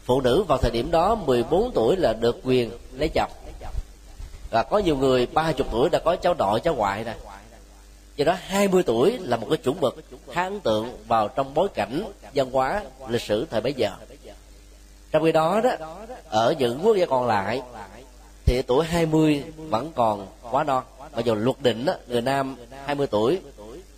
Phụ 0.04 0.22
nữ 0.22 0.44
vào 0.48 0.58
thời 0.58 0.72
điểm 0.72 0.92
đó 0.92 1.16
14 1.16 1.72
tuổi 1.74 1.96
là 1.98 2.14
được 2.14 2.40
quyền 2.44 2.72
lấy 2.94 3.10
chồng. 3.14 3.32
Và 4.50 4.64
có 4.64 4.78
nhiều 4.78 4.98
người 4.98 5.26
ba 5.26 5.52
chục 5.52 5.68
tuổi 5.72 5.90
đã 5.90 6.00
có 6.00 6.16
cháu 6.16 6.34
nội, 6.34 6.60
cháu 6.60 6.76
ngoại 6.76 7.04
này 7.04 7.16
do 8.16 8.26
đó 8.26 8.36
20 8.40 8.84
tuổi 8.84 9.18
là 9.18 9.38
một 9.38 9.48
cái 9.50 9.58
chuẩn 9.58 9.82
mực 9.82 10.04
khá 10.32 10.44
ấn 10.44 10.60
tượng 10.60 10.98
vào 11.08 11.28
trong 11.28 11.54
bối 11.54 11.68
cảnh 11.74 12.04
văn 12.34 12.52
hóa, 12.52 12.84
lịch 13.08 13.22
sử 13.22 13.48
thời 13.52 13.62
bấy 13.62 13.74
giờ. 13.74 13.92
Trong 15.12 15.24
khi 15.24 15.32
đó 15.32 15.62
đó, 15.62 15.72
ở 16.30 16.56
những 16.60 16.80
quốc 16.84 16.96
gia 16.96 17.06
còn 17.06 17.28
lại, 17.28 17.62
thì 18.46 18.62
tuổi 18.62 18.86
20 18.86 19.44
vẫn 19.58 19.92
còn 19.96 20.28
quá 20.52 20.64
non 20.64 20.84
mặc 21.16 21.26
dù 21.26 21.36
luật 21.36 21.62
định 21.62 21.86
đó, 21.86 21.94
người 22.08 22.22
nam 22.22 22.56
20 22.86 23.08
tuổi 23.08 23.40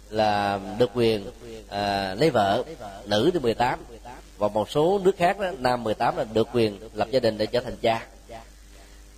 là 0.10 0.60
được 0.77 0.89
quyền 0.93 1.25
à, 1.69 2.15
lấy 2.19 2.30
vợ 2.30 2.63
nữ 3.06 3.30
thì 3.34 3.39
18 3.39 3.80
và 4.38 4.47
một 4.47 4.69
số 4.69 4.99
nước 5.03 5.17
khác 5.17 5.39
đó, 5.39 5.47
nam 5.58 5.84
18 5.84 6.17
là 6.17 6.25
được 6.34 6.47
quyền 6.53 6.80
lập 6.93 7.08
gia 7.12 7.19
đình 7.19 7.38
để 7.38 7.45
trở 7.45 7.60
thành 7.60 7.75
cha. 7.82 8.06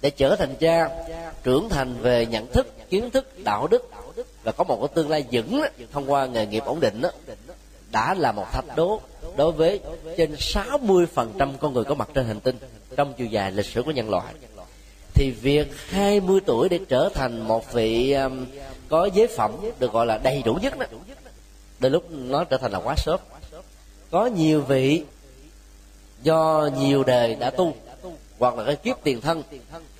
Để 0.01 0.09
trở 0.09 0.35
thành 0.35 0.55
cha 0.55 0.89
trưởng 1.43 1.69
thành 1.69 1.95
về 2.01 2.25
nhận 2.25 2.47
thức 2.47 2.89
kiến 2.89 3.09
thức 3.09 3.43
đạo 3.43 3.67
đức 3.67 3.89
và 4.43 4.51
có 4.51 4.63
một 4.63 4.77
cái 4.81 4.88
tương 4.95 5.09
lai 5.09 5.25
vững 5.31 5.62
thông 5.91 6.12
qua 6.12 6.25
nghề 6.25 6.45
nghiệp 6.45 6.63
ổn 6.65 6.79
định 6.79 7.01
đó, 7.01 7.09
đã 7.91 8.13
là 8.13 8.31
một 8.31 8.45
thách 8.51 8.75
đố 8.75 9.01
đối 9.38 9.51
với 9.51 9.79
trên 10.17 10.33
60% 10.33 11.57
con 11.59 11.73
người 11.73 11.83
có 11.83 11.95
mặt 11.95 12.09
trên 12.13 12.25
hành 12.25 12.39
tinh 12.39 12.57
trong 12.95 13.13
chiều 13.13 13.27
dài 13.27 13.51
lịch 13.51 13.65
sử 13.65 13.83
của 13.83 13.91
nhân 13.91 14.09
loại 14.09 14.33
thì 15.19 15.32
việc 15.32 15.67
20 15.89 16.39
tuổi 16.45 16.69
để 16.69 16.79
trở 16.89 17.10
thành 17.13 17.47
một 17.47 17.73
vị 17.73 18.12
um, 18.12 18.45
có 18.89 19.10
giới 19.13 19.27
phẩm 19.27 19.51
được 19.79 19.91
gọi 19.91 20.05
là 20.05 20.17
đầy 20.17 20.43
đủ 20.45 20.53
nhất 20.53 20.79
đó 20.79 20.86
đôi 21.79 21.91
lúc 21.91 22.12
nó 22.12 22.43
trở 22.43 22.58
thành 22.58 22.71
là 22.71 22.79
quá 22.79 22.95
sớm. 22.97 23.19
Có 24.12 24.25
nhiều 24.25 24.62
vị 24.62 25.03
do 26.23 26.69
nhiều 26.79 27.03
đời 27.03 27.36
đã 27.36 27.49
tu 27.49 27.75
hoặc 28.39 28.58
là 28.58 28.63
cái 28.65 28.75
kiếp 28.75 29.03
tiền 29.03 29.21
thân 29.21 29.43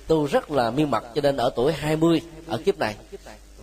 tu 0.06 0.26
rất 0.26 0.50
là 0.50 0.70
miên 0.70 0.90
mật 0.90 1.04
cho 1.14 1.20
nên 1.20 1.36
ở 1.36 1.50
tuổi 1.56 1.72
20 1.72 2.22
ở 2.46 2.58
kiếp 2.64 2.78
này 2.78 2.94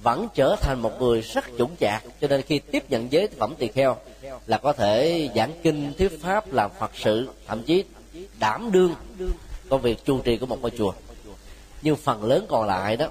vẫn 0.03 0.27
trở 0.33 0.55
thành 0.61 0.81
một 0.81 1.01
người 1.01 1.21
rất 1.21 1.45
chủng 1.57 1.75
chạc. 1.79 2.03
Cho 2.21 2.27
nên 2.27 2.41
khi 2.41 2.59
tiếp 2.59 2.89
nhận 2.89 3.11
giới 3.11 3.27
phẩm 3.27 3.53
tỳ 3.57 3.67
kheo 3.67 3.97
là 4.47 4.57
có 4.57 4.73
thể 4.73 5.29
giảng 5.35 5.51
kinh 5.63 5.93
thuyết 5.97 6.21
pháp 6.21 6.53
làm 6.53 6.71
phật 6.79 6.91
sự 6.95 7.27
thậm 7.47 7.63
chí 7.63 7.83
đảm 8.39 8.71
đương 8.71 8.95
công 9.69 9.81
việc 9.81 10.05
chu 10.05 10.21
trì 10.21 10.37
của 10.37 10.45
một 10.45 10.61
ngôi 10.61 10.71
chùa 10.77 10.93
nhưng 11.87 11.95
phần 11.95 12.23
lớn 12.23 12.45
còn 12.49 12.67
lại 12.67 12.97
đó 12.97 13.07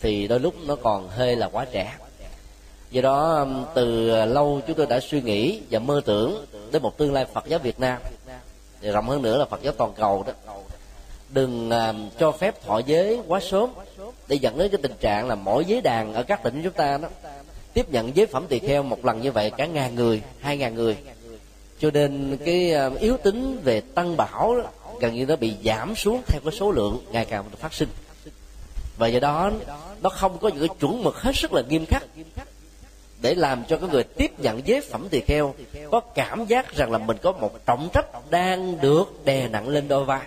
thì 0.00 0.28
đôi 0.28 0.40
lúc 0.40 0.54
nó 0.66 0.76
còn 0.76 1.08
hơi 1.08 1.36
là 1.36 1.48
quá 1.48 1.66
trẻ. 1.72 1.96
Do 2.90 3.02
đó 3.02 3.34
um, 3.34 3.64
từ 3.74 4.08
lâu 4.24 4.60
chúng 4.66 4.76
tôi 4.76 4.86
đã 4.86 5.00
suy 5.00 5.22
nghĩ 5.22 5.60
và 5.70 5.78
mơ 5.78 6.00
tưởng 6.04 6.46
đến 6.72 6.82
một 6.82 6.98
tương 6.98 7.12
lai 7.12 7.26
phật 7.32 7.46
giáo 7.46 7.58
việt 7.58 7.80
nam. 7.80 7.98
Và 8.82 8.90
rộng 8.90 9.08
hơn 9.08 9.22
nữa 9.22 9.38
là 9.38 9.44
phật 9.44 9.62
giáo 9.62 9.72
toàn 9.76 9.92
cầu 9.96 10.24
đó. 10.26 10.52
Đừng 11.28 11.70
um, 11.70 12.08
cho 12.18 12.32
phép 12.32 12.64
thọ 12.64 12.78
giới 12.78 13.20
quá 13.26 13.40
sớm 13.40 13.70
để 14.28 14.36
dẫn 14.36 14.58
đến 14.58 14.70
cái 14.70 14.78
tình 14.82 14.94
trạng 15.00 15.28
là 15.28 15.34
mỗi 15.34 15.64
giới 15.64 15.80
đàn 15.80 16.14
ở 16.14 16.22
các 16.22 16.42
tỉnh 16.42 16.60
chúng 16.64 16.72
ta 16.72 16.98
đó 16.98 17.08
tiếp 17.72 17.90
nhận 17.90 18.16
giới 18.16 18.26
phẩm 18.26 18.46
tỳ 18.48 18.58
kheo 18.58 18.82
một 18.82 19.04
lần 19.04 19.20
như 19.20 19.32
vậy 19.32 19.50
cả 19.56 19.66
ngàn 19.66 19.94
người 19.94 20.22
hai 20.40 20.56
ngàn 20.56 20.74
người. 20.74 20.96
Cho 21.80 21.90
nên 21.90 22.38
cái 22.44 22.72
um, 22.72 22.94
yếu 22.94 23.16
tính 23.16 23.60
về 23.64 23.80
tăng 23.80 24.16
bảo 24.16 24.56
đó, 24.56 24.64
gần 25.00 25.14
như 25.14 25.26
nó 25.26 25.36
bị 25.36 25.54
giảm 25.64 25.94
xuống 25.96 26.22
theo 26.26 26.40
cái 26.44 26.52
số 26.52 26.70
lượng 26.70 26.98
ngày 27.10 27.24
càng 27.24 27.50
phát 27.50 27.74
sinh. 27.74 27.88
Và 28.98 29.06
do 29.06 29.20
đó, 29.20 29.50
nó 30.02 30.10
không 30.10 30.38
có 30.38 30.48
những 30.48 30.68
cái 30.68 30.76
chuẩn 30.80 31.02
mực 31.02 31.16
hết 31.16 31.32
sức 31.36 31.52
là 31.52 31.62
nghiêm 31.68 31.86
khắc 31.86 32.02
để 33.22 33.34
làm 33.34 33.64
cho 33.68 33.76
cái 33.76 33.88
người 33.88 34.04
tiếp 34.04 34.32
nhận 34.38 34.66
giới 34.66 34.80
phẩm 34.80 35.08
tỳ 35.10 35.20
kheo 35.20 35.54
có 35.90 36.00
cảm 36.00 36.46
giác 36.46 36.74
rằng 36.76 36.92
là 36.92 36.98
mình 36.98 37.16
có 37.22 37.32
một 37.32 37.66
trọng 37.66 37.88
trách 37.92 38.30
đang 38.30 38.80
được 38.80 39.24
đè 39.24 39.48
nặng 39.48 39.68
lên 39.68 39.88
đôi 39.88 40.04
vai 40.04 40.20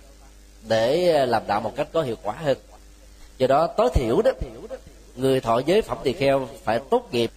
để 0.68 1.12
ờ, 1.12 1.26
làm 1.26 1.48
đạo 1.48 1.62
một 1.62 1.76
cách 1.76 1.88
có 1.94 2.02
hiệu 2.02 2.16
quả 2.24 2.36
hơn. 2.36 2.58
Do 3.38 3.48
đó, 3.48 3.68
tối 3.68 3.90
thiểu 3.94 4.22
đó, 4.22 4.32
người 5.16 5.42
thọ 5.42 5.60
giới 5.60 5.82
phẩm 5.82 5.98
tỳ 6.04 6.14
kheo 6.14 6.48
phải 6.64 6.80
tốt 6.90 7.08
nghiệp 7.12 7.32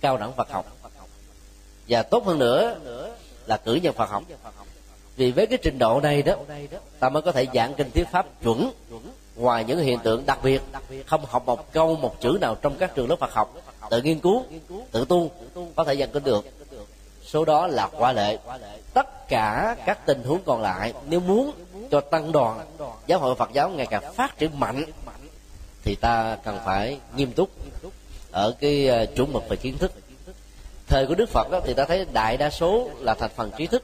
cao 0.00 0.16
đẳng 0.16 0.32
Phật 0.32 0.50
học. 0.50 0.66
Và 1.88 2.02
tốt 2.02 2.26
hơn 2.26 2.38
nữa 2.38 2.76
là 3.46 3.56
cử 3.56 3.74
nhân 3.74 3.94
Phật 3.94 4.10
học 4.10 4.24
vì 5.20 5.30
với 5.30 5.46
cái 5.46 5.58
trình 5.62 5.78
độ 5.78 6.00
này 6.00 6.22
đó 6.22 6.34
ta 6.98 7.08
mới 7.08 7.22
có 7.22 7.32
thể 7.32 7.46
giảng 7.54 7.74
kinh 7.74 7.90
thuyết 7.90 8.08
pháp 8.12 8.26
chuẩn. 8.42 8.70
Ngoài 9.36 9.64
những 9.64 9.78
hiện 9.78 9.98
tượng 9.98 10.26
đặc 10.26 10.38
biệt 10.42 10.62
không 11.06 11.24
học 11.24 11.46
một 11.46 11.72
câu 11.72 11.96
một 11.96 12.20
chữ 12.20 12.38
nào 12.40 12.54
trong 12.54 12.76
các 12.78 12.94
trường 12.94 13.08
lớp 13.08 13.16
Phật 13.18 13.32
học 13.32 13.54
tự 13.90 14.02
nghiên 14.02 14.20
cứu 14.20 14.44
tự 14.92 15.04
tu 15.08 15.30
có 15.76 15.84
thể 15.84 15.96
giảng 15.96 16.10
kinh 16.10 16.24
được. 16.24 16.44
Số 17.24 17.44
đó 17.44 17.66
là 17.66 17.88
quả 17.98 18.12
lệ. 18.12 18.38
Tất 18.94 19.28
cả 19.28 19.76
các 19.86 20.06
tình 20.06 20.22
huống 20.24 20.40
còn 20.46 20.62
lại 20.62 20.92
nếu 21.08 21.20
muốn 21.20 21.52
cho 21.90 22.00
tăng 22.00 22.32
đoàn 22.32 22.60
giáo 23.06 23.18
hội 23.18 23.34
Phật 23.34 23.50
giáo 23.52 23.70
ngày 23.70 23.86
càng 23.86 24.14
phát 24.14 24.38
triển 24.38 24.60
mạnh 24.60 24.84
thì 25.84 25.94
ta 25.94 26.36
cần 26.44 26.58
phải 26.64 26.98
nghiêm 27.16 27.32
túc 27.32 27.50
ở 28.30 28.54
cái 28.60 28.88
ờ, 28.88 29.06
chuẩn 29.06 29.32
mực 29.32 29.48
về 29.48 29.56
kiến 29.56 29.78
thức. 29.78 29.92
Thời 30.86 31.06
của 31.06 31.14
Đức 31.14 31.28
Phật 31.28 31.50
đó, 31.50 31.60
thì 31.64 31.74
ta 31.74 31.84
thấy 31.84 32.06
đại 32.12 32.36
đa 32.36 32.50
số 32.50 32.90
là 32.98 33.14
thành 33.14 33.30
phần 33.36 33.50
trí 33.58 33.66
thức 33.66 33.82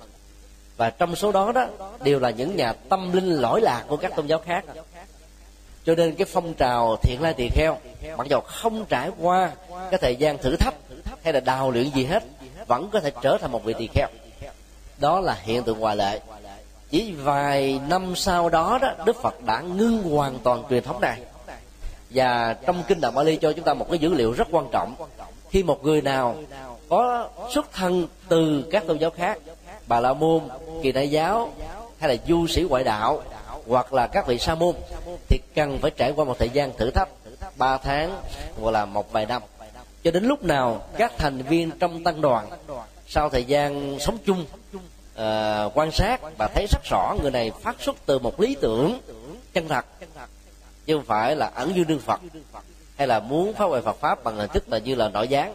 và 0.76 0.90
trong 0.90 1.16
số 1.16 1.32
đó 1.32 1.52
đó, 1.52 1.66
đều 2.02 2.18
là 2.18 2.30
những 2.30 2.56
nhà 2.56 2.72
tâm 2.72 3.12
linh 3.12 3.32
lỗi 3.32 3.60
lạc 3.60 3.84
của 3.88 3.96
các 3.96 4.16
tôn 4.16 4.26
giáo 4.26 4.38
khác. 4.38 4.64
Cho 5.84 5.94
nên 5.94 6.14
cái 6.14 6.24
phong 6.24 6.54
trào 6.54 6.96
thiện 7.02 7.22
lai 7.22 7.34
tỳ 7.34 7.48
kheo, 7.48 7.76
mặc 8.16 8.26
dù 8.30 8.40
không 8.40 8.84
trải 8.84 9.10
qua 9.20 9.52
cái 9.90 9.98
thời 10.02 10.16
gian 10.16 10.38
thử 10.38 10.56
thách 10.56 10.74
hay 11.22 11.32
là 11.32 11.40
đào 11.40 11.70
luyện 11.70 11.90
gì 11.90 12.04
hết, 12.04 12.22
vẫn 12.66 12.88
có 12.92 13.00
thể 13.00 13.12
trở 13.22 13.38
thành 13.40 13.52
một 13.52 13.64
vị 13.64 13.74
tỳ 13.78 13.88
kheo. 13.94 14.08
Đó 14.98 15.20
là 15.20 15.38
hiện 15.42 15.62
tượng 15.62 15.78
ngoại 15.78 15.96
lệ. 15.96 16.20
Chỉ 16.90 17.12
vài 17.12 17.80
năm 17.88 18.16
sau 18.16 18.48
đó 18.48 18.78
đó, 18.82 18.92
đức 19.04 19.22
phật 19.22 19.42
đã 19.42 19.60
ngưng 19.60 20.02
hoàn 20.02 20.38
toàn 20.38 20.62
truyền 20.70 20.82
thống 20.82 21.00
này. 21.00 21.20
Và 22.10 22.56
trong 22.66 22.82
kinh 22.88 23.00
đạo 23.00 23.12
Bali 23.12 23.36
cho 23.36 23.52
chúng 23.52 23.64
ta 23.64 23.74
một 23.74 23.86
cái 23.90 23.98
dữ 23.98 24.14
liệu 24.14 24.32
rất 24.32 24.48
quan 24.50 24.68
trọng. 24.72 24.94
Khi 25.50 25.62
một 25.62 25.84
người 25.84 26.00
nào 26.00 26.36
có 26.88 27.28
xuất 27.54 27.72
thân 27.72 28.06
từ 28.28 28.68
các 28.72 28.86
tôn 28.86 28.98
giáo 28.98 29.10
khác 29.10 29.38
bà 29.86 30.00
la 30.00 30.12
môn 30.12 30.40
kỳ 30.82 30.92
đại 30.92 31.10
giáo 31.10 31.52
hay 31.98 32.10
là 32.10 32.16
du 32.28 32.46
sĩ 32.46 32.62
ngoại 32.62 32.84
đạo 32.84 33.22
hoặc 33.68 33.92
là 33.92 34.06
các 34.06 34.26
vị 34.26 34.38
sa 34.38 34.54
môn 34.54 34.74
thì 35.28 35.40
cần 35.54 35.78
phải 35.82 35.90
trải 35.90 36.12
qua 36.16 36.24
một 36.24 36.38
thời 36.38 36.50
gian 36.50 36.76
thử 36.76 36.90
thách 36.90 37.08
ba 37.56 37.78
tháng 37.78 38.22
hoặc 38.60 38.70
là 38.70 38.84
một 38.84 39.12
vài 39.12 39.26
năm. 39.26 39.42
Cho 40.04 40.10
đến 40.10 40.24
lúc 40.24 40.44
nào 40.44 40.82
các 40.98 41.12
thành 41.18 41.42
viên 41.42 41.70
trong 41.70 42.04
tăng 42.04 42.20
đoàn 42.20 42.46
sau 43.08 43.28
thời 43.28 43.44
gian 43.44 43.98
sống 44.00 44.18
chung 44.26 44.40
uh, 44.40 45.72
quan 45.74 45.90
sát 45.92 46.20
và 46.38 46.48
thấy 46.54 46.66
rất 46.70 46.80
rõ 46.90 47.14
người 47.22 47.30
này 47.30 47.52
phát 47.62 47.76
xuất 47.80 47.96
từ 48.06 48.18
một 48.18 48.40
lý 48.40 48.56
tưởng 48.60 49.00
chân 49.52 49.68
thật 49.68 49.86
chứ 50.86 50.96
không 50.96 51.04
phải 51.04 51.36
là 51.36 51.50
ẩn 51.54 51.76
dương 51.76 51.86
đương 51.86 52.00
phật 52.00 52.20
hay 52.96 53.06
là 53.06 53.20
muốn 53.20 53.52
phá 53.54 53.64
hoại 53.64 53.82
phật 53.82 53.96
pháp 54.00 54.24
bằng 54.24 54.36
hình 54.36 54.50
thức 54.50 54.68
là 54.68 54.78
như 54.78 54.94
là 54.94 55.08
nội 55.08 55.28
gián 55.28 55.54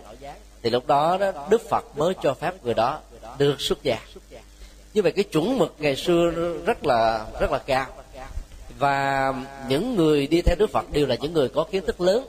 thì 0.63 0.69
lúc 0.69 0.87
đó, 0.87 1.17
đó 1.17 1.31
đức 1.49 1.61
phật 1.69 1.97
mới 1.97 2.13
cho 2.21 2.33
phép 2.33 2.53
người 2.63 2.73
đó 2.73 2.99
được 3.37 3.61
xuất 3.61 3.83
gia. 3.83 3.99
Như 4.93 5.01
vậy 5.01 5.11
cái 5.11 5.23
chuẩn 5.23 5.57
mực 5.57 5.75
ngày 5.79 5.95
xưa 5.95 6.31
rất 6.65 6.85
là 6.85 7.25
rất 7.39 7.51
là 7.51 7.57
cao. 7.57 7.85
Và 8.79 9.33
những 9.67 9.95
người 9.95 10.27
đi 10.27 10.41
theo 10.41 10.55
đức 10.59 10.69
phật 10.71 10.85
đều 10.91 11.07
là 11.07 11.15
những 11.15 11.33
người 11.33 11.49
có 11.49 11.63
kiến 11.63 11.85
thức 11.85 12.01
lớn, 12.01 12.25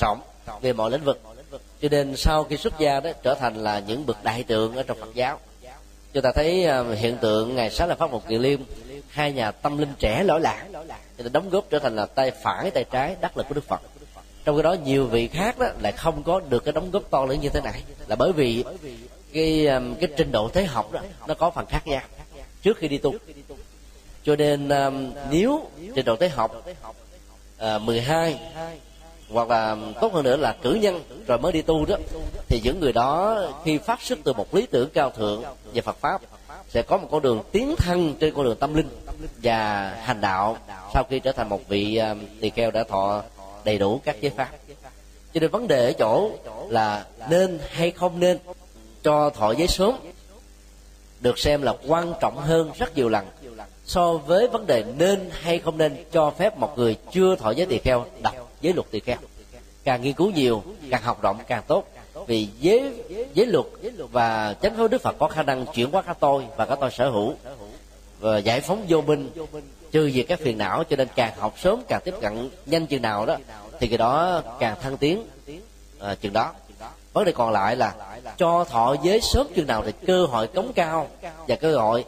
rộng 0.00 0.20
về 0.60 0.72
mọi 0.72 0.90
lĩnh 0.90 1.04
vực. 1.04 1.20
Cho 1.82 1.88
nên 1.90 2.16
sau 2.16 2.44
khi 2.44 2.56
xuất 2.56 2.78
gia 2.78 3.00
đó, 3.00 3.10
trở 3.22 3.34
thành 3.34 3.56
là 3.56 3.78
những 3.78 4.06
bậc 4.06 4.24
đại 4.24 4.42
tượng 4.42 4.76
ở 4.76 4.82
trong 4.82 4.98
phật 4.98 5.14
giáo. 5.14 5.38
Chúng 6.12 6.22
ta 6.22 6.32
thấy 6.34 6.64
à, 6.64 6.84
hiện 6.96 7.16
tượng 7.16 7.56
ngày 7.56 7.70
sáng 7.70 7.88
là 7.88 7.94
pháp 7.94 8.10
một 8.10 8.28
kỳ 8.28 8.38
liêm, 8.38 8.60
hai 9.08 9.32
nhà 9.32 9.50
tâm 9.50 9.78
linh 9.78 9.92
trẻ 9.98 10.22
lỗi 10.24 10.40
lạc. 10.40 10.66
Đóng 11.32 11.50
góp 11.50 11.64
trở 11.70 11.78
thành 11.78 11.96
là 11.96 12.06
tay 12.06 12.30
phải, 12.42 12.70
tay 12.70 12.84
trái 12.90 13.16
đắc 13.20 13.36
lực 13.36 13.48
của 13.48 13.54
đức 13.54 13.64
phật. 13.68 13.80
Trong 14.44 14.56
cái 14.56 14.62
đó 14.62 14.72
nhiều 14.84 15.06
vị 15.06 15.28
khác 15.28 15.58
đó 15.58 15.66
lại 15.80 15.92
không 15.92 16.22
có 16.22 16.40
được 16.48 16.64
cái 16.64 16.72
đóng 16.72 16.90
góp 16.90 17.10
to 17.10 17.24
lớn 17.24 17.40
như 17.40 17.48
thế 17.48 17.60
này. 17.60 17.82
Là 18.06 18.16
bởi 18.16 18.32
vì 18.32 18.64
cái 19.32 19.66
um, 19.66 19.94
cái 19.94 20.10
trình 20.16 20.32
độ 20.32 20.48
thế 20.48 20.64
học 20.64 20.92
đó 20.92 21.00
nó 21.26 21.34
có 21.34 21.50
phần 21.50 21.66
khác 21.66 21.86
nhau 21.86 22.02
trước 22.62 22.76
khi 22.76 22.88
đi 22.88 22.98
tu. 22.98 23.14
Cho 24.24 24.36
nên 24.36 24.68
um, 24.68 25.12
nếu 25.30 25.66
trình 25.94 26.04
độ 26.04 26.16
tế 26.16 26.28
học 26.28 26.64
ờ, 27.58 27.76
à, 27.76 27.78
12 27.78 28.38
hoặc 29.28 29.48
là 29.48 29.70
um, 29.70 29.92
tốt 30.00 30.12
hơn 30.12 30.24
nữa 30.24 30.36
là 30.36 30.56
cử 30.62 30.74
nhân 30.74 31.02
rồi 31.26 31.38
mới 31.38 31.52
đi 31.52 31.62
tu 31.62 31.84
đó 31.86 31.96
thì 32.48 32.60
những 32.64 32.80
người 32.80 32.92
đó 32.92 33.40
khi 33.64 33.78
phát 33.78 34.02
xuất 34.02 34.18
từ 34.24 34.32
một 34.32 34.54
lý 34.54 34.66
tưởng 34.66 34.88
cao 34.94 35.10
thượng 35.10 35.42
về 35.72 35.80
Phật 35.80 35.96
pháp 36.00 36.22
sẽ 36.68 36.82
có 36.82 36.96
một 36.96 37.08
con 37.10 37.22
đường 37.22 37.42
tiến 37.52 37.74
thân 37.78 38.14
trên 38.20 38.34
con 38.34 38.44
đường 38.44 38.56
tâm 38.56 38.74
linh 38.74 38.88
và 39.42 39.90
hành 40.02 40.20
đạo 40.20 40.56
sau 40.94 41.04
khi 41.10 41.20
trở 41.20 41.32
thành 41.32 41.48
một 41.48 41.68
vị 41.68 42.00
tỳ 42.40 42.50
kheo 42.50 42.70
đã 42.70 42.84
thọ 42.84 43.22
đầy 43.64 43.78
đủ 43.78 44.00
các 44.04 44.16
giới 44.20 44.30
pháp. 44.30 44.50
Cho 45.34 45.40
nên 45.40 45.50
vấn 45.50 45.68
đề 45.68 45.86
ở 45.86 45.92
chỗ 45.92 46.30
là 46.68 47.06
nên 47.30 47.58
hay 47.70 47.90
không 47.90 48.20
nên 48.20 48.38
cho 49.02 49.30
thọ 49.30 49.52
giới 49.52 49.68
sớm 49.68 49.94
được 51.20 51.38
xem 51.38 51.62
là 51.62 51.74
quan 51.86 52.12
trọng 52.20 52.36
hơn 52.36 52.70
rất 52.78 52.96
nhiều 52.96 53.08
lần 53.08 53.26
so 53.84 54.12
với 54.12 54.48
vấn 54.48 54.66
đề 54.66 54.84
nên 54.96 55.30
hay 55.32 55.58
không 55.58 55.78
nên 55.78 56.04
cho 56.12 56.30
phép 56.30 56.58
một 56.58 56.78
người 56.78 56.96
chưa 57.12 57.36
thọ 57.36 57.50
giới 57.50 57.66
tỳ 57.66 57.78
kheo 57.78 58.06
đọc 58.22 58.34
giới 58.60 58.72
luật 58.72 58.90
tỳ 58.90 59.00
kheo. 59.00 59.16
Càng 59.84 60.02
nghiên 60.02 60.12
cứu 60.12 60.30
nhiều 60.30 60.62
càng 60.90 61.02
học 61.02 61.22
rộng 61.22 61.38
càng 61.46 61.62
tốt. 61.66 61.84
Vì 62.26 62.48
giới 62.60 62.92
giới 63.34 63.46
luật 63.46 63.66
và 64.12 64.54
chánh 64.62 64.76
pháp 64.76 64.90
đức 64.90 65.02
phật 65.02 65.16
có 65.18 65.28
khả 65.28 65.42
năng 65.42 65.66
chuyển 65.66 65.90
hóa 65.90 66.02
cái 66.02 66.14
tôi 66.20 66.44
và 66.56 66.66
cái 66.66 66.76
tôi 66.80 66.90
sở 66.90 67.10
hữu 67.10 67.34
và 68.20 68.38
giải 68.38 68.60
phóng 68.60 68.84
vô 68.88 69.00
minh 69.00 69.30
trừ 69.90 70.10
diệt 70.10 70.26
các 70.28 70.40
phiền 70.40 70.58
não 70.58 70.84
cho 70.90 70.96
nên 70.96 71.08
càng 71.14 71.32
học 71.38 71.54
sớm 71.58 71.82
càng 71.88 72.00
tiếp 72.04 72.14
cận 72.20 72.50
nhanh 72.66 72.86
chừng 72.86 73.02
nào 73.02 73.26
đó 73.26 73.36
thì 73.80 73.88
cái 73.88 73.98
đó 73.98 74.42
càng 74.60 74.80
thăng 74.80 74.96
tiến 74.96 75.26
à, 75.98 76.14
chừng 76.14 76.32
đó 76.32 76.52
vấn 77.12 77.24
đề 77.24 77.32
còn 77.32 77.50
lại 77.50 77.76
là 77.76 77.94
cho 78.36 78.64
thọ 78.64 78.96
giới 79.02 79.20
sớm 79.20 79.46
chừng 79.54 79.66
nào 79.66 79.82
thì 79.86 79.92
cơ 80.06 80.26
hội 80.26 80.46
cống 80.46 80.72
cao 80.72 81.08
và 81.48 81.56
cơ 81.56 81.76
hội 81.76 82.04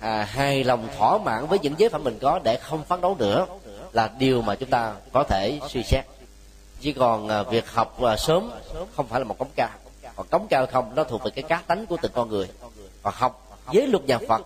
à, 0.00 0.24
hài 0.24 0.64
lòng 0.64 0.88
thỏa 0.98 1.18
mãn 1.18 1.46
với 1.46 1.58
những 1.58 1.74
giới 1.78 1.88
phẩm 1.88 2.04
mình 2.04 2.18
có 2.20 2.40
để 2.44 2.58
không 2.62 2.84
phấn 2.84 3.00
đấu 3.00 3.16
nữa 3.18 3.46
là 3.92 4.10
điều 4.18 4.42
mà 4.42 4.54
chúng 4.54 4.70
ta 4.70 4.94
có 5.12 5.24
thể 5.24 5.60
suy 5.68 5.82
xét. 5.82 6.04
Chỉ 6.80 6.92
còn 6.92 7.28
à, 7.28 7.42
việc 7.42 7.70
học 7.70 8.02
à, 8.02 8.16
sớm 8.16 8.50
không 8.96 9.06
phải 9.06 9.20
là 9.20 9.24
một 9.24 9.38
cống 9.38 9.50
cao. 9.56 9.68
Còn 10.16 10.26
cống 10.26 10.46
cao 10.50 10.66
không 10.66 10.94
nó 10.94 11.04
thuộc 11.04 11.22
về 11.24 11.30
cái 11.30 11.42
cá 11.42 11.62
tánh 11.66 11.86
của 11.86 11.96
từng 12.02 12.12
con 12.14 12.28
người. 12.28 12.48
Còn 13.02 13.14
học 13.16 13.58
giới 13.72 13.86
luật 13.86 14.04
nhà 14.04 14.18
phật 14.28 14.42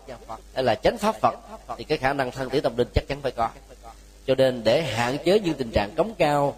hay 0.55 0.64
là 0.64 0.75
chánh 0.75 0.98
pháp 0.98 1.16
phật 1.20 1.35
thì 1.77 1.85
cái 1.85 1.98
khả 1.98 2.12
năng 2.12 2.31
thân 2.31 2.51
tỷ 2.51 2.61
tâm 2.61 2.77
linh 2.77 2.88
chắc 2.94 3.09
chắn 3.09 3.20
phải 3.22 3.33
có. 3.33 3.48
Cho 4.27 4.35
nên 4.35 4.64
để 4.64 4.83
hạn 4.83 5.18
chế 5.25 5.40
những 5.40 5.55
tình 5.55 5.70
trạng 5.70 5.94
cống 5.94 6.14
cao 6.18 6.57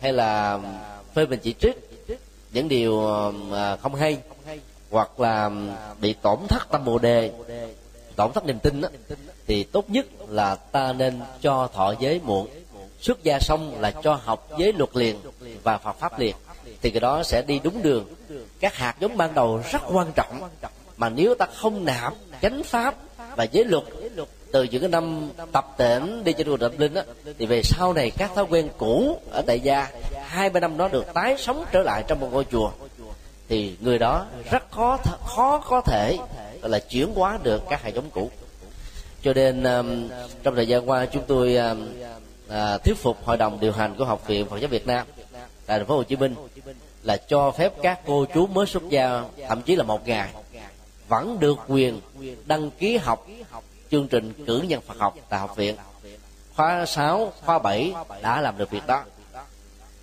hay 0.00 0.12
là 0.12 0.58
phê 1.14 1.26
bình 1.26 1.40
chỉ 1.42 1.54
trích 1.60 1.89
những 2.52 2.68
điều 2.68 3.06
ờ, 3.06 3.32
ờ, 3.50 3.76
không 3.76 3.94
hay 3.94 4.18
hoặc 4.90 5.20
là 5.20 5.50
bị 6.00 6.12
tổn 6.12 6.38
thất 6.48 6.68
tâm 6.70 6.84
bồ 6.84 6.98
đề 6.98 7.32
tổn 8.16 8.32
thất 8.32 8.46
niềm 8.46 8.58
tin 8.58 8.80
đó, 8.80 8.88
thì 9.46 9.64
tốt 9.64 9.90
nhất 9.90 10.06
là 10.28 10.54
ta 10.54 10.92
nên 10.92 11.20
cho 11.40 11.68
thọ 11.74 11.94
giới 12.00 12.20
muộn. 12.24 12.48
Xuất 13.00 13.22
gia 13.22 13.38
xong 13.40 13.80
là 13.80 13.90
cho 13.90 14.20
học 14.24 14.48
giới 14.58 14.72
luật 14.72 14.96
liền 14.96 15.16
và 15.62 15.78
Phật 15.78 15.96
pháp 15.98 16.18
liền 16.18 16.36
thì 16.82 16.90
cái 16.90 17.00
đó 17.00 17.22
sẽ 17.22 17.42
đi 17.42 17.60
đúng 17.64 17.82
đường. 17.82 18.06
Các 18.60 18.74
hạt 18.74 18.96
giống 19.00 19.16
ban 19.16 19.34
đầu 19.34 19.62
rất 19.72 19.82
quan 19.92 20.12
trọng 20.14 20.48
mà 20.96 21.08
nếu 21.08 21.34
ta 21.34 21.46
không 21.54 21.84
nạp 21.84 22.14
chánh 22.42 22.62
pháp 22.62 22.94
và 23.36 23.44
giới 23.44 23.64
luật 23.64 23.84
từ 24.52 24.62
những 24.62 24.80
cái 24.80 24.90
năm 24.90 25.30
tập 25.52 25.66
tễnh 25.76 26.24
đi 26.24 26.32
trên 26.32 26.46
đường 26.46 26.58
tập 26.58 26.72
linh 26.78 26.94
á 26.94 27.02
thì 27.38 27.46
về 27.46 27.62
sau 27.64 27.92
này 27.92 28.10
các 28.10 28.30
thói 28.34 28.44
quen 28.50 28.68
cũ 28.78 29.18
ở 29.30 29.42
tại 29.42 29.60
gia 29.60 29.88
hai 30.26 30.50
ba 30.50 30.60
năm 30.60 30.76
đó 30.76 30.88
được 30.88 31.06
tái 31.14 31.34
sống 31.38 31.64
trở 31.72 31.82
lại 31.82 32.04
trong 32.08 32.20
một 32.20 32.28
ngôi 32.32 32.44
chùa 32.44 32.70
thì 33.48 33.76
người 33.80 33.98
đó 33.98 34.26
rất 34.50 34.70
khó 34.70 34.98
khó 35.26 35.58
có 35.58 35.80
thể 35.80 36.18
là 36.62 36.78
chuyển 36.78 37.14
hóa 37.14 37.38
được 37.42 37.62
các 37.70 37.82
hệ 37.82 37.90
thống 37.90 38.10
cũ. 38.12 38.30
Cho 39.22 39.32
nên 39.32 39.62
um, 39.62 40.08
trong 40.42 40.54
thời 40.54 40.68
gian 40.68 40.90
qua 40.90 41.06
chúng 41.06 41.22
tôi 41.26 41.56
um, 41.56 41.88
à, 42.48 42.78
thuyết 42.78 42.98
phục 42.98 43.24
hội 43.24 43.36
đồng 43.36 43.60
điều 43.60 43.72
hành 43.72 43.94
của 43.98 44.04
học 44.04 44.26
viện 44.26 44.46
Phật 44.46 44.58
giáo 44.58 44.68
Việt 44.68 44.86
Nam 44.86 45.06
tại 45.66 45.78
thành 45.78 45.86
phố 45.86 45.96
Hồ 45.96 46.02
Chí 46.02 46.16
Minh 46.16 46.34
là 47.02 47.16
cho 47.16 47.50
phép 47.50 47.72
các 47.82 48.00
cô 48.06 48.24
chú 48.34 48.46
mới 48.46 48.66
xuất 48.66 48.82
gia 48.88 49.24
thậm 49.48 49.62
chí 49.62 49.76
là 49.76 49.82
một 49.82 50.08
ngày 50.08 50.30
vẫn 51.08 51.36
được 51.40 51.58
quyền 51.68 52.00
đăng 52.46 52.70
ký 52.70 52.96
học 52.96 53.26
chương 53.90 54.08
trình 54.08 54.32
cử 54.46 54.62
nhân 54.68 54.80
Phật 54.80 54.98
học 54.98 55.14
tại 55.28 55.40
học 55.40 55.56
viện. 55.56 55.76
Khóa 56.56 56.86
6, 56.86 57.32
khóa 57.44 57.58
7 57.58 57.92
đã 58.22 58.40
làm 58.40 58.58
được 58.58 58.70
việc 58.70 58.86
đó. 58.86 59.04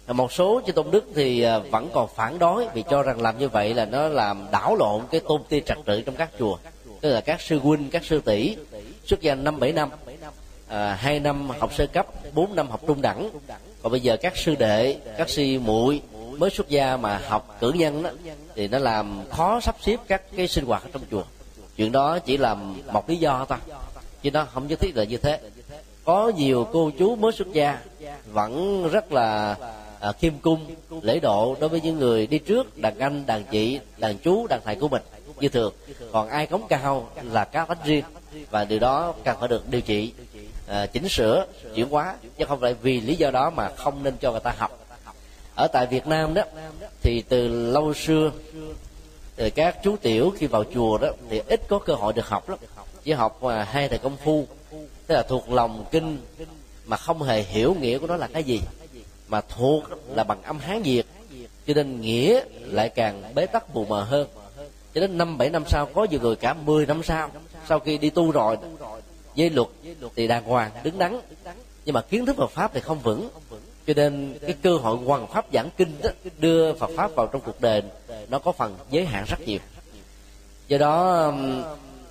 Một 0.08 0.32
số 0.32 0.62
chư 0.66 0.72
tôn 0.72 0.92
đức 0.92 1.06
thì 1.16 1.42
à, 1.42 1.60
vẫn 1.60 1.90
còn 1.94 2.10
phản 2.16 2.40
đối 2.40 2.68
vì 2.74 2.84
cho 2.90 3.04
rằng 3.04 3.22
làm 3.22 3.38
như 3.40 3.50
vậy 3.50 3.74
là 3.74 3.86
nó 3.86 4.08
làm 4.08 4.46
đảo 4.52 4.76
lộn 4.76 5.02
cái 5.12 5.22
tôn 5.28 5.42
ti 5.50 5.62
trật 5.66 5.78
tự 5.86 6.02
trong 6.02 6.16
các 6.16 6.30
chùa 6.40 6.58
tức 7.02 7.10
là 7.14 7.22
các 7.22 7.42
sư 7.42 7.60
huynh 7.60 7.90
các 7.90 8.06
sư 8.06 8.22
tỷ 8.26 8.58
xuất 9.06 9.22
gia 9.22 9.36
năm 9.36 9.60
bảy 9.60 9.72
năm 9.72 9.90
à, 10.68 10.94
hai 10.94 11.20
năm 11.20 11.50
học 11.50 11.74
sơ 11.74 11.88
cấp 11.88 12.08
bốn 12.34 12.56
năm 12.56 12.70
học 12.70 12.82
trung 12.88 13.02
đẳng. 13.02 13.30
Còn 13.82 13.92
bây 13.92 14.02
giờ 14.02 14.18
các 14.18 14.38
sư 14.38 14.56
đệ 14.56 14.98
các 15.18 15.30
sư 15.30 15.60
muội 15.60 16.02
mới 16.38 16.50
xuất 16.50 16.70
gia 16.70 16.98
mà 16.98 17.22
học 17.28 17.58
cử 17.60 17.72
nhân 17.72 18.04
đó 18.04 18.10
thì 18.56 18.68
nó 18.68 18.80
làm 18.80 19.22
khó 19.30 19.60
sắp 19.60 19.76
xếp 19.82 19.98
các 20.08 20.22
cái 20.38 20.48
sinh 20.48 20.66
hoạt 20.66 20.84
ở 20.84 20.90
trong 20.94 21.02
chùa 21.12 21.24
chuyện 21.78 21.92
đó 21.92 22.20
chỉ 22.20 22.38
là 22.38 22.56
một 22.94 23.10
lý 23.10 23.18
do 23.18 23.46
thôi. 23.50 23.58
Chứ 24.22 24.32
nó 24.32 24.46
không 24.46 24.68
nhất 24.68 24.80
thiết 24.80 24.98
là 24.98 25.04
như 25.04 25.18
thế. 25.18 25.40
Có 26.04 26.32
nhiều 26.38 26.68
cô 26.74 26.92
chú 27.00 27.16
mới 27.16 27.32
xuất 27.32 27.54
gia 27.54 27.80
vẫn 28.32 28.84
rất 28.92 29.12
là 29.12 29.56
à, 30.00 30.12
khiêm 30.12 30.34
cung 30.42 30.76
lễ 31.02 31.20
độ 31.20 31.56
đối 31.60 31.70
với 31.70 31.82
những 31.82 32.00
người 32.00 32.28
đi 32.28 32.40
trước 32.40 32.78
đàn 32.78 33.00
anh 33.00 33.26
đàn 33.26 33.44
chị 33.44 33.80
đàn 33.98 34.18
chú 34.18 34.48
đàn 34.48 34.62
thầy 34.66 34.76
của 34.76 34.88
mình. 34.88 35.02
Như 35.40 35.50
thường 35.50 35.74
còn 36.12 36.30
ai 36.30 36.48
cống 36.48 36.68
cao 36.70 37.10
là 37.24 37.46
cá 37.46 37.66
tánh 37.66 37.78
riêng. 37.86 38.04
Và 38.52 38.66
điều 38.66 38.80
đó 38.80 39.14
cần 39.24 39.38
phải 39.40 39.48
được 39.48 39.70
điều 39.70 39.82
trị 39.82 40.14
à, 40.68 40.86
chỉnh 40.86 41.10
sửa 41.10 41.46
chuyển 41.76 41.90
hóa. 41.90 42.16
Chứ 42.38 42.46
không 42.46 42.60
phải 42.60 42.74
vì 42.74 43.02
lý 43.02 43.16
do 43.16 43.32
đó 43.32 43.50
mà 43.50 43.70
không 43.76 44.04
nên 44.04 44.18
cho 44.22 44.32
người 44.32 44.40
ta 44.40 44.56
học. 44.58 44.80
Ở 45.56 45.68
tại 45.68 45.88
Việt 45.88 46.08
Nam 46.08 46.34
đó 46.34 46.42
thì 47.02 47.24
từ 47.30 47.48
lâu 47.48 47.94
xưa 47.94 48.32
từ 49.38 49.50
các 49.50 49.84
chú 49.84 49.96
tiểu 50.02 50.34
khi 50.38 50.48
vào 50.48 50.64
chùa 50.74 50.98
đó 50.98 51.08
thì 51.30 51.42
ít 51.48 51.62
có 51.68 51.80
cơ 51.80 51.94
hội 51.94 52.14
được 52.14 52.28
học 52.28 52.50
lắm. 52.50 52.60
Chỉ 53.04 53.12
học 53.12 53.44
mà 53.44 53.64
hai 53.64 53.90
thầy 53.90 53.98
công 53.98 54.18
phu, 54.18 54.48
tức 55.08 55.16
là 55.16 55.24
thuộc 55.24 55.52
lòng 55.52 55.86
kinh 55.92 56.22
mà 56.86 56.98
không 56.98 57.24
hề 57.24 57.42
hiểu 57.42 57.76
nghĩa 57.82 57.98
của 57.98 58.08
nó 58.08 58.16
là 58.16 58.28
cái 58.28 58.44
gì, 58.44 58.62
mà 59.28 59.42
thuộc 59.42 59.84
là 60.16 60.24
bằng 60.24 60.44
âm 60.44 60.60
hán 60.60 60.82
việt. 60.82 61.06
Cho 61.68 61.74
nên 61.74 62.02
nghĩa 62.02 62.42
lại 62.60 62.90
càng 62.90 63.36
bế 63.36 63.46
tắc 63.46 63.76
mù 63.76 63.86
mờ 63.86 64.04
hơn. 64.04 64.28
Cho 64.94 65.02
đến 65.02 65.18
năm, 65.18 65.38
bảy 65.38 65.50
năm 65.50 65.64
sau, 65.68 65.86
có 65.86 66.04
nhiều 66.04 66.20
người 66.20 66.36
cả 66.36 66.54
10 66.54 66.86
năm 66.86 67.04
sau 67.04 67.32
sau 67.68 67.80
khi 67.80 67.98
đi 67.98 68.10
tu 68.10 68.32
rồi 68.32 68.58
với 69.38 69.50
luật 69.50 69.68
thì 70.16 70.28
đàng 70.28 70.44
hoàng, 70.44 70.72
đứng 70.84 70.98
đắn. 70.98 71.20
Nhưng 71.86 71.94
mà 71.94 72.02
kiến 72.02 72.26
thức 72.26 72.36
Phật 72.38 72.52
pháp 72.52 72.74
thì 72.74 72.80
không 72.80 73.00
vững 73.00 73.30
cho 73.88 73.94
nên 73.96 74.38
cái 74.42 74.56
cơ 74.62 74.78
hội 74.78 74.98
hoàn 74.98 75.28
pháp 75.28 75.46
giảng 75.54 75.70
kinh 75.78 75.92
đó, 76.04 76.10
đưa 76.40 76.74
Phật 76.74 76.90
pháp 76.96 77.16
vào 77.16 77.28
trong 77.28 77.42
cuộc 77.46 77.62
đời 77.62 77.82
nó 78.30 78.40
có 78.40 78.52
phần 78.52 78.76
giới 78.90 79.06
hạn 79.06 79.26
rất 79.28 79.40
nhiều. 79.48 79.60
Do 80.68 80.78
đó 80.78 81.34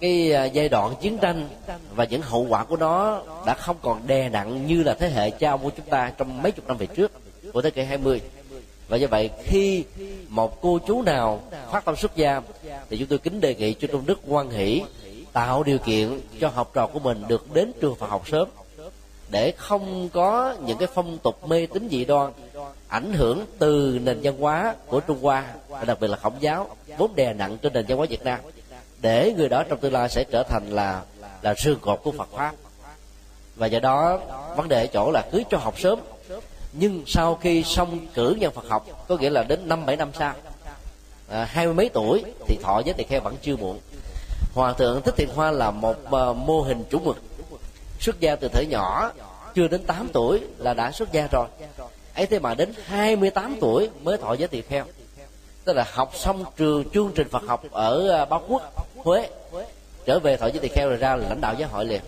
cái 0.01 0.33
à, 0.33 0.45
giai 0.45 0.69
đoạn 0.69 0.95
chiến 1.01 1.19
tranh 1.19 1.49
và 1.95 2.05
những 2.05 2.23
hậu 2.23 2.47
quả 2.49 2.65
của 2.65 2.77
nó 2.77 3.23
đã 3.47 3.55
không 3.55 3.77
còn 3.83 4.07
đè 4.07 4.29
nặng 4.29 4.67
như 4.67 4.83
là 4.83 4.95
thế 4.95 5.11
hệ 5.11 5.31
cha 5.31 5.51
ông 5.51 5.63
của 5.63 5.71
chúng 5.77 5.87
ta 5.87 6.13
trong 6.19 6.43
mấy 6.43 6.53
chục 6.53 6.69
năm 6.69 6.77
về 6.77 6.87
trước 6.87 7.13
của 7.53 7.63
thế 7.63 7.71
kỷ 7.71 7.83
20 7.83 8.21
và 8.89 8.97
do 8.97 9.07
vậy 9.07 9.31
khi 9.45 9.85
một 10.29 10.61
cô 10.61 10.79
chú 10.87 11.03
nào 11.03 11.43
phát 11.73 11.85
tâm 11.85 11.97
xuất 11.97 12.17
gia 12.17 12.43
thì 12.91 12.99
chúng 12.99 13.09
tôi 13.09 13.19
kính 13.19 13.41
đề 13.41 13.55
nghị 13.55 13.75
cho 13.75 13.89
Trung 13.93 14.07
Đức 14.07 14.19
quan 14.27 14.51
hỷ 14.51 14.83
tạo 15.33 15.63
điều 15.63 15.79
kiện 15.79 16.21
cho 16.41 16.49
học 16.49 16.71
trò 16.75 16.87
của 16.87 16.99
mình 16.99 17.23
được 17.29 17.55
đến 17.55 17.73
trường 17.81 17.95
Phật 17.95 18.11
học 18.11 18.29
sớm 18.29 18.49
để 19.31 19.53
không 19.57 20.09
có 20.09 20.55
những 20.67 20.79
cái 20.79 20.89
phong 20.95 21.19
tục 21.19 21.49
mê 21.49 21.67
tín 21.67 21.89
dị 21.91 22.05
đoan 22.05 22.33
ảnh 22.89 23.13
hưởng 23.13 23.47
từ 23.59 23.99
nền 24.03 24.21
văn 24.23 24.41
hóa 24.41 24.75
của 24.87 25.01
Trung 25.01 25.19
Hoa 25.23 25.45
và 25.69 25.85
đặc 25.85 26.01
biệt 26.01 26.09
là 26.09 26.17
khổng 26.17 26.35
giáo 26.41 26.69
vốn 26.99 27.15
đè 27.15 27.33
nặng 27.33 27.59
trên 27.59 27.73
nền 27.73 27.85
văn 27.89 27.99
hóa 27.99 28.07
Việt 28.11 28.25
Nam. 28.25 28.41
Để 29.01 29.35
người 29.37 29.49
đó 29.49 29.63
trong 29.69 29.79
tương 29.79 29.93
lai 29.93 30.09
sẽ 30.09 30.25
trở 30.31 30.43
thành 30.43 30.71
là 30.71 31.03
là 31.43 31.55
xương 31.55 31.79
cột 31.81 32.01
của 32.05 32.13
Phật 32.13 32.29
pháp. 32.33 32.55
Và 33.57 33.67
do 33.67 33.81
đó 33.81 34.19
vấn 34.57 34.69
đề 34.69 34.81
ở 34.81 34.87
chỗ 34.87 35.11
là 35.11 35.23
cứ 35.33 35.43
cho 35.51 35.59
học 35.59 35.81
sớm. 35.81 35.99
Nhưng 36.73 37.03
sau 37.07 37.35
khi 37.35 37.63
xong 37.63 37.99
cử 38.15 38.37
nhân 38.41 38.53
Phật 38.53 38.69
học 38.69 38.87
có 39.09 39.17
nghĩa 39.17 39.31
là 39.31 39.43
đến 39.43 39.69
năm 39.69 39.87
bảy 39.87 39.97
năm 39.97 40.11
sau 40.19 40.35
à, 41.29 41.45
hai 41.45 41.65
mươi 41.65 41.75
mấy 41.75 41.89
tuổi 41.89 42.25
thì 42.47 42.59
thọ 42.63 42.83
giới 42.85 42.95
tỳ 42.95 43.05
kheo 43.05 43.21
vẫn 43.21 43.37
chưa 43.43 43.57
muộn. 43.57 43.79
Hòa 44.55 44.73
thượng 44.73 45.03
thích 45.03 45.15
thiện 45.17 45.29
hoa 45.35 45.51
là 45.51 45.71
một 45.71 45.97
uh, 46.05 46.37
mô 46.37 46.61
hình 46.61 46.85
chủ 46.91 46.99
mực 46.99 47.17
xuất 48.07 48.21
gia 48.21 48.37
từ 48.37 48.49
thời 48.49 48.67
nhỏ, 48.67 49.13
chưa 49.55 49.69
đến 49.69 49.83
8 49.83 50.09
tuổi 50.13 50.41
là 50.59 50.75
đã 50.75 50.93
xuất 50.93 51.13
gia 51.13 51.29
rồi. 51.33 51.47
Ấy 52.15 52.27
thế 52.27 52.39
mà 52.39 52.55
đến 52.55 52.73
28 52.85 53.57
tuổi 53.61 53.91
mới 54.03 54.19
thọ 54.19 54.33
giới 54.33 54.49
tỳ 54.49 54.63
kheo. 54.63 54.85
Tức 55.65 55.73
là 55.73 55.87
học 55.93 56.11
xong 56.15 56.45
trường, 56.57 56.91
chương 56.91 57.13
trình 57.15 57.29
Phật 57.29 57.43
học 57.47 57.63
ở 57.71 58.09
à, 58.11 58.25
Bắc 58.25 58.43
Quốc, 58.49 58.63
Huế. 58.97 59.29
Trở 60.07 60.19
về 60.19 60.37
thọ 60.37 60.47
giới 60.47 60.59
tỳ 60.61 60.69
kheo 60.69 60.89
rồi 60.89 60.99
ra 60.99 61.17
là 61.17 61.29
lãnh 61.29 61.41
đạo 61.41 61.55
giáo 61.59 61.69
hội 61.73 61.85
liền. 61.85 62.01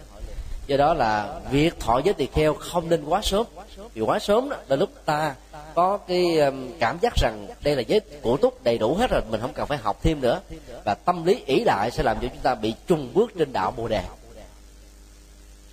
Do 0.66 0.76
đó 0.76 0.94
là 0.94 1.40
việc 1.50 1.80
thọ 1.80 2.00
giới 2.04 2.14
tỳ 2.14 2.26
kheo 2.26 2.54
không 2.54 2.88
nên 2.88 3.04
quá 3.04 3.20
sớm. 3.22 3.46
Vì 3.94 4.00
quá 4.00 4.18
sớm 4.18 4.48
đó, 4.48 4.56
là 4.68 4.76
lúc 4.76 4.90
ta 5.04 5.34
có 5.74 5.96
cái 5.96 6.38
cảm 6.80 6.98
giác 7.02 7.12
rằng 7.16 7.46
đây 7.62 7.76
là 7.76 7.82
giới 7.82 8.00
cổ 8.22 8.36
túc 8.36 8.64
đầy 8.64 8.78
đủ 8.78 8.94
hết 8.94 9.10
rồi, 9.10 9.20
mình 9.30 9.40
không 9.40 9.52
cần 9.52 9.66
phải 9.66 9.78
học 9.78 9.98
thêm 10.02 10.20
nữa. 10.20 10.40
Và 10.84 10.94
tâm 10.94 11.24
lý 11.24 11.42
ỷ 11.46 11.64
lại 11.64 11.90
sẽ 11.90 12.02
làm 12.02 12.16
cho 12.22 12.28
chúng 12.28 12.42
ta 12.42 12.54
bị 12.54 12.74
chung 12.88 13.10
bước 13.14 13.30
trên 13.38 13.52
đạo 13.52 13.72
bồ 13.76 13.88
đề 13.88 14.02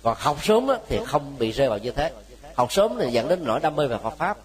còn 0.06 0.16
học 0.18 0.44
sớm 0.44 0.68
thì 0.88 1.00
không 1.06 1.38
bị 1.38 1.52
rơi 1.52 1.68
vào 1.68 1.78
như 1.78 1.90
thế. 1.90 2.10
Học 2.54 2.72
sớm 2.72 2.96
thì 3.00 3.10
dẫn 3.10 3.28
đến 3.28 3.44
nỗi 3.44 3.60
đam 3.60 3.76
mê 3.76 3.86
về 3.86 3.96
Phật 4.02 4.16
pháp. 4.18 4.36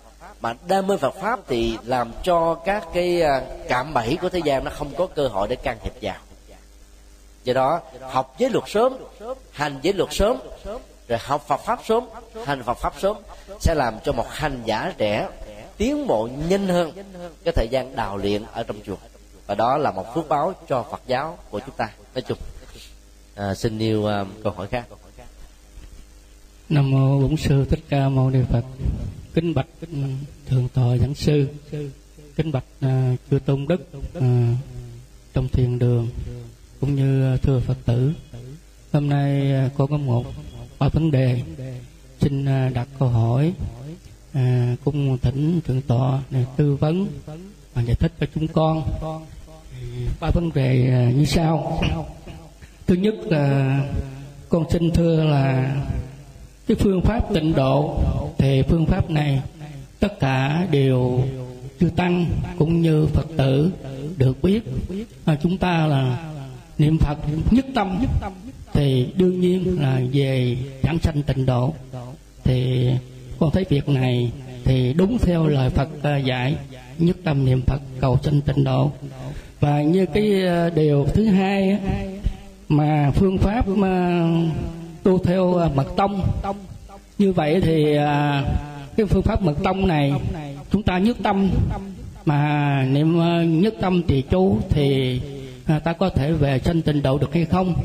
Mà 0.41 0.53
đam 0.67 0.87
mê 0.87 0.97
Phật 0.97 1.15
pháp 1.21 1.39
thì 1.47 1.77
làm 1.85 2.11
cho 2.23 2.55
các 2.55 2.83
cái 2.93 3.21
à, 3.21 3.41
cạm 3.69 3.93
bẫy 3.93 4.17
của 4.21 4.29
thế 4.29 4.39
gian 4.45 4.63
nó 4.63 4.71
không 4.71 4.93
có 4.97 5.07
cơ 5.07 5.27
hội 5.27 5.47
để 5.47 5.55
can 5.55 5.77
thiệp 5.83 5.93
vào. 6.01 6.15
Do 7.43 7.53
đó 7.53 7.79
học 8.01 8.35
giới 8.37 8.49
luật 8.49 8.63
sớm 8.67 8.97
hành 9.51 9.79
giới 9.81 9.93
luật 9.93 10.09
sớm 10.13 10.37
rồi 11.07 11.19
học 11.21 11.47
Phật 11.47 11.61
pháp 11.65 11.79
sớm 11.85 12.03
hành 12.45 12.63
Phật 12.63 12.77
pháp 12.77 12.93
sớm 13.01 13.17
sẽ 13.59 13.73
làm 13.75 13.99
cho 14.03 14.11
một 14.11 14.25
hành 14.29 14.61
giả 14.65 14.93
trẻ 14.97 15.27
tiến 15.77 16.07
bộ 16.07 16.29
nhanh 16.49 16.67
hơn 16.67 16.91
cái 17.43 17.53
thời 17.55 17.67
gian 17.71 17.95
đào 17.95 18.17
luyện 18.17 18.43
ở 18.53 18.63
trong 18.63 18.77
chùa. 18.85 18.95
Và 19.47 19.55
đó 19.55 19.77
là 19.77 19.91
một 19.91 20.15
phước 20.15 20.27
báo 20.27 20.53
cho 20.69 20.83
Phật 20.83 21.01
giáo 21.07 21.37
của 21.49 21.59
chúng 21.59 21.75
ta. 21.75 21.89
Nói 22.15 22.21
chung 22.21 22.37
à, 23.35 23.55
xin 23.55 23.77
nêu 23.77 23.99
uh, 23.99 24.27
câu 24.43 24.53
hỏi 24.53 24.67
khác 24.67 24.83
nam 26.71 26.91
mô 26.91 27.19
bổn 27.19 27.37
sư 27.37 27.65
thích 27.65 27.79
ca 27.89 28.09
mâu 28.09 28.29
ni 28.29 28.39
phật. 28.49 28.65
Kính 29.33 29.53
bạch 29.53 29.67
thượng 30.45 30.67
tọa 30.73 30.97
giảng 30.97 31.15
sư. 31.15 31.47
Kính 32.35 32.51
bạch 32.51 32.63
uh, 32.85 33.19
chư 33.31 33.39
tôn 33.39 33.65
đức 33.67 33.89
uh, 34.17 34.23
trong 35.33 35.47
thiền 35.47 35.79
đường 35.79 36.07
cũng 36.79 36.95
như 36.95 37.37
thưa 37.37 37.59
phật 37.59 37.77
tử. 37.85 38.13
Hôm 38.93 39.09
nay 39.09 39.51
à, 39.51 39.65
uh, 39.65 39.77
con 39.77 39.89
có 39.89 39.97
một 39.97 40.25
ba 40.79 40.87
vấn 40.87 41.11
đề 41.11 41.41
xin 42.19 42.41
uh, 42.41 42.73
đặt 42.73 42.87
câu 42.99 43.09
hỏi 43.09 43.53
uh, 44.37 44.39
cung 44.83 45.17
thỉnh 45.17 45.61
thượng 45.65 45.81
tọa 45.81 46.23
này 46.31 46.45
tư 46.57 46.75
vấn 46.75 47.07
và 47.73 47.81
giải 47.81 47.95
thích 47.95 48.11
cho 48.19 48.25
chúng 48.35 48.47
con. 48.47 48.83
Ba 50.19 50.29
vấn 50.33 50.51
đề 50.53 50.93
uh, 51.09 51.15
như 51.15 51.25
sau. 51.25 51.81
Thứ 52.87 52.95
nhất 52.95 53.15
là 53.25 53.79
con 54.49 54.65
xin 54.69 54.91
thưa 54.91 55.23
là 55.23 55.75
cái 56.71 56.75
phương 56.79 57.01
pháp 57.01 57.33
tịnh 57.33 57.53
độ 57.53 57.99
thì 58.37 58.61
phương 58.61 58.85
pháp 58.85 59.09
này 59.09 59.41
tất 59.99 60.19
cả 60.19 60.67
đều 60.71 61.23
chư 61.79 61.89
tăng 61.89 62.25
cũng 62.57 62.81
như 62.81 63.07
phật 63.07 63.27
tử 63.37 63.71
được 64.17 64.43
biết. 64.43 64.63
À, 65.25 65.37
chúng 65.43 65.57
ta 65.57 65.87
là 65.87 66.31
niệm 66.77 66.97
phật 66.97 67.17
nhất 67.51 67.65
tâm 67.73 68.05
thì 68.73 69.07
đương 69.15 69.41
nhiên 69.41 69.81
là 69.81 70.01
về 70.13 70.57
giảng 70.83 70.99
sanh 70.99 71.23
tịnh 71.23 71.45
độ. 71.45 71.73
Thì 72.43 72.89
con 73.39 73.51
thấy 73.51 73.65
việc 73.69 73.89
này 73.89 74.31
thì 74.63 74.93
đúng 74.93 75.17
theo 75.17 75.47
lời 75.47 75.69
phật 75.69 75.89
à, 76.03 76.17
dạy 76.17 76.55
nhất 76.97 77.17
tâm 77.23 77.45
niệm 77.45 77.61
phật 77.61 77.81
cầu 77.99 78.17
sanh 78.23 78.41
tịnh 78.41 78.63
độ. 78.63 78.91
Và 79.59 79.81
như 79.81 80.05
cái 80.05 80.47
à, 80.47 80.69
điều 80.69 81.05
thứ 81.13 81.25
hai 81.25 81.79
mà 82.69 83.11
phương 83.15 83.37
pháp 83.37 83.67
mà 83.67 84.27
tu 85.03 85.17
theo 85.17 85.57
à, 85.57 85.69
mật 85.75 85.95
tông. 85.95 86.21
Như 87.17 87.31
vậy 87.31 87.61
thì 87.61 87.95
à, 87.95 88.43
cái 88.97 89.05
phương 89.05 89.21
pháp 89.21 89.41
mật 89.41 89.63
tông 89.63 89.87
này 89.87 90.13
chúng 90.71 90.83
ta 90.83 90.97
nhất 90.97 91.17
tâm. 91.23 91.49
Mà 92.25 92.85
niệm 92.91 93.19
nhất 93.61 93.73
tâm 93.81 94.03
trì 94.03 94.21
chú 94.21 94.57
thì 94.69 95.21
à, 95.65 95.79
ta 95.79 95.93
có 95.93 96.09
thể 96.09 96.31
về 96.31 96.59
sanh 96.59 96.81
tịnh 96.81 97.01
độ 97.01 97.17
được 97.17 97.33
hay 97.33 97.45
không? 97.45 97.75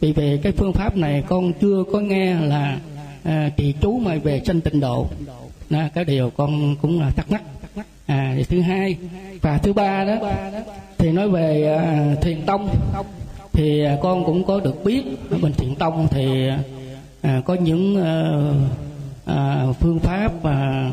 Vì 0.00 0.12
về 0.12 0.40
cái 0.42 0.52
phương 0.52 0.72
pháp 0.72 0.96
này 0.96 1.24
con 1.28 1.52
chưa 1.52 1.84
có 1.92 2.00
nghe 2.00 2.34
là 2.34 2.78
à, 3.24 3.50
trì 3.56 3.74
chú 3.80 3.98
mà 3.98 4.16
về 4.16 4.42
sanh 4.46 4.60
tịnh 4.60 4.80
độ. 4.80 5.06
Đó, 5.70 5.82
cái 5.94 6.04
điều 6.04 6.30
con 6.36 6.76
cũng 6.76 7.00
là 7.00 7.10
thắc 7.10 7.30
mắc. 7.30 7.42
À 8.06 8.36
thứ 8.48 8.60
hai 8.60 8.96
và 9.42 9.58
thứ 9.58 9.72
ba 9.72 10.04
đó 10.04 10.14
thì 10.98 11.12
nói 11.12 11.28
về 11.28 11.76
à, 11.76 12.14
thiền 12.22 12.42
tông 12.42 12.68
thì 13.52 13.84
à, 13.84 13.96
con 14.02 14.24
cũng 14.24 14.44
có 14.44 14.60
được 14.60 14.84
biết 14.84 15.04
ở 15.30 15.38
bên 15.38 15.52
Thiện 15.52 15.74
tông 15.74 16.08
thì 16.10 16.48
à, 17.22 17.42
có 17.44 17.54
những 17.54 18.04
à, 18.04 18.40
à, 19.24 19.66
phương 19.80 19.98
pháp 19.98 20.44
à, 20.44 20.90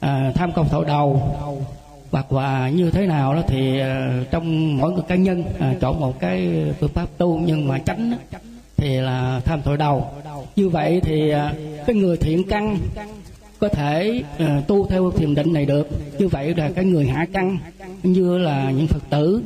à, 0.00 0.32
tham 0.34 0.52
công 0.52 0.68
thọ 0.68 0.84
đầu. 0.84 1.22
Hoặc 2.10 2.32
là 2.32 2.68
như 2.68 2.90
thế 2.90 3.06
nào 3.06 3.34
đó 3.34 3.42
thì 3.46 3.80
à, 3.80 4.22
trong 4.30 4.76
mỗi 4.76 4.92
người 4.92 5.02
cá 5.08 5.14
nhân 5.14 5.44
à, 5.58 5.74
chọn 5.80 6.00
một 6.00 6.20
cái 6.20 6.48
phương 6.80 6.92
pháp 6.94 7.06
tu 7.18 7.38
nhưng 7.38 7.68
mà 7.68 7.78
tránh 7.78 8.14
thì 8.76 8.96
là 8.96 9.40
tham 9.44 9.62
thọ 9.62 9.76
đầu. 9.76 10.06
Như 10.56 10.68
vậy 10.68 11.00
thì 11.00 11.30
à, 11.30 11.54
cái 11.86 11.96
người 11.96 12.16
thiện 12.16 12.48
căn 12.48 12.78
có 13.62 13.68
thể 13.68 14.22
uh, 14.42 14.66
tu 14.66 14.86
theo 14.86 15.10
thiền 15.10 15.34
định 15.34 15.52
này 15.52 15.66
được. 15.66 15.88
Như 16.18 16.28
vậy 16.28 16.54
là 16.54 16.70
cái 16.74 16.84
người 16.84 17.06
hạ 17.06 17.26
căn 17.32 17.58
như 18.02 18.38
là 18.38 18.70
những 18.70 18.86
phật 18.86 19.02
tử 19.10 19.42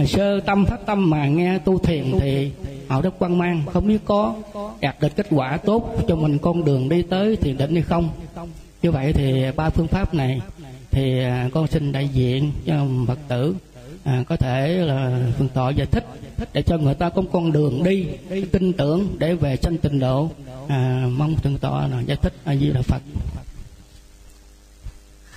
uh, 0.00 0.08
sơ 0.08 0.40
tâm 0.40 0.66
phát 0.66 0.86
tâm 0.86 1.10
mà 1.10 1.28
nghe 1.28 1.58
tu 1.58 1.78
thiền 1.78 2.04
thì 2.20 2.50
họ 2.88 3.02
rất 3.02 3.14
quan 3.18 3.38
mang. 3.38 3.62
Không 3.72 3.86
biết 3.86 3.98
có 4.04 4.34
đạt 4.80 5.00
được 5.00 5.16
kết 5.16 5.26
quả 5.30 5.56
tốt 5.56 5.94
cho 6.08 6.16
mình 6.16 6.38
con 6.38 6.64
đường 6.64 6.88
đi 6.88 7.02
tới 7.02 7.36
thiền 7.36 7.56
định 7.56 7.74
hay 7.74 7.82
không. 7.82 8.08
Như 8.82 8.90
vậy 8.90 9.12
thì 9.12 9.44
ba 9.56 9.70
phương 9.70 9.86
pháp 9.86 10.14
này 10.14 10.40
thì 10.90 11.22
à, 11.22 11.48
con 11.52 11.66
xin 11.66 11.92
đại 11.92 12.08
diện 12.08 12.52
cho 12.66 12.86
phật 13.06 13.18
tử 13.28 13.54
à, 14.04 14.24
có 14.28 14.36
thể 14.36 14.68
là 14.68 15.20
phần 15.38 15.48
tỏ 15.54 15.70
giải 15.70 15.86
thích 15.86 16.04
để 16.52 16.62
cho 16.62 16.78
người 16.78 16.94
ta 16.94 17.08
có 17.08 17.22
con 17.32 17.52
đường 17.52 17.82
đi 17.84 18.06
tin 18.52 18.72
tưởng 18.72 19.08
để 19.18 19.34
về 19.34 19.56
sanh 19.56 19.78
tịnh 19.78 19.98
độ. 19.98 20.30
À, 20.68 21.06
mong 21.16 21.34
thượng 21.34 21.58
tọa 21.58 21.88
giải 22.06 22.16
thích 22.22 22.32
a 22.44 22.56
di 22.56 22.70
đà 22.70 22.82
phật 22.82 23.02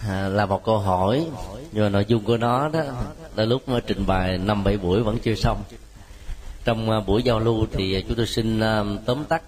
à, 0.07 0.27
là 0.27 0.45
một 0.45 0.63
câu 0.63 0.79
hỏi 0.79 1.25
nhưng 1.71 1.83
mà 1.83 1.89
nội 1.89 2.05
dung 2.07 2.23
của 2.23 2.37
nó 2.37 2.69
đó 2.69 2.81
là 3.35 3.45
lúc 3.45 3.69
mà 3.69 3.79
trình 3.87 4.05
bày 4.05 4.37
năm 4.37 4.63
bảy 4.63 4.77
buổi 4.77 5.03
vẫn 5.03 5.17
chưa 5.19 5.35
xong. 5.35 5.63
Trong 6.65 6.89
à, 6.89 6.99
buổi 6.99 7.23
giao 7.23 7.39
lưu 7.39 7.67
thì 7.71 8.03
chúng 8.07 8.17
tôi 8.17 8.27
xin 8.27 8.59
à, 8.59 8.83
tóm 9.05 9.25
tắt 9.25 9.43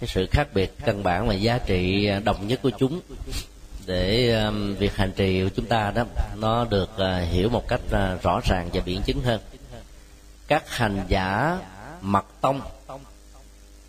cái 0.00 0.08
sự 0.08 0.26
khác 0.30 0.48
biệt 0.54 0.74
căn 0.84 1.02
bản 1.02 1.28
và 1.28 1.34
giá 1.34 1.58
trị 1.58 2.06
à, 2.06 2.20
đồng 2.24 2.46
nhất 2.48 2.60
của 2.62 2.70
chúng 2.78 3.00
để 3.86 4.36
việc 4.78 4.96
hành 4.96 5.12
trì 5.12 5.42
của 5.42 5.48
chúng 5.56 5.66
ta 5.66 5.92
đó 5.94 6.04
nó 6.36 6.64
được 6.64 6.90
hiểu 7.30 7.48
một 7.48 7.68
cách 7.68 7.80
rõ 8.22 8.40
ràng 8.44 8.68
và 8.72 8.80
biện 8.84 9.02
chứng 9.02 9.20
hơn. 9.22 9.40
Các 10.48 10.70
hành 10.70 11.04
giả 11.08 11.58
mật 12.00 12.26
tông 12.40 12.60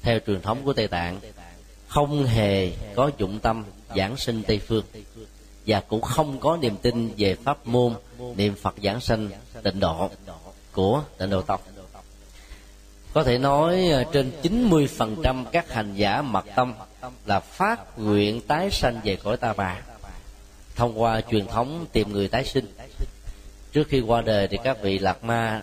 theo 0.01 0.19
truyền 0.27 0.41
thống 0.41 0.65
của 0.65 0.73
tây 0.73 0.87
tạng 0.87 1.19
không 1.87 2.25
hề 2.25 2.71
có 2.95 3.11
dụng 3.17 3.39
tâm 3.39 3.63
giảng 3.95 4.17
sinh 4.17 4.43
tây 4.47 4.59
phương 4.59 4.83
và 5.65 5.79
cũng 5.79 6.01
không 6.01 6.39
có 6.39 6.57
niềm 6.57 6.75
tin 6.81 7.13
về 7.17 7.35
pháp 7.35 7.67
môn 7.67 7.93
niệm 8.35 8.55
phật 8.61 8.75
giảng 8.83 9.01
sanh 9.01 9.29
tịnh 9.63 9.79
độ 9.79 10.09
của 10.71 11.03
tịnh 11.17 11.29
độ 11.29 11.41
tông. 11.41 11.59
Có 13.13 13.23
thể 13.23 13.37
nói 13.37 13.89
ờ, 13.89 14.03
trên 14.03 14.31
90% 14.43 15.45
các 15.51 15.71
hành 15.71 15.93
giả 15.95 16.21
mật 16.21 16.45
tâm 16.55 16.73
là 17.25 17.39
phát 17.39 17.99
nguyện 17.99 18.41
tái 18.41 18.71
sanh 18.71 19.01
về 19.03 19.15
cõi 19.15 19.37
ta 19.37 19.53
bà 19.53 19.81
thông 20.75 21.01
qua 21.01 21.21
truyền 21.21 21.47
thống 21.47 21.85
tìm 21.91 22.11
người 22.11 22.27
tái 22.27 22.45
sinh. 22.45 22.73
Trước 23.71 23.87
khi 23.87 23.99
qua 23.99 24.21
đời 24.21 24.47
thì 24.47 24.57
các 24.63 24.81
vị 24.81 24.99
lạc 24.99 25.23
ma 25.23 25.61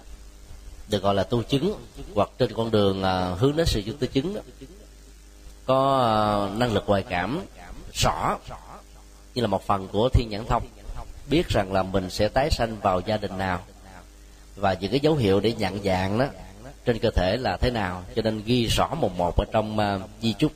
được 0.88 1.02
gọi 1.02 1.14
là 1.14 1.22
tu 1.22 1.42
chứng 1.42 1.74
hoặc 2.14 2.30
trên 2.38 2.52
con 2.54 2.70
đường 2.70 3.02
ờ, 3.02 3.34
hướng 3.34 3.56
đến 3.56 3.66
sự 3.66 3.82
tu 4.00 4.06
chứng 4.06 4.34
đó, 4.34 4.40
có 5.66 5.98
ờ, 5.98 6.50
năng 6.56 6.72
lực 6.72 6.84
ngoại 6.86 7.04
cảm 7.08 7.40
rõ 7.94 8.38
như 9.34 9.42
là 9.42 9.48
một 9.48 9.62
phần 9.62 9.88
của 9.88 10.08
thiên 10.08 10.28
nhãn 10.30 10.44
thông 10.46 10.62
biết 11.30 11.48
rằng 11.48 11.72
là 11.72 11.82
mình 11.82 12.10
sẽ 12.10 12.28
tái 12.28 12.50
sanh 12.50 12.76
vào 12.80 13.00
gia 13.00 13.16
đình 13.16 13.38
nào. 13.38 13.60
Và 14.56 14.74
những 14.80 14.90
cái 14.90 15.00
dấu 15.00 15.14
hiệu 15.14 15.40
để 15.40 15.52
nhận 15.52 15.82
dạng 15.84 16.18
đó 16.18 16.26
trên 16.84 16.98
cơ 16.98 17.10
thể 17.10 17.36
là 17.36 17.56
thế 17.56 17.70
nào 17.70 18.02
cho 18.16 18.22
nên 18.22 18.42
ghi 18.44 18.66
rõ 18.66 18.94
một 18.94 19.16
một 19.16 19.36
ở 19.36 19.44
trong 19.52 19.78
uh, 19.78 20.10
di 20.22 20.32
chúc. 20.32 20.52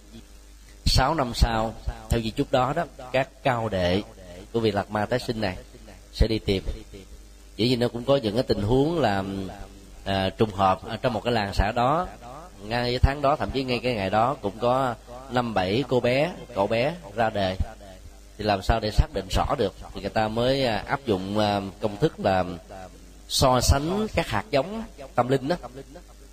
Sáu 0.84 1.14
năm 1.14 1.32
sau 1.34 1.74
theo 2.10 2.20
di 2.20 2.30
chúc 2.30 2.52
đó 2.52 2.72
đó 2.76 2.84
các 3.12 3.28
cao 3.42 3.68
đệ 3.68 4.02
của 4.52 4.60
vị 4.60 4.70
lạc 4.70 4.90
ma 4.90 5.06
tái 5.06 5.18
sinh 5.18 5.40
này 5.40 5.56
sẽ 6.12 6.26
đi 6.28 6.38
tìm. 6.38 6.62
Dĩ 7.56 7.68
nhiên 7.68 7.80
nó 7.80 7.88
cũng 7.88 8.04
có 8.04 8.16
những 8.16 8.34
cái 8.34 8.42
tình 8.42 8.62
huống 8.62 9.00
là 9.00 9.24
à, 10.04 10.30
trùng 10.30 10.50
hợp 10.50 10.84
ở 10.84 10.96
trong 10.96 11.12
một 11.12 11.20
cái 11.24 11.32
làng 11.32 11.54
xã 11.54 11.72
đó. 11.72 12.06
Ngay 12.62 12.90
cái 12.90 12.98
tháng 12.98 13.22
đó 13.22 13.36
thậm 13.36 13.50
chí 13.50 13.64
ngay 13.64 13.80
cái 13.82 13.94
ngày 13.94 14.10
đó 14.10 14.36
cũng 14.40 14.58
có 14.58 14.94
năm 15.30 15.54
bảy 15.54 15.84
cô 15.88 16.00
bé 16.00 16.32
cậu 16.54 16.66
bé 16.66 16.94
ra 17.14 17.30
đời 17.30 17.56
thì 18.38 18.44
làm 18.44 18.62
sao 18.62 18.80
để 18.80 18.90
xác 18.90 19.06
định 19.14 19.26
rõ 19.30 19.54
được? 19.58 19.74
Thì 19.94 20.00
người 20.00 20.10
ta 20.10 20.28
mới 20.28 20.64
à, 20.66 20.84
áp 20.86 21.00
dụng 21.06 21.38
à, 21.38 21.60
công 21.80 21.96
thức 21.96 22.20
là 22.20 22.44
so 23.28 23.60
sánh 23.60 24.06
các 24.14 24.28
hạt 24.28 24.44
giống 24.50 24.82
tâm 25.14 25.28
linh 25.28 25.48
đó 25.48 25.56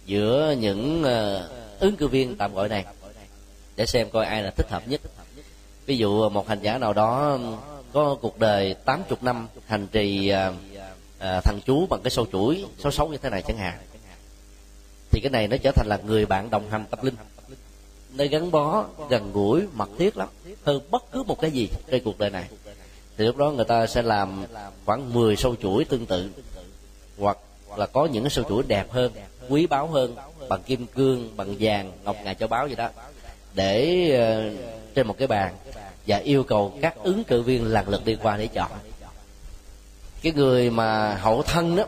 giữa 0.05 0.55
những 0.59 1.03
à, 1.03 1.43
ứng 1.79 1.95
cử 1.95 2.07
viên 2.07 2.37
tạm 2.37 2.53
gọi 2.53 2.69
này 2.69 2.85
để 3.75 3.85
xem 3.85 4.09
coi 4.09 4.25
ai 4.25 4.43
là 4.43 4.51
thích 4.51 4.69
hợp 4.69 4.87
nhất. 4.87 5.01
Ví 5.85 5.97
dụ 5.97 6.29
một 6.29 6.47
hành 6.47 6.59
giả 6.61 6.77
nào 6.77 6.93
đó 6.93 7.37
có 7.93 8.15
cuộc 8.21 8.39
đời 8.39 8.73
80 8.73 9.17
năm 9.21 9.47
hành 9.67 9.87
trì 9.87 10.29
à, 10.29 10.51
thằng 11.19 11.59
chú 11.65 11.87
bằng 11.89 12.01
cái 12.03 12.11
sâu 12.11 12.25
chuỗi 12.31 12.65
số 12.79 12.91
xấu 12.91 13.07
như 13.07 13.17
thế 13.17 13.29
này 13.29 13.41
chẳng 13.41 13.57
hạn 13.57 13.77
thì 15.11 15.19
cái 15.21 15.29
này 15.29 15.47
nó 15.47 15.57
trở 15.57 15.71
thành 15.71 15.87
là 15.87 15.97
người 16.05 16.25
bạn 16.25 16.49
đồng 16.49 16.69
hành 16.69 16.85
tâm 16.89 16.99
linh 17.05 17.15
nơi 18.13 18.27
gắn 18.27 18.51
bó 18.51 18.85
gần 19.09 19.31
gũi 19.33 19.61
mật 19.73 19.89
thiết 19.97 20.17
lắm. 20.17 20.29
Hơn 20.63 20.81
bất 20.91 21.11
cứ 21.11 21.23
một 21.23 21.41
cái 21.41 21.51
gì 21.51 21.69
trên 21.91 22.03
cuộc 22.03 22.19
đời 22.19 22.29
này. 22.29 22.47
Thì 23.17 23.25
lúc 23.25 23.37
đó 23.37 23.51
người 23.51 23.65
ta 23.65 23.87
sẽ 23.87 24.01
làm 24.01 24.45
khoảng 24.85 25.13
10 25.13 25.35
sâu 25.35 25.55
chuỗi 25.55 25.85
tương 25.85 26.05
tự. 26.05 26.29
Hoặc 27.17 27.37
là 27.77 27.85
có 27.85 28.05
những 28.05 28.23
cái 28.23 28.29
sâu 28.29 28.45
chuỗi 28.49 28.63
đẹp 28.67 28.91
hơn 28.91 29.11
quý 29.49 29.67
báu 29.67 29.87
hơn 29.87 30.15
bằng 30.49 30.63
kim 30.63 30.85
cương 30.85 31.37
bằng 31.37 31.55
vàng 31.59 31.91
ngọc 32.03 32.15
ngà 32.23 32.33
châu 32.33 32.47
báu 32.47 32.67
gì 32.67 32.75
đó. 32.75 32.89
Để 33.53 34.05
uh, 34.13 34.95
trên 34.95 35.07
một 35.07 35.15
cái 35.17 35.27
bàn 35.27 35.55
và 36.07 36.17
yêu 36.17 36.43
cầu 36.43 36.73
các 36.81 36.95
ứng 37.03 37.23
cử 37.23 37.41
viên 37.41 37.65
lần 37.65 37.89
lượt 37.89 38.05
đi 38.05 38.17
qua 38.23 38.37
để 38.37 38.47
chọn. 38.47 38.71
Cái 40.21 40.33
người 40.33 40.69
mà 40.69 41.15
hậu 41.15 41.43
thân 41.43 41.75
đó 41.75 41.83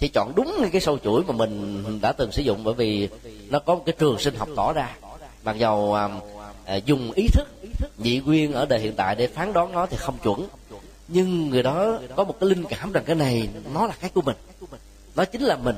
thì 0.00 0.08
chọn 0.08 0.32
đúng 0.36 0.68
cái 0.72 0.80
sâu 0.80 0.98
chuỗi 0.98 1.24
mà 1.24 1.32
mình 1.32 1.84
đã 2.00 2.12
từng 2.12 2.32
sử 2.32 2.42
dụng 2.42 2.64
bởi 2.64 2.74
vì 2.74 3.08
nó 3.50 3.58
có 3.58 3.74
một 3.74 3.82
cái 3.86 3.94
trường 3.98 4.18
sinh 4.18 4.34
học 4.34 4.48
tỏ 4.56 4.72
ra 4.72 4.96
bằng 5.42 5.58
dầu 5.58 5.94
à, 5.94 6.08
à, 6.64 6.76
dùng 6.76 7.12
ý 7.12 7.28
thức, 7.32 7.48
nhị 7.98 8.18
nguyên 8.18 8.52
ở 8.52 8.66
đời 8.66 8.80
hiện 8.80 8.94
tại 8.96 9.14
để 9.14 9.26
phán 9.26 9.52
đoán 9.52 9.72
nó 9.72 9.86
thì 9.86 9.96
không 9.96 10.18
chuẩn. 10.22 10.48
Nhưng 11.08 11.50
người 11.50 11.62
đó 11.62 11.98
có 12.16 12.24
một 12.24 12.40
cái 12.40 12.48
linh 12.48 12.64
cảm 12.64 12.92
rằng 12.92 13.04
cái 13.06 13.16
này 13.16 13.48
nó 13.72 13.86
là 13.86 13.94
cái 14.00 14.10
của 14.14 14.22
mình. 14.22 14.36
Nó 15.16 15.24
chính 15.24 15.42
là 15.42 15.56
mình. 15.56 15.76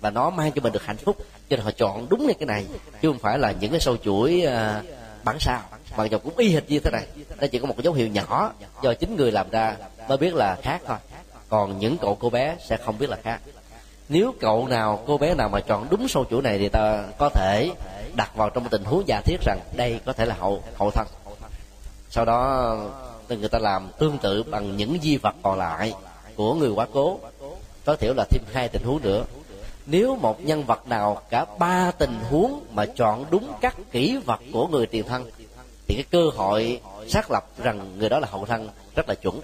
Và 0.00 0.10
nó 0.10 0.30
mang 0.30 0.52
cho 0.52 0.60
mình 0.60 0.72
được 0.72 0.84
hạnh 0.84 0.96
phúc. 0.96 1.16
Cho 1.50 1.56
nên 1.56 1.60
họ 1.60 1.70
chọn 1.70 2.06
đúng 2.10 2.32
cái 2.38 2.46
này. 2.46 2.66
Chứ 3.02 3.08
không 3.08 3.18
phải 3.18 3.38
là 3.38 3.52
những 3.52 3.70
cái 3.70 3.80
sâu 3.80 3.96
chuỗi 3.96 4.42
à, 4.42 4.82
bản 5.24 5.36
sao. 5.40 5.60
Bằng 5.96 6.10
dầu 6.10 6.20
cũng 6.20 6.36
y 6.36 6.48
hệt 6.48 6.70
như 6.70 6.80
thế 6.80 6.90
này. 6.90 7.06
Nó 7.40 7.46
chỉ 7.46 7.58
có 7.58 7.66
một 7.66 7.74
cái 7.76 7.84
dấu 7.84 7.94
hiệu 7.94 8.08
nhỏ 8.08 8.52
do 8.82 8.94
chính 8.94 9.16
người 9.16 9.32
làm 9.32 9.50
ra 9.50 9.76
mới 10.08 10.18
biết 10.18 10.34
là 10.34 10.56
khác 10.62 10.82
thôi. 10.86 10.96
Còn 11.48 11.78
những 11.78 11.98
cậu 11.98 12.14
cô 12.20 12.30
bé 12.30 12.56
sẽ 12.68 12.76
không 12.76 12.98
biết 12.98 13.10
là 13.10 13.16
khác. 13.22 13.40
Nếu 14.08 14.34
cậu 14.40 14.68
nào, 14.68 15.04
cô 15.06 15.18
bé 15.18 15.34
nào 15.34 15.48
mà 15.48 15.60
chọn 15.60 15.86
đúng 15.90 16.08
sâu 16.08 16.24
chuỗi 16.30 16.42
này 16.42 16.58
thì 16.58 16.68
ta 16.68 17.04
có 17.18 17.28
thể 17.28 17.70
đặt 18.16 18.36
vào 18.36 18.50
trong 18.50 18.64
một 18.64 18.70
tình 18.70 18.84
huống 18.84 19.02
giả 19.06 19.20
thiết 19.24 19.36
rằng 19.46 19.60
đây 19.76 20.00
có 20.04 20.12
thể 20.12 20.26
là 20.26 20.34
hậu 20.38 20.62
hậu 20.78 20.90
thân. 20.90 21.06
Sau 22.10 22.24
đó 22.24 22.76
người 23.28 23.48
ta 23.48 23.58
làm 23.58 23.90
tương 23.98 24.18
tự 24.18 24.42
bằng 24.42 24.76
những 24.76 24.98
di 25.02 25.16
vật 25.16 25.34
còn 25.42 25.58
lại 25.58 25.94
của 26.36 26.54
người 26.54 26.70
quá 26.70 26.86
cố. 26.92 27.18
Tối 27.84 27.96
thiểu 27.96 28.14
là 28.16 28.24
thêm 28.30 28.42
hai 28.52 28.68
tình 28.68 28.82
huống 28.82 29.02
nữa. 29.02 29.24
Nếu 29.86 30.16
một 30.16 30.40
nhân 30.40 30.64
vật 30.64 30.88
nào 30.88 31.22
cả 31.30 31.44
ba 31.58 31.90
tình 31.90 32.18
huống 32.30 32.64
mà 32.70 32.86
chọn 32.86 33.24
đúng 33.30 33.52
các 33.60 33.76
kỹ 33.90 34.16
vật 34.24 34.40
của 34.52 34.66
người 34.66 34.86
tiền 34.86 35.08
thân 35.08 35.30
thì 35.88 35.94
cái 35.94 36.04
cơ 36.10 36.28
hội 36.36 36.80
xác 37.08 37.30
lập 37.30 37.44
rằng 37.58 37.98
người 37.98 38.08
đó 38.08 38.18
là 38.18 38.28
hậu 38.30 38.44
thân 38.44 38.68
rất 38.94 39.08
là 39.08 39.14
chuẩn. 39.14 39.40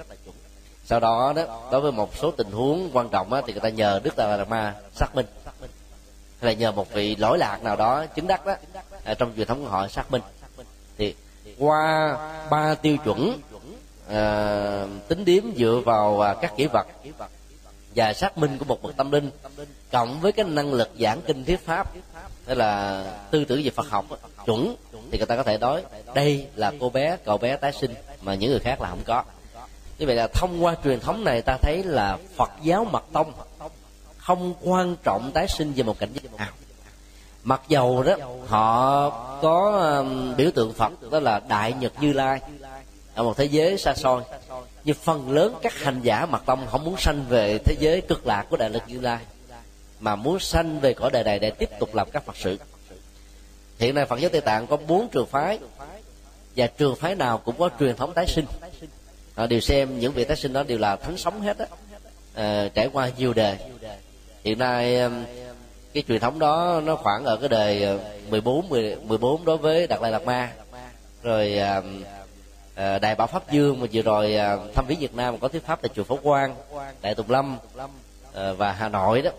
Sau 0.85 1.00
đó 1.00 1.33
đó 1.37 1.42
đối 1.72 1.81
với 1.81 1.93
một 1.93 2.16
số 2.16 2.30
tình 2.30 2.51
huống 2.51 2.90
quan 2.93 3.09
trọng 3.09 3.32
á, 3.32 3.43
thì 3.47 3.53
người 3.53 3.61
ta 3.61 3.68
nhờ 3.68 4.01
đức 4.05 4.16
đạt 4.16 4.49
ma 4.49 4.74
xác 4.95 5.14
minh 5.14 5.26
hay 6.41 6.55
là 6.55 6.59
nhờ 6.59 6.72
một 6.72 6.93
vị 6.93 7.16
lỗi 7.16 7.39
lạc 7.39 7.62
nào 7.62 7.76
đó 7.76 8.07
chứng 8.07 8.26
đắc 8.26 8.47
đó 8.47 8.55
à, 9.05 9.14
trong 9.14 9.32
truyền 9.36 9.47
thống 9.47 9.62
của 9.62 9.68
họ 9.68 9.89
xác 9.89 10.11
minh. 10.11 10.22
Thì 10.99 11.14
qua 11.59 12.16
ba 12.51 12.74
tiêu 12.74 12.97
chuẩn 13.05 13.41
à, 14.09 14.86
tính 15.09 15.24
điếm 15.24 15.43
dựa 15.57 15.82
vào 15.84 16.20
à, 16.20 16.34
các 16.34 16.57
kỹ 16.57 16.66
vật 16.66 16.86
và 17.97 18.12
xác 18.12 18.39
minh 18.39 18.59
của 18.59 18.64
một 18.64 18.82
bậc 18.82 18.97
tâm 18.97 19.11
linh 19.11 19.30
cộng 19.93 20.20
với 20.20 20.32
cái 20.32 20.45
năng 20.45 20.72
lực 20.72 20.91
giảng 21.01 21.20
kinh 21.26 21.45
thuyết 21.45 21.66
pháp 21.66 21.93
tức 22.45 22.55
là 22.55 23.05
tư 23.30 23.45
tưởng 23.45 23.62
về 23.64 23.70
phật 23.70 23.89
học 23.89 24.05
chuẩn 24.47 24.76
thì 25.11 25.18
người 25.18 25.26
ta 25.26 25.36
có 25.36 25.43
thể 25.43 25.59
nói 25.59 25.82
đây 26.14 26.47
là 26.55 26.72
cô 26.80 26.91
bé 26.91 27.16
cậu 27.24 27.39
bé 27.39 27.57
tái 27.57 27.72
sinh 27.72 27.95
mà 28.22 28.34
những 28.34 28.51
người 28.51 28.61
khác 28.61 28.80
là 28.80 28.89
không 28.89 29.03
có. 29.05 29.24
Như 29.99 30.07
vậy 30.07 30.16
là 30.16 30.28
thông 30.34 30.64
qua 30.64 30.76
truyền 30.84 31.01
thống 31.01 31.24
này 31.24 31.43
ta 31.43 31.59
thấy 31.62 31.82
là 31.84 32.18
phật 32.36 32.51
giáo 32.62 32.84
mật 32.84 33.05
tông 33.12 33.32
không 34.29 34.55
quan 34.61 34.97
trọng 35.03 35.31
tái 35.35 35.49
sinh 35.49 35.72
về 35.72 35.83
một 35.83 35.99
cảnh 35.99 36.09
giới 36.14 36.31
nào. 36.39 36.49
Mặc 37.45 37.62
dầu 37.68 38.03
đó 38.03 38.16
họ 38.47 39.11
có 39.43 39.70
um, 39.99 40.37
biểu 40.37 40.51
tượng 40.55 40.72
phật 40.72 41.11
đó 41.11 41.20
là 41.20 41.41
đại 41.49 41.72
nhật 41.72 41.93
như 42.01 42.12
lai 42.12 42.41
ở 43.14 43.22
một 43.22 43.37
thế 43.37 43.45
giới 43.45 43.79
xa 43.79 43.95
xôi. 43.95 44.22
Nhưng 44.85 44.97
phần 44.97 45.31
lớn 45.31 45.55
các 45.62 45.72
hành 45.74 46.01
giả 46.03 46.26
mặt 46.26 46.43
tông 46.47 46.66
không 46.66 46.85
muốn 46.85 46.97
sanh 46.99 47.24
về 47.29 47.59
thế 47.59 47.76
giới 47.79 48.01
cực 48.01 48.26
lạc 48.26 48.47
của 48.51 48.57
đại 48.57 48.70
lực 48.70 48.83
như 48.87 49.01
lai 49.01 49.18
mà 50.01 50.16
muốn 50.16 50.41
sanh 50.41 50.81
về 50.81 50.95
cõi 50.95 51.11
đời 51.12 51.24
này 51.24 51.39
để 51.39 51.51
tiếp 51.51 51.70
tục 51.81 51.95
làm 51.95 52.11
các 52.11 52.24
phật 52.24 52.37
sự. 52.37 52.59
Hiện 53.79 53.95
nay 53.95 54.07
phật 54.07 54.20
giáo 54.20 54.31
tây 54.31 54.41
tạng 54.41 54.66
có 54.66 54.76
bốn 54.76 55.09
trường 55.09 55.26
phái 55.26 55.59
và 56.57 56.66
trường 56.66 56.97
phái 56.97 57.14
nào 57.14 57.39
cũng 57.39 57.59
có 57.59 57.70
truyền 57.81 57.97
thống 57.97 58.12
tái 58.14 58.26
sinh. 58.26 58.47
Họ 59.35 59.47
đều 59.47 59.61
xem 59.61 59.99
những 59.99 60.12
vị 60.12 60.24
tái 60.24 60.37
sinh 60.37 60.53
đó 60.53 60.62
đều 60.62 60.79
là 60.79 60.97
thánh 60.97 61.16
sống 61.16 61.41
hết 61.41 61.59
á 61.59 61.66
à, 62.35 62.68
trải 62.74 62.91
qua 62.93 63.11
nhiều 63.18 63.33
đời 63.33 63.57
hiện 64.49 64.59
nay 64.59 65.01
cái 65.94 66.03
truyền 66.09 66.20
thống 66.20 66.38
đó 66.38 66.80
nó 66.84 66.96
khoảng 66.96 67.24
ở 67.24 67.36
cái 67.36 67.49
đời 67.49 67.82
ờ, 67.82 67.99
14 68.30 68.68
14 69.03 69.44
đối 69.44 69.57
với 69.57 69.86
Đạt 69.86 70.01
Lai 70.03 70.11
Lạt 70.11 70.24
Ma. 70.24 70.53
Rồi 71.22 71.59
ờ, 71.59 71.82
ờ, 72.74 72.99
Đại 72.99 73.14
Bảo 73.14 73.26
Pháp 73.26 73.51
Dương 73.51 73.80
mà 73.80 73.86
vừa 73.92 74.03
rồi 74.03 74.38
thăm 74.74 74.84
viếng 74.88 74.99
Việt 74.99 75.14
Nam 75.14 75.38
có 75.38 75.49
thuyết 75.49 75.66
pháp 75.66 75.82
tại 75.82 75.90
chùa 75.94 76.05
Phổ 76.05 76.16
Quang 76.16 76.55
Đại 77.03 77.14
Tùng 77.14 77.30
Lâm 77.30 77.59
và 78.57 78.72
Hà 78.72 78.88
Nội 78.88 79.22
đó. 79.22 79.30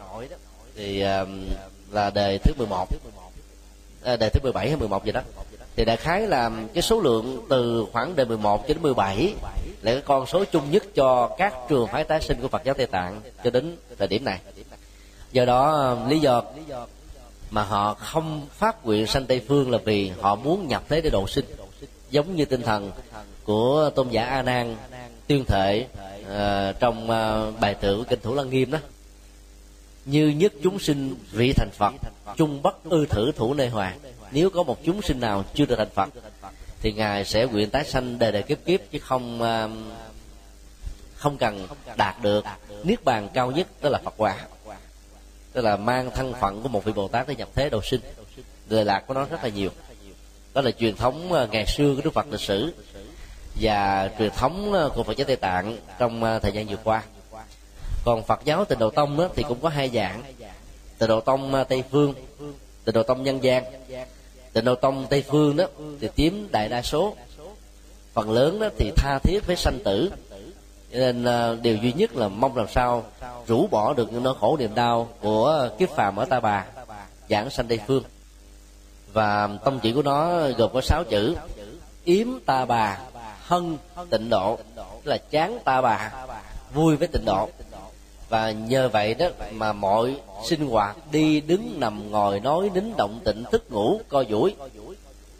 Thì 0.75 1.03
là 1.91 2.09
đời 2.09 2.39
thứ 2.43 2.53
11 2.57 2.87
à, 4.03 4.15
đời 4.15 4.29
thứ 4.29 4.39
17 4.43 4.67
hay 4.67 4.77
11 4.77 5.05
gì 5.05 5.11
đó. 5.11 5.21
Thì 5.75 5.85
đại 5.85 5.97
khái 5.97 6.27
là 6.27 6.51
cái 6.73 6.81
số 6.81 6.99
lượng 6.99 7.45
từ 7.49 7.85
khoảng 7.91 8.15
đời 8.15 8.25
11 8.25 8.61
cho 8.67 8.73
đến 8.73 8.81
17 8.81 9.33
là 9.81 9.91
cái 9.91 10.01
con 10.01 10.25
số 10.25 10.45
chung 10.45 10.71
nhất 10.71 10.83
cho 10.95 11.29
các 11.37 11.53
trường 11.69 11.87
phái 11.87 12.03
tái 12.03 12.21
sinh 12.21 12.41
của 12.41 12.47
Phật 12.47 12.63
giáo 12.63 12.75
Tây 12.75 12.87
Tạng 12.87 13.21
cho 13.43 13.49
đến 13.49 13.77
thời 13.97 14.07
điểm 14.07 14.25
này 14.25 14.39
do 15.31 15.45
đó 15.45 15.71
ờ, 15.71 16.07
lý 16.09 16.19
do 16.19 16.43
mà 17.49 17.63
họ 17.63 17.93
không 17.93 18.47
phát 18.51 18.85
nguyện 18.85 19.07
sanh 19.07 19.25
tây 19.25 19.41
phương 19.47 19.71
là 19.71 19.77
vì 19.85 20.11
họ 20.21 20.35
muốn 20.35 20.67
nhập 20.67 20.83
thế 20.89 21.01
để 21.01 21.09
độ 21.09 21.27
sinh. 21.27 21.45
Giống 22.09 22.35
như 22.35 22.45
tinh 22.45 22.61
thần 22.61 22.91
của 23.43 23.89
tôn 23.95 24.09
giả 24.09 24.25
a 24.25 24.41
nan 24.41 24.75
tuyên 25.27 25.45
thệ 25.45 25.85
uh, 26.21 26.79
trong 26.79 27.03
uh, 27.03 27.59
bài 27.59 27.73
tựa 27.73 28.03
kinh 28.09 28.19
thủ 28.21 28.35
lăng 28.35 28.49
nghiêm 28.49 28.71
đó. 28.71 28.79
Như 30.05 30.27
nhất 30.27 30.53
chúng 30.63 30.79
sinh 30.79 31.15
vị 31.31 31.53
thành 31.53 31.69
phật 31.71 31.93
chung 32.37 32.61
bất 32.61 32.83
ư 32.83 33.05
thử 33.05 33.31
thủ 33.31 33.53
nơi 33.53 33.69
hoàng 33.69 33.99
nếu 34.31 34.49
có 34.49 34.63
một 34.63 34.77
chúng 34.83 35.01
sinh 35.01 35.19
nào 35.19 35.43
chưa 35.53 35.65
được 35.65 35.75
thành 35.75 35.89
phật 35.89 36.09
thì 36.81 36.93
ngài 36.93 37.25
sẽ 37.25 37.45
nguyện 37.45 37.69
tái 37.69 37.85
sanh 37.85 38.19
đời 38.19 38.31
đời 38.31 38.43
kiếp 38.43 38.57
kiếp 38.65 38.79
chứ 38.91 38.99
không 38.99 39.41
uh, 39.41 39.71
không 41.15 41.37
cần 41.37 41.67
đạt 41.97 42.15
được 42.21 42.45
niết 42.83 43.03
bàn 43.03 43.29
cao 43.33 43.51
nhất 43.51 43.67
đó 43.81 43.89
là 43.89 43.99
phật 44.03 44.13
quả 44.17 44.35
tức 45.53 45.61
là 45.61 45.75
mang 45.75 46.11
thân 46.11 46.33
phận 46.41 46.61
của 46.61 46.69
một 46.69 46.85
vị 46.85 46.93
bồ 46.93 47.07
tát 47.07 47.27
để 47.27 47.35
nhập 47.35 47.49
thế 47.55 47.69
đầu 47.69 47.81
sinh. 47.81 48.01
Lời 48.69 48.85
lạc 48.85 49.03
của 49.07 49.13
nó 49.13 49.25
rất 49.25 49.43
là 49.43 49.49
nhiều. 49.49 49.69
Đó 50.53 50.61
là 50.61 50.71
truyền 50.71 50.95
thống 50.95 51.33
ờ, 51.33 51.47
ngày 51.51 51.65
xưa 51.65 51.95
của 51.95 52.01
đức 52.01 52.13
phật 52.13 52.25
lịch 52.31 52.41
sử 52.41 52.73
và 53.61 54.09
truyền 54.19 54.31
thống 54.31 54.73
ờ, 54.73 54.89
của 54.95 55.03
phật 55.03 55.17
giáo 55.17 55.25
tây 55.27 55.35
tạng 55.35 55.77
trong 55.99 56.23
ờ, 56.23 56.39
thời 56.39 56.51
gian 56.51 56.67
vừa 56.67 56.77
qua. 56.83 57.03
Còn 58.05 58.23
phật 58.23 58.39
giáo 58.45 58.65
tịnh 58.65 58.79
độ 58.79 58.89
tông 58.89 59.17
đó, 59.17 59.29
thì 59.35 59.43
cũng 59.47 59.61
có 59.61 59.69
hai 59.69 59.89
dạng. 59.89 60.23
Tịnh 60.97 61.09
độ 61.09 61.21
tông 61.21 61.65
tây 61.69 61.83
phương 61.91 62.13
tịnh 62.85 62.93
độ 62.93 63.03
tông 63.03 63.23
nhân 63.23 63.43
gian. 63.43 63.63
Tịnh 64.53 64.65
độ 64.65 64.75
tông 64.75 65.07
tây 65.09 65.23
phương 65.27 65.55
đó 65.55 65.65
thì 66.01 66.09
chiếm 66.15 66.33
đại 66.51 66.69
đa 66.69 66.81
số. 66.81 67.15
Phần 68.13 68.31
lớn 68.31 68.59
đó 68.59 68.69
thì 68.77 68.91
tha 68.95 69.19
thiết 69.23 69.39
với 69.47 69.55
sanh 69.55 69.79
tử 69.85 70.11
nên 70.91 71.23
uh, 71.23 71.61
điều 71.61 71.75
duy 71.77 71.93
nhất 71.93 72.15
là 72.15 72.27
mong 72.27 72.57
làm 72.57 72.67
sao 72.67 73.03
rũ 73.47 73.67
bỏ 73.67 73.93
được 73.93 74.13
những 74.13 74.23
nỗi 74.23 74.35
khổ 74.39 74.57
niềm 74.59 74.75
đau 74.75 75.07
của 75.21 75.69
kiếp 75.79 75.89
phàm 75.89 76.15
ở 76.15 76.25
ta 76.25 76.39
bà 76.39 76.65
giảng 77.29 77.49
sanh 77.49 77.67
tây 77.67 77.79
phương. 77.87 78.03
Và 79.13 79.49
tâm 79.65 79.79
chỉ 79.81 79.91
của 79.91 80.01
nó 80.01 80.47
gồm 80.57 80.71
có 80.73 80.81
sáu 80.81 81.03
chữ 81.03 81.35
yếm 82.03 82.27
ta 82.45 82.65
bà 82.65 82.99
hân 83.41 83.77
tịnh 84.09 84.29
độ. 84.29 84.57
Tức 84.75 85.09
là 85.09 85.17
chán 85.17 85.59
ta 85.63 85.81
bà 85.81 86.11
vui 86.73 86.95
với 86.95 87.07
tịnh 87.07 87.25
độ. 87.25 87.49
Và 88.29 88.51
nhờ 88.51 88.89
vậy 88.89 89.13
đó 89.13 89.27
mà 89.51 89.73
mọi 89.73 90.15
sinh 90.45 90.67
hoạt 90.67 90.97
đi 91.11 91.41
đứng 91.41 91.79
nằm 91.79 92.11
ngồi 92.11 92.39
nói 92.39 92.69
nín 92.73 92.93
động 92.97 93.19
tịnh 93.25 93.43
thức 93.51 93.71
ngủ 93.71 94.01
co 94.09 94.23
duỗi 94.29 94.55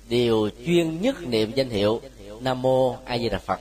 đều 0.10 0.50
chuyên 0.66 1.02
nhất 1.02 1.16
niệm 1.22 1.52
danh 1.56 1.70
hiệu 1.70 2.02
nam 2.40 2.62
mô 2.62 2.96
a 3.06 3.18
di 3.18 3.30
đà 3.30 3.38
phật 3.38 3.60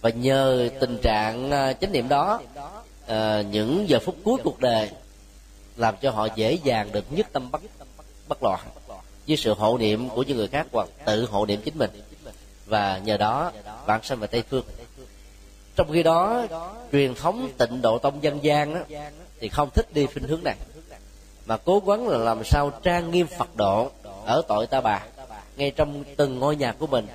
và 0.00 0.10
nhờ 0.10 0.68
tình 0.80 0.98
trạng 1.02 1.50
à, 1.50 1.72
chánh 1.72 1.92
niệm 1.92 2.08
đó 2.08 2.40
à, 3.06 3.42
những 3.50 3.88
giờ 3.88 3.98
phút 4.04 4.16
cuối 4.24 4.38
cuộc 4.44 4.60
đời 4.60 4.90
làm 5.76 5.94
cho 6.02 6.10
họ 6.10 6.28
dễ 6.34 6.58
dàng 6.64 6.92
được 6.92 7.04
nhất 7.10 7.26
tâm 7.32 7.50
bất 7.50 7.62
bất 8.28 8.42
loạn 8.42 8.60
với 9.28 9.36
sự 9.36 9.54
hộ 9.54 9.78
niệm 9.78 10.08
của 10.08 10.22
những 10.22 10.36
người 10.36 10.48
khác 10.48 10.66
hoặc 10.72 10.88
tự 11.04 11.26
hộ 11.30 11.46
niệm 11.46 11.60
chính 11.64 11.78
mình. 11.78 11.90
Và 12.66 12.98
nhờ 12.98 13.16
đó 13.16 13.52
vạn 13.86 14.02
sanh 14.02 14.18
về 14.20 14.26
tây 14.26 14.42
phương. 14.50 14.64
Trong 15.76 15.92
khi 15.92 16.02
đó 16.02 16.46
truyền 16.92 17.14
thống 17.14 17.48
tịnh 17.58 17.82
độ 17.82 17.98
tông 17.98 18.22
dân 18.22 18.44
gian 18.44 18.74
đó, 18.74 18.80
thì 19.40 19.48
không 19.48 19.70
thích 19.74 19.94
đi 19.94 20.06
khuynh 20.06 20.24
hướng 20.24 20.40
này 20.44 20.56
mà 21.46 21.56
cố 21.56 21.82
gắng 21.86 22.08
là 22.08 22.18
làm 22.18 22.44
sao 22.44 22.70
trang 22.70 23.10
nghiêm 23.10 23.26
phật 23.26 23.56
độ 23.56 23.90
ở 24.24 24.42
tội 24.48 24.66
ta 24.66 24.80
bà 24.80 25.02
ngay 25.56 25.70
trong 25.70 26.04
từng 26.16 26.38
ngôi 26.38 26.56
nhà 26.56 26.72
của 26.72 26.86
mình 26.86 27.06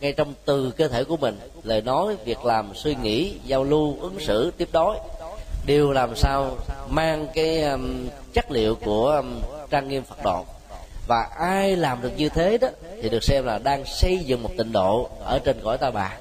ngay 0.00 0.12
trong 0.12 0.34
từ 0.44 0.70
cơ 0.70 0.88
thể 0.88 1.04
của 1.04 1.16
mình 1.16 1.38
lời 1.62 1.80
nói 1.80 2.16
việc 2.24 2.44
làm 2.44 2.74
suy 2.74 2.94
nghĩ 2.94 3.34
giao 3.44 3.64
lưu 3.64 3.96
ứng 4.00 4.20
xử 4.20 4.50
tiếp 4.56 4.68
đối 4.72 4.96
đều 5.66 5.92
làm 5.92 6.16
sao 6.16 6.56
mang 6.88 7.26
cái 7.34 7.62
um, 7.62 8.08
chất 8.32 8.50
liệu 8.50 8.74
của 8.74 9.10
um, 9.10 9.40
trang 9.70 9.88
nghiêm 9.88 10.02
phật 10.02 10.18
độ 10.24 10.44
và 11.10 11.28
ai 11.38 11.76
làm 11.76 12.02
được 12.02 12.12
như 12.16 12.28
thế 12.28 12.58
đó 12.58 12.68
thì 13.02 13.08
được 13.08 13.24
xem 13.24 13.44
là 13.44 13.58
đang 13.58 13.84
xây 13.84 14.18
dựng 14.18 14.42
một 14.42 14.50
tịnh 14.58 14.72
độ 14.72 15.08
ở 15.24 15.38
trên 15.38 15.60
cõi 15.64 15.78
ta 15.78 15.90
bà. 15.90 16.18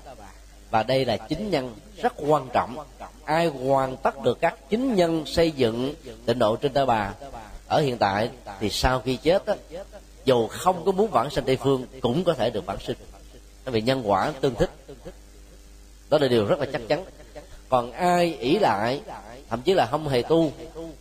Và 0.72 0.84
đây 0.84 1.06
là 1.06 1.18
chính 1.18 1.50
nhân 1.50 1.76
rất 2.02 2.14
quan 2.18 2.48
trọng. 2.54 2.78
Ai 3.26 3.48
hoàn 3.48 3.98
tất 3.98 4.24
được 4.24 4.42
các 4.42 4.56
chính 4.70 4.96
nhân 4.96 5.26
xây 5.26 5.52
dựng 5.52 5.94
tịnh 6.26 6.40
độ 6.40 6.56
trên 6.56 6.74
ta 6.74 6.86
bà 6.86 7.14
ở 7.68 7.82
hiện 7.82 7.98
tại 7.98 8.30
thì 8.60 8.70
sau 8.70 9.00
khi 9.00 9.16
chết 9.16 9.46
đó, 9.46 9.54
dù 10.26 10.48
không 10.48 10.86
có 10.86 10.92
muốn 10.92 11.12
vãng 11.12 11.30
sanh 11.30 11.44
tây 11.46 11.58
phương 11.58 11.86
cũng 12.02 12.24
có 12.24 12.34
thể 12.34 12.50
được 12.50 12.66
vãng 12.66 12.80
sinh 12.80 12.98
vì 13.70 13.82
nhân 13.82 14.01
quả 14.05 14.32
tương 14.41 14.55
thích. 14.55 14.70
Đó 16.09 16.17
là 16.22 16.28
điều 16.28 16.45
rất 16.45 16.59
là 16.59 16.65
chắc 16.74 16.82
chắn. 16.88 17.05
Còn 17.70 17.91
ai 17.91 18.38
ỷ 18.39 18.59
lại, 18.59 19.01
thậm 19.49 19.61
chí 19.61 19.74
là 19.74 19.88
không 19.91 20.07
hề 20.07 20.22
tu, 20.22 20.51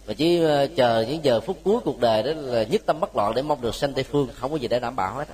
mà 0.07 0.15
chỉ 0.15 0.43
ờ, 0.43 0.67
chờ 0.77 1.05
những 1.09 1.25
giờ 1.25 1.41
phút 1.41 1.59
cuối 1.65 1.81
cuộc 1.85 2.01
đời 2.01 2.23
đó 2.23 2.33
là 2.37 2.63
nhất 2.63 2.83
tâm 2.87 3.01
bất 3.01 3.17
loạn 3.17 3.33
để 3.35 3.43
mong 3.43 3.61
được 3.61 3.75
sanh 3.75 3.93
tây 3.93 4.05
phương, 4.05 4.29
không 4.35 4.51
có 4.51 4.57
gì 4.57 4.69
để 4.69 4.81
đảm 4.81 4.97
bảo 4.97 5.15
hết 5.15 5.29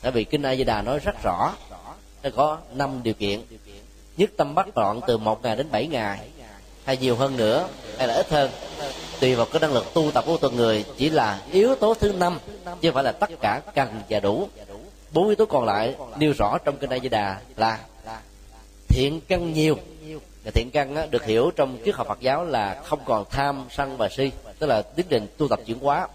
tại 0.00 0.12
vì 0.12 0.24
kinh 0.24 0.42
a 0.42 0.54
di 0.54 0.64
đà 0.64 0.82
nói 0.82 0.98
rất 0.98 1.22
rõ, 1.22 1.52
nó 2.22 2.30
có 2.36 2.58
năm 2.74 3.00
điều 3.02 3.14
kiện. 3.14 3.42
Nhất 4.16 4.30
tâm 4.36 4.54
bất 4.54 4.78
loạn 4.78 5.00
từ 5.06 5.18
một 5.18 5.42
ngày 5.42 5.56
đến 5.56 5.66
bảy 5.70 5.86
ngày, 5.86 6.18
hay 6.84 6.96
nhiều 6.96 7.16
hơn 7.16 7.36
nữa, 7.36 7.68
hay 7.98 8.08
là 8.08 8.14
ít 8.14 8.30
hơn. 8.30 8.50
Tùy 9.20 9.34
vào 9.34 9.46
cái 9.46 9.60
năng 9.60 9.72
lực 9.72 9.94
tu 9.94 10.10
tập 10.10 10.24
của 10.26 10.36
từng 10.40 10.56
người, 10.56 10.84
chỉ 10.96 11.10
là 11.10 11.40
yếu 11.52 11.74
tố 11.74 11.94
thứ 11.94 12.12
năm, 12.12 12.38
chứ 12.80 12.88
không 12.88 12.94
phải 12.94 13.04
là 13.04 13.12
tất 13.12 13.30
cả 13.40 13.60
cần 13.74 13.88
và 14.08 14.20
đủ 14.20 14.48
bốn 15.12 15.26
yếu 15.26 15.34
tố 15.34 15.46
còn 15.46 15.64
lại 15.64 15.94
nêu 16.18 16.32
rõ 16.38 16.58
trong 16.58 16.76
kinh 16.76 16.90
A 16.90 16.98
Di 16.98 17.08
Đà 17.08 17.40
là 17.56 17.78
thiện 18.88 19.20
căn 19.28 19.52
nhiều. 19.52 19.76
Và 20.44 20.50
thiện 20.50 20.70
căn 20.70 21.10
được 21.10 21.24
hiểu 21.24 21.50
trong 21.56 21.78
triết 21.84 21.94
học 21.94 22.06
Phật 22.06 22.20
giáo 22.20 22.44
là 22.44 22.82
không 22.84 23.00
còn 23.04 23.24
tham 23.30 23.64
sân 23.70 23.96
và 23.96 24.08
si 24.08 24.30
tức 24.58 24.66
là 24.66 24.82
tiến 24.82 25.06
trình 25.08 25.26
tu 25.38 25.48
tập 25.48 25.60
chuyển 25.66 25.78
hóa. 25.78 26.08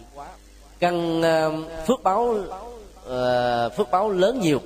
Căn 0.79 1.21
uh, 1.21 1.87
phước 1.87 2.03
báo 2.03 2.21
uh, 2.21 3.77
phước 3.77 3.91
báo 3.91 4.09
lớn 4.09 4.39
nhiều 4.39 4.61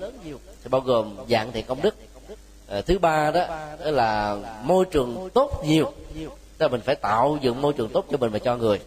thì 0.63 0.69
bao 0.69 0.81
gồm 0.81 1.15
dạng 1.29 1.51
thiện 1.51 1.65
công 1.65 1.81
đức. 1.81 1.95
Uh, 2.77 2.85
thứ 2.85 2.99
ba 2.99 3.31
đó, 3.31 3.45
đó 3.79 3.91
là 3.91 4.37
môi 4.63 4.85
trường 4.85 5.29
tốt 5.33 5.63
nhiều 5.65 5.91
tức 6.57 6.65
là 6.65 6.67
mình 6.67 6.81
phải 6.81 6.95
tạo 6.95 7.37
dựng 7.41 7.61
môi 7.61 7.73
trường 7.73 7.89
tốt 7.89 8.05
cho 8.11 8.17
mình 8.17 8.31
và 8.31 8.39
cho 8.39 8.55
người. 8.55 8.79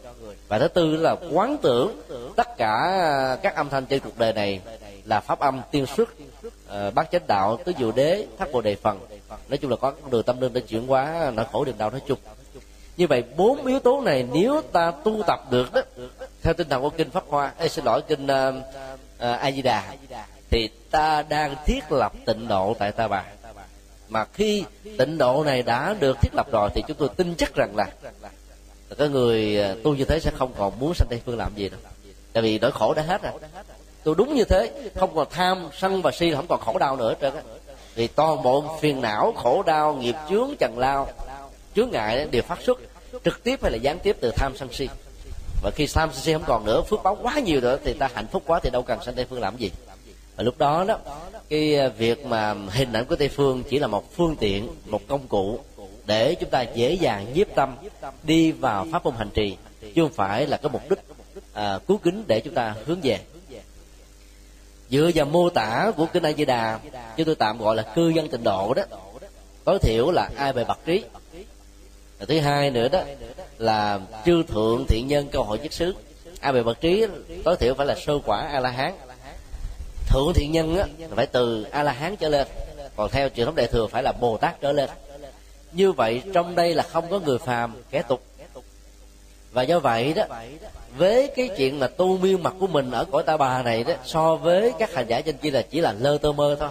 Và 0.48 0.58
thứ 0.58 0.68
tư 0.68 0.96
là 0.96 1.16
quán 1.32 1.56
tưởng 1.62 2.02
tất 2.36 2.56
cả 2.56 3.38
các 3.42 3.56
âm 3.56 3.68
thanh 3.68 3.86
trên 3.86 4.00
cuộc 4.00 4.18
đời 4.18 4.32
này 4.32 4.60
là 5.10 5.20
pháp 5.20 5.40
âm 5.40 5.60
tiên 5.70 5.86
xuất 5.86 6.08
ờ, 6.66 6.88
uh, 6.88 6.94
bát 6.94 7.10
chánh 7.10 7.26
đạo 7.26 7.58
tứ 7.64 7.72
diệu 7.78 7.92
đế 7.92 8.26
thất 8.38 8.52
bồ 8.52 8.60
đề 8.60 8.76
phần. 8.76 9.00
Nói 9.48 9.58
chung 9.58 9.70
là 9.70 9.76
có 9.76 9.90
con 9.90 10.10
đường 10.10 10.22
tâm 10.22 10.40
linh 10.40 10.52
để 10.52 10.60
chuyển 10.60 10.86
hóa 10.86 11.32
nỗi 11.34 11.46
khổ 11.52 11.64
niềm 11.64 11.78
đau 11.78 11.90
nói 11.90 12.00
chung. 12.06 12.18
Như 12.96 13.06
vậy 13.06 13.24
bốn 13.36 13.66
yếu 13.66 13.80
tố 13.80 14.00
này 14.00 14.26
nếu 14.32 14.62
ta 14.72 14.92
tu 15.04 15.22
tập 15.26 15.40
được 15.50 15.72
đó 15.72 15.82
theo 16.42 16.54
tinh 16.54 16.68
thần 16.68 16.82
của 16.82 16.90
kinh 16.90 17.10
pháp 17.10 17.24
hoa 17.28 17.52
Ê, 17.58 17.68
xin 17.68 17.84
lỗi 17.84 18.02
kinh 18.08 18.26
ờ, 18.26 18.52
ờ, 19.18 19.32
uh, 19.32 19.34
uh, 19.34 19.40
a 19.40 19.50
di 19.50 19.62
đà 19.62 19.94
thì 20.50 20.68
ta 20.90 21.22
đang 21.22 21.54
thiết 21.66 21.92
lập 21.92 22.12
tịnh 22.26 22.48
độ 22.48 22.76
tại 22.78 22.92
ta 22.92 23.08
bà. 23.08 23.24
Mà 24.08 24.24
khi 24.32 24.64
tịnh 24.98 25.18
độ 25.18 25.44
này 25.44 25.62
đã 25.62 25.94
được 26.00 26.20
thiết 26.20 26.34
lập 26.34 26.46
rồi 26.52 26.70
thì 26.74 26.82
chúng 26.88 26.96
tôi 26.96 27.08
tin 27.16 27.34
chắc 27.38 27.54
rằng 27.54 27.76
là 27.76 27.86
cái 28.98 29.08
người 29.08 29.58
tu 29.84 29.94
như 29.94 30.04
thế 30.04 30.20
sẽ 30.20 30.30
không 30.34 30.52
còn 30.58 30.78
muốn 30.80 30.94
sanh 30.94 31.08
tây 31.10 31.20
phương 31.26 31.38
làm 31.38 31.54
gì 31.54 31.68
đâu 31.68 31.80
tại 32.32 32.42
vì 32.42 32.58
nỗi 32.58 32.72
khổ 32.72 32.94
đã 32.94 33.02
hết 33.02 33.22
rồi 33.22 33.32
tôi 34.04 34.14
đúng 34.18 34.34
như 34.34 34.44
thế. 34.44 34.70
Không 34.94 35.14
còn 35.14 35.26
tham 35.30 35.68
sân 35.78 36.02
và 36.02 36.10
si 36.10 36.32
không 36.34 36.46
còn 36.48 36.60
khổ 36.60 36.78
đau 36.78 36.96
nữa 36.96 37.14
trơn 37.20 37.34
á. 37.34 37.42
Thì 37.94 38.06
toàn 38.06 38.42
bộ 38.42 38.64
phiền 38.80 39.00
não 39.00 39.32
khổ 39.36 39.62
đau 39.62 39.94
nghiệp 39.94 40.14
chướng 40.30 40.50
trần 40.58 40.78
lao. 40.78 41.08
Chướng 41.76 41.90
ngại 41.90 42.28
đều 42.30 42.42
phát 42.42 42.62
xuất. 42.62 42.78
Trực 43.24 43.44
tiếp 43.44 43.62
hay 43.62 43.72
là 43.72 43.78
gián 43.78 43.98
tiếp 43.98 44.16
từ 44.20 44.30
tham 44.36 44.56
sân 44.56 44.72
si. 44.72 44.88
Và 45.62 45.70
khi 45.74 45.86
tham 45.94 46.10
sân 46.12 46.22
si 46.22 46.32
không 46.32 46.44
còn 46.46 46.64
nữa 46.64 46.82
phước 46.82 47.02
báo 47.02 47.18
quá 47.22 47.38
nhiều 47.38 47.60
nữa 47.60 47.78
thì 47.84 47.92
ta 47.92 48.08
hạnh 48.14 48.26
phúc 48.26 48.42
quá 48.46 48.60
thì 48.62 48.70
đâu 48.70 48.82
cần 48.82 48.98
sanh 49.04 49.14
tây 49.14 49.26
phương 49.30 49.40
làm 49.40 49.56
gì. 49.56 49.70
Và 50.36 50.42
lúc 50.44 50.58
đó 50.58 50.84
đó 50.88 50.98
cái 51.48 51.76
à, 51.76 51.88
việc 51.88 52.26
mà 52.26 52.54
hình 52.70 52.92
ảnh 52.92 53.04
của 53.04 53.16
tây 53.16 53.28
phương 53.28 53.62
chỉ 53.70 53.78
là 53.78 53.86
một 53.86 54.12
phương 54.16 54.36
tiện 54.36 54.68
một 54.86 55.00
công 55.08 55.28
cụ 55.28 55.58
để 56.06 56.34
chúng 56.34 56.50
ta 56.50 56.62
dễ 56.62 56.92
dàng 56.92 57.32
nhiếp 57.34 57.46
tâm 57.54 57.76
đi 58.22 58.52
vào 58.52 58.86
pháp 58.92 59.04
môn 59.04 59.14
hành 59.18 59.30
trì. 59.34 59.56
Chứ 59.80 60.02
không 60.02 60.12
phải 60.12 60.46
là 60.46 60.56
cái 60.56 60.70
mục 60.72 60.90
đích 60.90 60.98
à, 61.52 61.78
cứu 61.88 61.98
kính 61.98 62.24
để 62.26 62.40
chúng 62.40 62.54
ta 62.54 62.74
hướng 62.86 63.00
về 63.02 63.18
dựa 64.90 65.10
vào 65.14 65.26
mô 65.26 65.50
tả 65.50 65.92
của 65.96 66.06
kinh 66.06 66.22
A 66.22 66.32
Di 66.32 66.44
Đà 66.44 66.78
chúng 67.16 67.26
tôi 67.26 67.34
tạm 67.34 67.58
gọi 67.58 67.76
là 67.76 67.82
cư 67.82 68.08
dân 68.08 68.28
tịnh 68.28 68.44
độ 68.44 68.74
đó. 68.74 68.82
Tối 69.64 69.78
thiểu 69.78 70.10
là 70.10 70.28
ai 70.36 70.52
về 70.52 70.64
bậc 70.64 70.78
trí. 70.84 71.04
Và 72.18 72.26
thứ 72.28 72.40
hai 72.40 72.70
nữa 72.70 72.88
đó 72.88 73.02
là 73.58 74.00
chư 74.24 74.42
thượng 74.42 74.84
thiện 74.88 75.06
nhân 75.08 75.28
câu 75.32 75.44
hỏi 75.44 75.58
nhất 75.62 75.72
xứ. 75.72 75.94
Ai 76.40 76.52
về 76.52 76.62
bậc 76.62 76.80
trí 76.80 77.06
tối 77.44 77.56
thiểu 77.56 77.74
phải 77.74 77.86
là 77.86 77.94
sơ 77.94 78.18
quả 78.24 78.48
a 78.52 78.60
la 78.60 78.70
hán. 78.70 78.94
Thượng 80.06 80.32
thiện 80.34 80.52
nhân 80.52 80.78
á, 80.78 80.86
phải 81.16 81.26
từ 81.26 81.66
a 81.70 81.82
la 81.82 81.92
hán 81.92 82.16
trở 82.16 82.28
lên. 82.28 82.46
Còn 82.96 83.10
theo 83.10 83.28
truyền 83.28 83.46
thống 83.46 83.54
đại 83.54 83.66
thừa 83.66 83.86
phải 83.86 84.02
là 84.02 84.12
bồ 84.12 84.36
tát 84.36 84.60
trở 84.60 84.72
lên. 84.72 84.90
Như 85.72 85.92
vậy 85.92 86.22
trong 86.34 86.54
đây 86.54 86.74
là 86.74 86.82
không 86.82 87.10
có 87.10 87.18
người 87.18 87.38
phàm 87.38 87.74
kẻ 87.90 88.02
tục. 88.02 88.22
Và 89.52 89.62
do 89.62 89.78
vậy 89.78 90.12
đó 90.12 90.24
với 90.96 91.30
cái 91.36 91.50
chuyện 91.56 91.78
mà 91.78 91.86
tu 91.86 92.18
miêu 92.18 92.38
mặt 92.38 92.54
của 92.60 92.66
mình 92.66 92.90
ở 92.90 93.04
cõi 93.04 93.22
ta 93.22 93.36
bà 93.36 93.62
này 93.62 93.84
đó, 93.84 93.92
so 94.04 94.36
với 94.36 94.72
các 94.78 94.94
hành 94.94 95.06
giả 95.08 95.20
trên 95.20 95.36
kia 95.36 95.50
là 95.50 95.62
chỉ 95.62 95.80
là 95.80 95.92
lơ 95.92 96.18
tơ 96.18 96.32
mơ 96.32 96.56
thôi. 96.60 96.68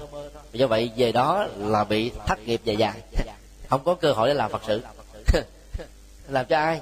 Do 0.54 0.68
vậy, 0.68 0.92
về 0.96 1.12
đó 1.12 1.48
là 1.58 1.84
bị 1.84 2.12
thất 2.28 2.40
nghiệp 2.46 2.62
dài 2.64 2.78
dài 2.78 2.94
không 3.70 3.82
có 3.84 3.96
cơ 3.96 4.12
hội 4.12 4.28
để 4.28 4.34
làm 4.34 4.52
phật 4.52 4.62
sự. 4.68 4.82
Làm 6.30 6.46
cho 6.46 6.58
ai? 6.58 6.82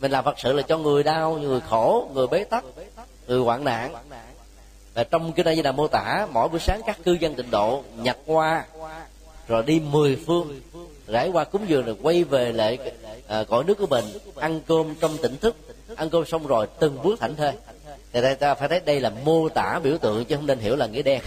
Mình 0.00 0.10
làm 0.10 0.24
phật 0.24 0.38
sự 0.38 0.52
là 0.52 0.62
cho 0.62 0.78
người 0.78 1.02
đau, 1.02 1.34
người 1.34 1.60
khổ, 1.60 2.08
người 2.14 2.26
bế 2.26 2.44
tắc, 2.44 2.64
người 3.26 3.40
hoạn 3.40 3.64
nạn. 3.64 3.94
Và 4.94 5.04
trong 5.04 5.32
cái 5.32 5.44
đây 5.44 5.56
như 5.56 5.62
là 5.62 5.72
mô 5.72 5.88
tả, 5.88 6.26
mỗi 6.32 6.48
buổi 6.48 6.60
sáng 6.60 6.80
các 6.86 6.98
cư 7.04 7.12
dân 7.12 7.34
tịnh 7.34 7.50
độ 7.50 7.82
nhặt 7.96 8.16
qua 8.26 8.64
rồi 9.48 9.62
đi 9.62 9.80
mười 9.80 10.16
phương, 10.26 10.60
rải 11.06 11.28
qua 11.28 11.44
cúng 11.44 11.68
dường, 11.68 11.84
rồi 11.84 11.96
quay 12.02 12.24
về 12.24 12.52
lại 12.52 12.78
ờ, 13.26 13.44
cõi 13.44 13.64
nước 13.64 13.78
của 13.78 13.86
mình, 13.86 14.04
ăn 14.36 14.60
cơm 14.66 14.94
trong 15.00 15.16
tỉnh 15.22 15.36
thức 15.36 15.56
ăn 15.96 16.10
cơm 16.10 16.24
xong 16.24 16.46
rồi, 16.46 16.66
từng 16.78 17.02
bước 17.02 17.20
thảnh 17.20 17.36
thơi. 17.36 17.52
Thì 18.12 18.20
ta 18.40 18.54
phải 18.54 18.68
thấy 18.68 18.80
đây 18.84 19.00
là 19.00 19.10
mô 19.24 19.48
tả 19.48 19.80
biểu 19.82 19.98
tượng 19.98 20.24
chứ 20.24 20.36
không 20.36 20.46
nên 20.46 20.58
hiểu 20.58 20.76
là 20.76 20.86
nghĩa 20.86 21.02
đen. 21.02 21.20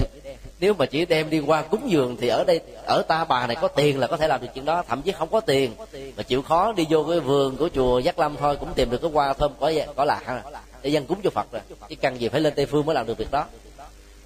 Nếu 0.59 0.73
mà 0.73 0.85
chỉ 0.85 1.05
đem 1.05 1.29
đi 1.29 1.39
qua 1.39 1.61
cúng 1.61 1.91
dường 1.91 2.17
thì 2.17 2.27
ở 2.27 2.43
đây, 2.43 2.59
ở 2.85 3.01
ta 3.01 3.25
bà 3.25 3.47
này 3.47 3.55
có 3.61 3.67
tiền 3.67 3.99
là 3.99 4.07
có 4.07 4.17
thể 4.17 4.27
làm 4.27 4.41
được 4.41 4.47
chuyện 4.53 4.65
đó, 4.65 4.83
thậm 4.87 5.01
chí 5.01 5.11
không 5.11 5.29
có 5.31 5.39
tiền. 5.39 5.75
Mà 6.17 6.23
chịu 6.23 6.41
khó 6.41 6.73
đi 6.73 6.85
vô 6.89 7.03
cái 7.09 7.19
vườn 7.19 7.57
của 7.57 7.69
chùa 7.75 7.99
giác 7.99 8.19
lâm 8.19 8.35
thôi, 8.37 8.57
cũng 8.59 8.73
tìm 8.73 8.89
được 8.89 9.01
cái 9.01 9.11
hoa 9.11 9.33
thơm 9.33 9.51
có 9.59 9.71
có 9.95 10.05
lạ 10.05 10.43
để 10.81 10.89
dân 10.89 11.05
cúng 11.05 11.19
cho 11.23 11.29
phật 11.29 11.51
rồi. 11.51 11.61
Chứ 11.89 11.95
cần 12.01 12.21
gì 12.21 12.29
phải 12.29 12.41
lên 12.41 12.53
tây 12.55 12.65
phương 12.65 12.85
mới 12.85 12.95
làm 12.95 13.07
được 13.07 13.17
việc 13.17 13.31
đó. 13.31 13.45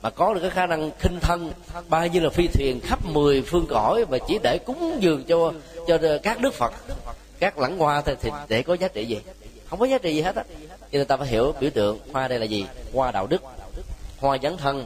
Mà 0.01 0.09
có 0.09 0.33
được 0.33 0.41
cái 0.41 0.49
khả 0.49 0.65
năng 0.65 0.91
khinh 0.99 1.19
thân 1.19 1.51
bao 1.87 2.07
nhiêu 2.07 2.23
là 2.23 2.29
phi 2.29 2.47
thuyền 2.47 2.79
khắp 2.83 2.99
mười 3.05 3.41
phương 3.41 3.67
cõi 3.69 4.05
và 4.05 4.17
chỉ 4.27 4.39
để 4.43 4.57
cúng 4.65 4.97
dường 4.99 5.23
cho 5.23 5.53
cho 5.87 5.97
các 6.23 6.39
đức 6.39 6.53
phật. 6.53 6.73
Các 7.39 7.59
lãng 7.59 7.77
hoa 7.77 8.01
thì 8.01 8.13
thì 8.21 8.31
để 8.47 8.63
có 8.63 8.73
giá 8.73 8.87
trị 8.87 9.05
gì? 9.05 9.19
Không 9.69 9.79
có 9.79 9.85
giá 9.85 9.97
trị 9.97 10.15
gì 10.15 10.21
hết 10.21 10.35
á. 10.35 10.43
Cho 10.69 10.97
nên 10.97 11.07
ta 11.07 11.17
phải 11.17 11.27
hiểu 11.27 11.53
biểu 11.59 11.69
tượng 11.69 11.99
hoa 12.13 12.27
đây 12.27 12.39
là 12.39 12.45
gì? 12.45 12.65
Hoa 12.93 13.11
đạo 13.11 13.27
đức 13.27 13.41
hoa 14.19 14.37
dấn 14.43 14.57
thân 14.57 14.85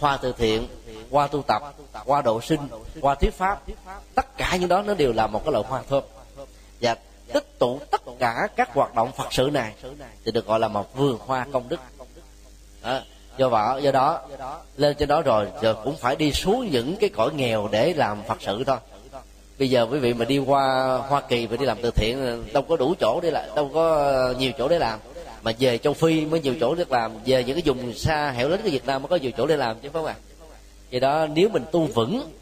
hoa 0.00 0.16
từ 0.16 0.32
thiện 0.32 0.68
hoa 1.10 1.26
tu 1.26 1.42
tập 1.42 1.62
hoa 1.92 2.22
độ 2.22 2.40
sinh 2.40 2.60
hoa 3.02 3.14
thuyết 3.14 3.34
pháp. 3.34 3.62
Tất 4.14 4.36
cả 4.36 4.56
những 4.56 4.68
đó 4.68 4.82
nó 4.82 4.94
đều 4.94 5.12
là 5.12 5.26
một 5.26 5.44
cái 5.44 5.52
loại 5.52 5.64
hoa 5.68 5.82
thơm. 5.88 6.04
Và 6.80 6.96
tích 7.32 7.58
tụ 7.58 7.80
tất 7.90 8.00
cả 8.18 8.48
các 8.56 8.74
hoạt 8.74 8.94
động 8.94 9.12
phật 9.12 9.32
sự 9.32 9.50
này 9.52 9.74
thì 10.24 10.32
được 10.32 10.46
gọi 10.46 10.60
là 10.60 10.68
một 10.68 10.96
vườn 10.96 11.18
hoa 11.26 11.46
công 11.52 11.68
đức. 11.68 11.80
Đó. 12.82 13.00
do 13.36 13.48
vậy 13.48 13.82
do 13.82 13.90
đó, 13.92 14.20
lên 14.76 14.96
trên 14.96 15.08
đó 15.08 15.22
rồi, 15.22 15.48
giờ 15.62 15.74
cũng 15.84 15.96
phải 15.96 16.16
đi 16.16 16.32
xuống 16.32 16.70
những 16.70 16.96
cái 16.96 17.10
cõi 17.10 17.30
nghèo 17.34 17.68
để 17.72 17.94
làm 17.94 18.22
phật 18.28 18.42
sự 18.42 18.64
thôi 18.64 18.76
bây 19.60 19.70
giờ 19.70 19.86
quý 19.90 19.98
vị 19.98 20.14
mà 20.14 20.24
đi 20.24 20.38
qua 20.38 20.96
hoa 21.08 21.20
kỳ 21.20 21.46
và 21.46 21.56
đi 21.56 21.66
làm 21.66 21.78
từ 21.82 21.90
thiện 21.90 22.44
đâu 22.52 22.62
có 22.62 22.76
đủ 22.76 22.94
chỗ 23.00 23.20
để 23.22 23.30
làm 23.30 23.44
đâu 23.56 23.70
có 23.74 23.94
ờ, 23.96 24.34
nhiều 24.38 24.52
chỗ 24.58 24.68
để 24.68 24.78
làm. 24.78 24.98
Mà 25.42 25.52
về 25.58 25.78
châu 25.78 25.94
phi 25.94 26.26
mới 26.26 26.40
nhiều 26.40 26.54
chỗ 26.60 26.74
để 26.74 26.84
làm 26.88 27.12
về 27.26 27.44
những 27.44 27.56
cái 27.56 27.62
vùng 27.66 27.94
xa 27.94 28.30
hẻo 28.30 28.48
lánh 28.48 28.62
của 28.62 28.68
việt 28.68 28.86
nam 28.86 29.02
mới 29.02 29.08
có 29.08 29.16
nhiều 29.16 29.30
chỗ 29.36 29.46
để 29.46 29.56
làm 29.56 29.76
chứ 29.76 29.88
phải 29.92 30.02
không 30.02 30.06
ạ? 30.06 30.14
Vậy 30.90 31.00
đó 31.00 31.26
nếu 31.26 31.48
mình 31.48 31.64
tu 31.72 31.86
vững 31.86 32.32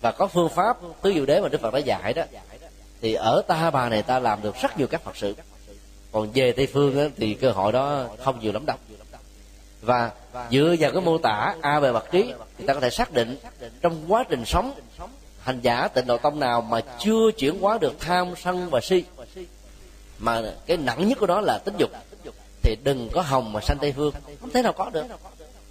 và 0.00 0.12
có 0.12 0.26
phương 0.26 0.48
pháp 0.48 0.76
tứ 1.02 1.12
diệu 1.14 1.26
đế 1.26 1.40
mà 1.40 1.48
đức 1.48 1.60
phật 1.60 1.74
đã 1.74 1.78
dạy 1.78 2.14
đó 2.14 2.22
thì 3.00 3.14
ở 3.14 3.42
ta 3.48 3.70
bà 3.70 3.88
này 3.88 4.02
ta 4.02 4.18
làm 4.18 4.42
được 4.42 4.56
rất 4.62 4.78
nhiều 4.78 4.86
các 4.86 5.04
phật 5.04 5.16
sự. 5.16 5.34
Còn 6.12 6.30
về 6.34 6.52
tây 6.52 6.66
phương 6.72 6.96
đó, 6.96 7.02
thì 7.16 7.34
cơ 7.34 7.50
hội 7.50 7.72
đó 7.72 8.06
không 8.24 8.40
nhiều 8.40 8.52
lắm 8.52 8.66
đâu. 8.66 8.76
Và 9.82 10.10
dựa 10.50 10.74
vào 10.80 10.92
cái 10.92 11.00
mô 11.00 11.18
tả 11.18 11.54
a 11.60 11.80
về 11.80 11.92
bậc 11.92 12.10
trí 12.10 12.32
thì 12.58 12.66
ta 12.66 12.74
có 12.74 12.80
thể 12.80 12.90
xác 12.90 13.12
định 13.12 13.36
trong 13.82 14.04
quá 14.08 14.24
trình 14.28 14.44
sống 14.44 14.72
hành 15.50 15.60
giả 15.62 15.88
tịnh 15.88 16.06
độ 16.06 16.18
tông 16.18 16.40
nào 16.40 16.60
mà 16.60 16.80
chưa 16.98 17.30
chuyển 17.38 17.60
hóa 17.60 17.78
được 17.78 18.00
tham 18.00 18.34
sân 18.36 18.70
và 18.70 18.80
si, 18.80 19.04
mà 20.18 20.42
cái 20.66 20.76
nặng 20.76 21.08
nhất 21.08 21.18
của 21.18 21.26
đó 21.26 21.40
là 21.40 21.58
tính 21.64 21.74
dục, 21.78 21.90
thì 22.62 22.76
đừng 22.84 23.08
có 23.12 23.22
hồng 23.22 23.52
mà 23.52 23.60
sanh 23.60 23.78
tây 23.80 23.92
phương. 23.96 24.14
Không 24.40 24.50
thể 24.50 24.62
nào 24.62 24.72
có 24.72 24.90
được. 24.90 25.04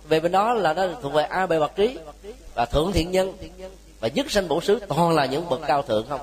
Về 0.08 0.20
bên 0.20 0.32
đó 0.32 0.54
là 0.54 0.74
nó 0.74 0.88
thuộc 1.02 1.14
về 1.14 1.24
a 1.24 1.46
bề 1.46 1.60
bậc 1.60 1.76
trí 1.76 1.98
và 2.56 2.66
thượng 2.66 2.92
thiện 2.92 3.12
nhân, 3.12 3.34
và 4.00 4.08
dứt 4.08 4.32
sanh 4.32 4.48
bổ 4.48 4.62
xứ, 4.62 4.80
toàn 4.88 5.16
là 5.16 5.26
những 5.26 5.50
bậc 5.50 5.62
cao 5.68 5.82
thượng 5.82 6.06
không? 6.10 6.22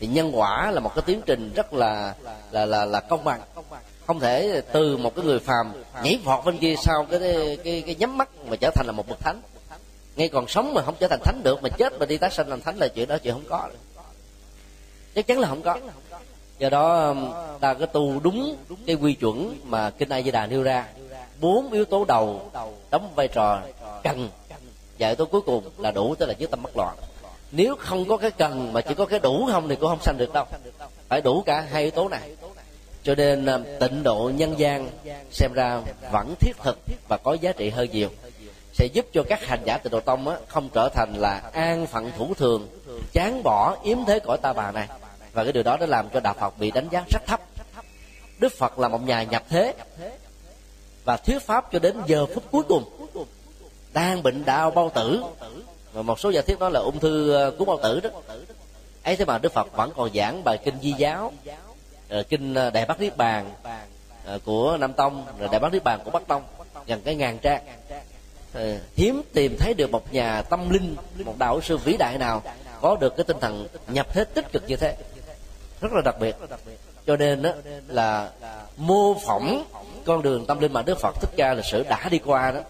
Thì 0.00 0.06
nhân 0.06 0.30
quả 0.34 0.70
là 0.70 0.80
một 0.80 0.94
cái 0.94 1.02
tiến 1.06 1.22
trình 1.26 1.52
rất 1.54 1.72
là 1.72 2.14
là 2.50 2.66
là 2.66 2.84
là 2.84 3.00
công 3.00 3.24
bằng. 3.24 3.40
Không 4.06 4.20
thể 4.20 4.62
từ 4.72 4.96
một 4.96 5.16
cái 5.16 5.24
người 5.24 5.38
phàm 5.38 5.72
nhảy 6.02 6.18
vọt 6.24 6.44
bên 6.44 6.58
kia 6.58 6.74
sau 6.78 7.06
cái 7.10 7.20
cái 7.64 7.82
cái 7.86 7.94
nhắm 7.94 8.18
mắt 8.18 8.28
mà 8.46 8.56
trở 8.56 8.70
thành 8.74 8.86
là 8.86 8.92
một 8.92 9.08
bậc 9.08 9.20
thánh 9.20 9.40
ngay 10.20 10.28
còn 10.28 10.48
sống 10.48 10.74
mà 10.74 10.82
không 10.82 10.94
trở 11.00 11.08
thành 11.08 11.20
thánh 11.24 11.40
được, 11.44 11.62
mà 11.62 11.68
chết 11.68 11.92
mà 11.98 12.06
đi 12.06 12.18
tái 12.18 12.30
sanh 12.30 12.48
làm 12.48 12.60
thánh 12.60 12.76
là 12.78 12.88
chuyện 12.88 13.08
đó 13.08 13.18
chuyện 13.18 13.34
không 13.34 13.44
có. 13.48 13.68
Chắc 15.14 15.26
chắn 15.26 15.38
là 15.38 15.48
không 15.48 15.62
có. 15.62 15.78
Do 16.58 16.68
đó 16.68 17.06
um, 17.06 17.32
ta 17.60 17.74
có 17.74 17.86
tu 17.86 18.20
đúng 18.20 18.56
cái 18.86 18.96
quy 18.96 19.14
chuẩn 19.14 19.60
mà 19.64 19.90
kinh 19.90 20.08
a 20.08 20.22
di 20.22 20.30
đà 20.30 20.46
nêu 20.46 20.62
ra. 20.62 20.86
Bốn 21.40 21.72
yếu 21.72 21.84
tố 21.84 22.04
đầu 22.04 22.50
đóng 22.90 23.12
vai 23.14 23.28
trò 23.28 23.60
cần. 24.02 24.28
Và 24.98 25.08
yếu 25.08 25.16
tố 25.16 25.24
cuối 25.24 25.40
cùng 25.40 25.70
là 25.78 25.90
đủ, 25.90 26.14
tức 26.14 26.26
là 26.26 26.34
dưới 26.38 26.48
tâm 26.48 26.62
bất 26.62 26.76
loạn. 26.76 26.96
Nếu 27.52 27.76
không 27.78 28.08
có 28.08 28.16
cái 28.16 28.30
cần 28.30 28.72
mà 28.72 28.80
chỉ 28.80 28.94
có 28.94 29.06
cái 29.06 29.18
đủ 29.18 29.48
không 29.52 29.68
thì 29.68 29.76
cũng 29.76 29.88
không 29.88 30.02
sanh 30.02 30.18
được 30.18 30.32
đâu. 30.32 30.44
Phải 31.08 31.20
đủ 31.20 31.42
cả 31.42 31.60
hai 31.60 31.82
yếu 31.82 31.90
tố 31.90 32.08
này. 32.08 32.36
Cho 33.02 33.14
nên 33.14 33.46
um, 33.46 33.64
tịnh 33.80 34.02
độ 34.02 34.30
nhân 34.34 34.58
gian 34.58 34.90
xem 35.30 35.52
ra 35.54 35.80
vẫn 36.12 36.34
thiết 36.40 36.52
thực 36.62 36.78
và 37.08 37.16
có 37.16 37.36
giá 37.40 37.52
trị 37.52 37.70
hơn 37.70 37.90
nhiều 37.90 38.08
sẽ 38.80 38.86
giúp 38.86 39.06
cho 39.12 39.22
các 39.28 39.46
hành 39.46 39.60
giả 39.64 39.78
tịnh 39.78 39.90
độ 39.90 40.00
tông 40.00 40.28
á, 40.28 40.36
không 40.48 40.68
trở 40.68 40.88
thành 40.88 41.14
là 41.14 41.42
an 41.52 41.86
phận 41.86 42.12
thủ 42.18 42.34
thường 42.34 42.68
chán 43.12 43.42
bỏ 43.42 43.76
yếm 43.82 43.98
thế 44.06 44.18
cõi 44.18 44.38
ta 44.42 44.52
bà 44.52 44.72
này. 44.72 44.88
Và 45.32 45.44
cái 45.44 45.52
điều 45.52 45.62
đó 45.62 45.76
đã 45.76 45.86
làm 45.86 46.08
cho 46.10 46.20
đạo 46.20 46.34
phật 46.40 46.58
bị 46.58 46.70
đánh 46.70 46.88
giá 46.90 47.04
rất 47.10 47.26
thấp. 47.26 47.40
Đức 48.38 48.52
phật 48.58 48.78
là 48.78 48.88
một 48.88 49.02
nhà 49.02 49.22
nhập 49.22 49.42
thế 49.48 49.74
và 51.04 51.16
thuyết 51.16 51.38
pháp 51.42 51.72
cho 51.72 51.78
đến 51.78 51.96
giờ 52.06 52.26
phút 52.34 52.42
cuối 52.50 52.62
cùng 52.62 52.84
đang 53.92 54.22
bệnh 54.22 54.44
đau 54.44 54.70
bao 54.70 54.90
tử. 54.94 55.22
Và 55.92 56.02
một 56.02 56.20
số 56.20 56.30
giả 56.30 56.42
thuyết 56.42 56.58
nói 56.58 56.70
là 56.70 56.80
ung 56.80 56.98
thư 56.98 57.32
ờ, 57.32 57.50
của 57.58 57.64
bao 57.64 57.78
tử 57.82 58.00
đó. 58.00 58.10
Ấy 59.02 59.16
thế 59.16 59.24
mà 59.24 59.38
đức 59.38 59.52
phật 59.52 59.76
vẫn 59.76 59.90
còn 59.96 60.10
giảng 60.14 60.44
bài 60.44 60.58
kinh 60.64 60.74
di 60.82 60.92
giáo 60.92 61.32
ờ, 62.08 62.22
kinh 62.22 62.54
ờ, 62.54 62.70
đại 62.70 62.86
bát 62.86 63.00
niết 63.00 63.16
bàn 63.16 63.50
của 64.44 64.76
nam 64.76 64.92
tông 64.92 65.26
rồi 65.38 65.48
đại 65.52 65.60
bát 65.60 65.72
niết 65.72 65.84
bàn 65.84 66.00
của 66.04 66.10
bắc 66.10 66.26
tông 66.26 66.42
gần 66.86 67.00
cái 67.04 67.14
ngàn 67.14 67.38
trang. 67.38 67.62
Ờ, 68.52 68.78
hiếm 68.96 69.22
tìm 69.32 69.56
thấy 69.58 69.74
được 69.74 69.90
một 69.90 70.12
nhà 70.12 70.42
tâm 70.42 70.70
linh, 70.70 70.96
một 71.24 71.38
đạo 71.38 71.60
sư 71.60 71.76
vĩ 71.76 71.96
đại 71.98 72.18
nào 72.18 72.42
có 72.80 72.96
được 73.00 73.16
cái 73.16 73.24
tinh 73.24 73.40
thần 73.40 73.66
nhập 73.88 74.06
thế 74.14 74.24
tích 74.24 74.52
cực 74.52 74.62
như 74.68 74.76
thế. 74.76 74.96
Rất 75.80 75.92
là 75.92 76.02
đặc 76.04 76.14
biệt. 76.20 76.36
Cho 77.06 77.16
nên 77.16 77.42
đó 77.42 77.50
là 77.88 78.30
mô 78.76 79.14
phỏng 79.14 79.64
con 80.06 80.22
đường 80.22 80.46
tâm 80.46 80.60
linh 80.60 80.72
mà 80.72 80.82
đức 80.82 80.98
phật 81.00 81.14
thích 81.20 81.30
ca 81.36 81.54
lịch 81.54 81.64
sử 81.64 81.82
đã 81.82 82.08
đi 82.10 82.18
qua 82.18 82.50
đó, 82.50 82.60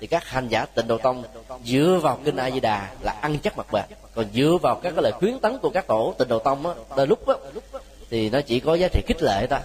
thì 0.00 0.06
các 0.06 0.24
hành 0.24 0.48
giả 0.48 0.66
tịnh 0.66 0.86
độ 0.86 0.98
tông 0.98 1.24
dựa 1.64 2.00
vào 2.02 2.18
kinh 2.24 2.36
a 2.36 2.50
di 2.50 2.60
đà 2.60 2.90
là 3.00 3.12
ăn 3.12 3.38
chắc 3.42 3.56
mặt 3.56 3.66
bạc 3.72 3.86
còn 4.14 4.26
dựa 4.34 4.58
vào 4.62 4.80
các 4.82 4.92
cái 4.96 5.02
lời 5.02 5.12
khuyến 5.12 5.38
tấn 5.38 5.58
của 5.58 5.70
các 5.70 5.86
tổ 5.86 6.14
tịnh 6.18 6.28
độ 6.28 6.38
tông 6.38 6.66
á, 6.66 6.72
đôi 6.96 7.06
lúc 7.06 7.26
á, 7.26 7.34
thì 8.10 8.30
nó 8.30 8.40
chỉ 8.40 8.60
có 8.60 8.74
giá 8.74 8.88
trị 8.92 9.02
khích 9.06 9.22
lệ 9.22 9.46
ta 9.46 9.60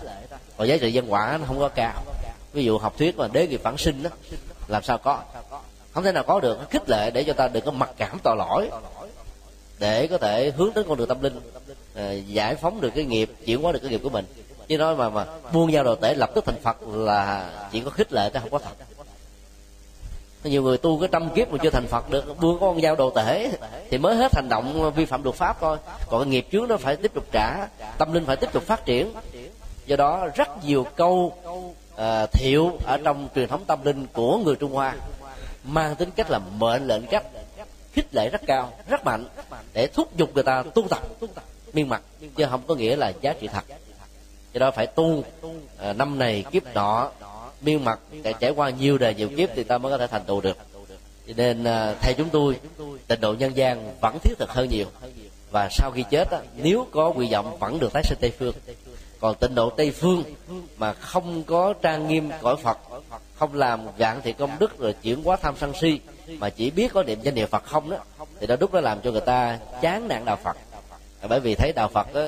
còn 0.58 0.68
giá 0.68 0.78
trị 0.78 0.92
dân 0.92 1.14
quả 1.14 1.38
nó 1.40 1.46
không 1.48 1.60
có 1.60 1.70
cao. 1.70 2.04
Ví 2.54 2.64
dụ 2.64 2.78
học 2.78 2.98
thuyết 2.98 3.18
mà 3.18 3.28
đế 3.28 3.48
nghiệp 3.48 3.62
phản 3.64 3.78
sinh 3.78 4.04
đó 4.04 4.10
làm 4.70 4.84
sao 4.84 4.98
có? 4.98 5.20
Không 5.94 6.04
thể 6.04 6.12
nào 6.12 6.24
có 6.24 6.40
được. 6.40 6.70
Khích 6.70 6.90
lệ 6.90 7.12
để 7.12 7.24
cho 7.24 7.34
ta 7.34 7.48
đừng 7.48 7.66
có 7.66 7.72
mặc 7.72 7.90
cảm 7.98 8.20
tội 8.24 8.36
lỗi. 8.38 8.70
Để 9.80 10.08
có 10.08 10.18
thể 10.18 10.52
hướng 10.58 10.74
đến 10.76 10.86
con 10.88 10.98
đường 10.98 11.08
tâm 11.08 11.22
linh 11.22 11.40
ờ, 11.96 12.14
giải 12.14 12.56
phóng 12.56 12.82
được 12.82 12.90
cái 12.96 13.06
nghiệp, 13.06 13.32
chuyển 13.46 13.62
hóa 13.62 13.72
được 13.72 13.80
cái 13.80 13.92
nghiệp 13.92 14.02
của 14.04 14.10
mình. 14.10 14.26
Chứ 14.68 14.78
nói 14.78 14.96
mà 14.96 15.10
mà 15.10 15.26
buông 15.54 15.72
giao 15.72 15.84
đồ 15.84 15.96
tể 15.96 16.14
lập 16.14 16.32
tức 16.36 16.46
thành 16.46 16.62
phật 16.64 16.78
là 16.88 17.50
chỉ 17.72 17.82
có 17.82 17.90
khích 17.90 18.14
lệ 18.14 18.30
chứ 18.30 18.40
không 18.42 18.50
có 18.50 18.60
thật. 18.60 18.72
Nhiều 20.44 20.64
người 20.64 20.78
tu 20.78 21.00
cái 21.00 21.10
trăm 21.12 21.30
kiếp 21.36 21.52
mà 21.52 21.58
chưa 21.64 21.70
thành 21.70 21.88
phật 21.88 22.10
được, 22.10 22.40
buông 22.42 22.60
con 22.60 22.82
dao 22.82 22.96
đồ 22.96 23.10
tể 23.10 23.52
thì 23.90 23.98
mới 23.98 24.16
hết 24.16 24.36
hành 24.36 24.50
động 24.50 24.92
vi 24.96 25.06
phạm 25.06 25.24
luật 25.24 25.36
pháp 25.36 25.58
thôi. 25.62 25.78
Còn 26.10 26.22
cái 26.22 26.30
nghiệp 26.30 26.48
trước 26.52 26.70
nó 26.70 26.78
phải 26.78 26.96
tiếp 26.96 27.12
tục 27.14 27.26
trả, 27.32 27.68
tâm 27.98 28.14
linh 28.14 28.26
phải 28.26 28.36
tiếp 28.36 28.54
tục 28.54 28.64
phát 28.64 28.86
triển. 28.86 29.14
Do 29.86 29.96
đó 29.96 30.28
rất 30.36 30.66
nhiều 30.66 30.86
câu 30.96 31.34
uh, 32.00 32.32
thiệu 32.32 32.72
ở 32.84 32.98
trong 33.04 33.28
truyền 33.36 33.48
thống 33.48 33.64
tâm 33.68 33.84
linh 33.84 34.08
của 34.14 34.38
người 34.38 34.56
trung 34.56 34.72
hoa 34.72 34.96
mang 35.64 35.96
tính 35.96 36.10
cách 36.16 36.32
là 36.32 36.40
mệnh 36.58 36.88
lệnh 36.88 37.08
cách 37.08 37.24
khích 37.94 38.16
lệ 38.16 38.30
rất 38.30 38.42
cao 38.46 38.74
rất 38.88 39.06
mạnh 39.06 39.26
để 39.74 39.88
thúc 39.88 40.18
giục 40.18 40.34
người 40.34 40.44
ta 40.44 40.64
tu 40.76 40.88
tập 40.88 41.04
miên 41.74 41.90
mặt 41.90 42.02
chứ 42.36 42.46
không 42.50 42.62
có 42.68 42.76
nghĩa 42.76 42.96
là 42.96 43.14
giá 43.22 43.34
trị 43.34 43.48
thật. 43.48 43.64
Do 44.54 44.60
đó 44.60 44.72
phải 44.72 44.88
tu 44.88 45.24
à, 45.78 45.94
năm 45.94 46.20
này 46.20 46.46
kiếp 46.52 46.64
nọ 46.74 47.12
miên 47.62 47.86
mặt 47.86 48.00
để 48.24 48.34
trải 48.40 48.52
qua 48.52 48.70
nhiều 48.70 48.98
đời 48.98 49.16
nhiều 49.16 49.30
kiếp 49.38 49.50
thì 49.56 49.64
ta 49.64 49.78
mới 49.78 49.92
có 49.92 49.98
thể 49.98 50.08
thành 50.08 50.24
tựu 50.26 50.42
được. 50.42 50.58
Cho 51.28 51.34
nên 51.38 51.64
à, 51.64 51.96
theo 52.02 52.14
chúng 52.18 52.30
tôi 52.30 52.60
tịnh 53.08 53.22
độ 53.22 53.34
nhân 53.34 53.56
gian 53.56 53.96
vẫn 54.02 54.20
thiết 54.24 54.34
thực 54.40 54.50
hơn 54.50 54.70
nhiều. 54.70 54.86
Và 55.52 55.70
sau 55.72 55.92
khi 55.92 56.04
chết 56.10 56.32
á, 56.32 56.40
nếu 56.56 56.88
có 56.92 57.10
quy 57.10 57.32
vọng 57.32 57.58
vẫn 57.60 57.80
được 57.80 57.94
tái 57.94 58.04
sinh 58.04 58.18
tây 58.22 58.32
phương 58.40 58.56
còn 59.20 59.36
tịnh 59.36 59.56
độ 59.56 59.70
tây 59.70 59.92
phương 59.92 60.24
mà 60.78 60.94
không 60.94 61.44
có 61.44 61.74
trang 61.82 62.08
nghiêm 62.08 62.30
cõi 62.42 62.56
phật 62.56 62.78
không 63.36 63.54
làm 63.54 63.82
gạn 63.98 64.22
thì 64.24 64.34
công 64.34 64.60
đức 64.60 64.80
rồi 64.80 64.94
chuyển 65.02 65.22
quá 65.24 65.38
tham 65.42 65.56
sân 65.60 65.74
si 65.82 66.00
mà 66.28 66.50
chỉ 66.50 66.70
biết 66.70 66.94
có 66.94 67.04
niệm 67.04 67.20
danh 67.22 67.36
niệm 67.36 67.48
phật 67.48 67.64
không 67.66 67.90
đó 67.90 67.98
thì 68.40 68.48
đó 68.48 68.56
đúc 68.60 68.74
nó 68.74 68.80
làm 68.82 69.02
cho 69.02 69.12
người 69.12 69.22
ta 69.22 69.60
chán 69.82 70.08
nản 70.08 70.26
đạo 70.26 70.38
phật. 70.44 70.58
Bởi 71.30 71.40
vì 71.40 71.56
thấy 71.56 71.74
đạo 71.76 71.88
phật 71.88 72.14
đó, 72.14 72.22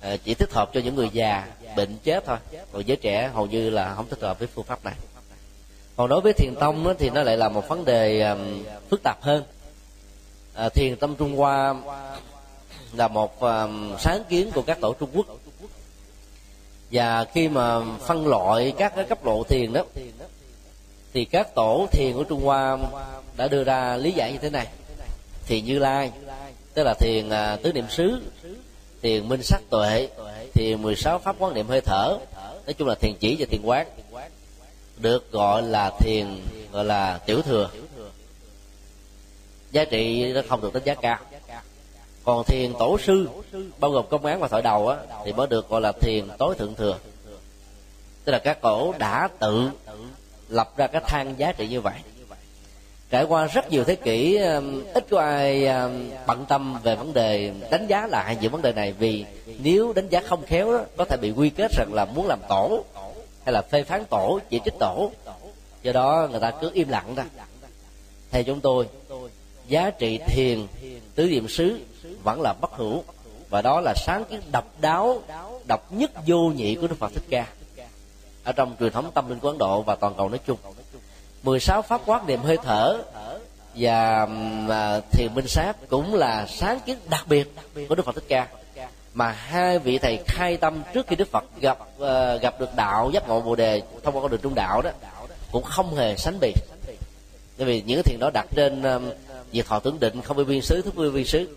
ờ, 0.00 0.16
chỉ 0.16 0.34
thích 0.34 0.52
hợp 0.52 0.70
cho 0.74 0.80
những 0.80 0.94
người 0.94 1.10
già 1.12 1.46
bệnh 1.76 1.96
chết 2.04 2.24
thôi 2.26 2.36
còn 2.72 2.86
giới 2.86 2.96
trẻ 2.96 3.30
hầu 3.34 3.46
như 3.46 3.70
là 3.70 3.94
không 3.94 4.08
thích 4.08 4.20
hợp 4.20 4.38
với 4.38 4.48
phương 4.54 4.64
pháp 4.64 4.84
này. 4.84 4.94
Còn 5.96 6.08
đối 6.08 6.20
với 6.20 6.32
thiền 6.32 6.54
tông 6.60 6.84
đó, 6.84 6.92
thì 6.98 7.10
nó 7.10 7.22
lại 7.22 7.36
là 7.36 7.48
một 7.48 7.68
vấn 7.68 7.84
đề 7.84 8.34
phức 8.90 9.00
tạp 9.04 9.22
hơn. 9.22 9.44
À, 10.54 10.68
thiền 10.68 10.96
tâm 10.96 11.16
trung 11.16 11.36
hoa 11.36 11.74
là 12.92 13.08
một 13.08 13.38
sáng 13.98 14.22
kiến 14.28 14.50
của 14.54 14.62
các 14.62 14.80
tổ 14.80 14.92
trung 14.92 15.10
quốc 15.14 15.26
và 16.90 17.24
khi 17.24 17.48
mà 17.48 17.80
phân 18.06 18.26
loại 18.26 18.72
các 18.78 18.92
cái 18.96 19.04
cấp 19.04 19.24
độ 19.24 19.44
thiền 19.48 19.72
đó, 19.72 19.84
thì 21.12 21.24
các 21.24 21.54
tổ 21.54 21.86
thiền 21.92 22.12
của 22.12 22.24
trung 22.24 22.44
hoa 22.44 22.78
đã 23.36 23.48
đưa 23.48 23.64
ra 23.64 23.96
lý 23.96 24.12
giải 24.12 24.32
như 24.32 24.38
thế 24.38 24.50
này. 24.50 24.66
Thiền 25.46 25.64
như 25.64 25.78
lai, 25.78 26.12
tức 26.74 26.82
là 26.84 26.94
thiền 26.94 27.28
à, 27.30 27.56
tứ 27.56 27.72
niệm 27.72 27.84
xứ, 27.90 28.22
thiền 29.02 29.28
minh 29.28 29.42
sắc 29.42 29.60
tuệ, 29.70 30.08
thiền 30.54 30.82
16 30.82 31.18
pháp 31.18 31.36
quán 31.38 31.54
niệm 31.54 31.66
hơi 31.68 31.80
thở, 31.80 32.18
nói 32.66 32.74
chung 32.74 32.88
là 32.88 32.94
thiền 32.94 33.14
chỉ 33.20 33.36
và 33.38 33.46
thiền 33.50 33.62
quán, 33.62 33.86
được 34.96 35.32
gọi 35.32 35.62
là 35.62 35.90
thiền, 36.00 36.40
gọi 36.72 36.84
là 36.84 37.18
tiểu 37.18 37.42
thừa. 37.42 37.70
Giá 39.72 39.84
trị 39.84 40.32
nó 40.32 40.40
không 40.48 40.60
được 40.60 40.74
đánh 40.74 40.84
giá 40.84 40.94
cao 40.94 41.18
còn 42.26 42.44
thiền 42.44 42.72
tổ 42.78 42.98
sư 42.98 43.28
bao 43.80 43.90
gồm 43.90 44.06
công 44.10 44.24
án 44.24 44.40
và 44.40 44.48
thoại 44.48 44.62
đầu 44.62 44.88
á 44.88 44.96
thì 45.24 45.32
mới 45.32 45.46
được 45.46 45.68
gọi 45.68 45.80
là 45.80 45.92
thiền 45.92 46.28
tối 46.38 46.54
thượng 46.54 46.74
thừa. 46.74 46.98
Tức 48.24 48.32
là 48.32 48.38
các 48.38 48.60
cổ 48.60 48.94
đã 48.98 49.28
tự 49.38 49.70
lập 50.48 50.72
ra 50.76 50.86
cái 50.86 51.02
thang 51.06 51.34
giá 51.38 51.52
trị 51.52 51.68
như 51.68 51.80
vậy. 51.80 51.94
Trải 53.10 53.24
qua 53.24 53.46
rất 53.46 53.70
nhiều 53.70 53.84
thế 53.84 53.94
kỷ 53.94 54.36
um, 54.36 54.84
ít 54.94 55.06
có 55.10 55.20
ai 55.20 55.66
um, 55.66 56.10
bận 56.26 56.44
tâm 56.48 56.78
về 56.82 56.96
vấn 56.96 57.12
đề 57.12 57.52
đánh 57.70 57.86
giá 57.86 58.06
lại 58.06 58.36
những 58.40 58.52
vấn 58.52 58.62
đề 58.62 58.72
này 58.72 58.92
vì 58.92 59.24
nếu 59.58 59.92
đánh 59.92 60.08
giá 60.08 60.20
không 60.20 60.46
khéo 60.46 60.72
đó, 60.72 60.84
có 60.96 61.04
thể 61.04 61.16
bị 61.16 61.30
quy 61.30 61.50
kết 61.50 61.72
rằng 61.78 61.94
là 61.94 62.04
muốn 62.04 62.26
làm 62.26 62.38
tổ 62.48 62.84
hay 63.44 63.52
là 63.52 63.62
phê 63.62 63.82
phán 63.82 64.04
tổ 64.04 64.38
chỉ 64.50 64.60
trích 64.64 64.78
tổ. 64.78 65.10
Do 65.82 65.92
đó 65.92 66.28
người 66.30 66.40
ta 66.40 66.50
cứ 66.60 66.70
im 66.74 66.88
lặng 66.88 67.14
ra 67.14 67.24
theo 68.30 68.42
chúng 68.42 68.60
tôi 68.60 68.88
giá 69.68 69.90
trị 69.90 70.18
thiền 70.26 70.66
tứ 71.14 71.26
niệm 71.26 71.48
xứ 71.48 71.80
vẫn 72.22 72.40
là 72.40 72.54
bất 72.60 72.70
hữu. 72.72 73.02
Và 73.50 73.62
đó 73.62 73.80
là 73.80 73.94
sáng 73.96 74.24
kiến 74.24 74.40
độc 74.52 74.80
đáo 74.80 75.22
độc 75.68 75.92
nhất 75.92 76.10
vô 76.26 76.38
nhị 76.38 76.74
của 76.74 76.86
đức 76.86 76.98
phật 76.98 77.12
thích 77.14 77.24
ca. 77.30 77.46
Ở 78.44 78.52
trong 78.52 78.76
truyền 78.80 78.92
thống 78.92 79.10
tâm 79.14 79.28
linh 79.28 79.38
của 79.38 79.48
ấn 79.48 79.58
độ 79.58 79.82
và 79.82 79.94
toàn 79.94 80.14
cầu 80.16 80.28
nói 80.28 80.38
chung 80.46 80.58
16 81.42 81.82
pháp 81.82 82.00
quát 82.06 82.26
niệm 82.26 82.40
hơi 82.42 82.56
thở 82.64 82.98
và 83.74 84.28
à, 84.68 85.00
thiền 85.12 85.34
minh 85.34 85.46
sát 85.48 85.76
cũng 85.88 86.14
là 86.14 86.46
sáng 86.46 86.80
kiến 86.86 86.98
đặc 87.10 87.24
biệt 87.28 87.54
của 87.88 87.94
đức 87.94 88.06
phật 88.06 88.14
thích 88.14 88.24
ca. 88.28 88.48
Mà 89.14 89.30
hai 89.30 89.78
vị 89.78 89.98
thầy 89.98 90.18
khai 90.26 90.56
tâm 90.56 90.82
trước 90.94 91.06
khi 91.06 91.16
đức 91.16 91.30
phật 91.30 91.44
gặp 91.60 91.78
uh, 91.80 92.42
gặp 92.42 92.60
được 92.60 92.76
đạo 92.76 93.10
giác 93.14 93.28
ngộ 93.28 93.40
bồ 93.40 93.56
đề 93.56 93.82
thông 94.02 94.16
qua 94.16 94.22
con 94.22 94.30
đường 94.30 94.40
trung 94.40 94.54
đạo 94.54 94.82
đó 94.82 94.90
cũng 95.52 95.62
không 95.62 95.96
hề 95.96 96.16
sánh 96.16 96.38
bì. 96.40 96.52
Bởi 97.58 97.66
vì 97.66 97.82
những 97.86 98.02
thiền 98.02 98.18
đó 98.20 98.30
đặt 98.34 98.46
trên 98.56 98.82
việc 99.56 99.66
thọ 99.66 99.78
tưởng 99.78 100.00
định 100.00 100.22
không 100.22 100.36
bị 100.36 100.44
viên 100.44 100.62
xứ 100.62 100.82
thức 100.82 100.94
viên 100.94 101.26
xứ 101.26 101.48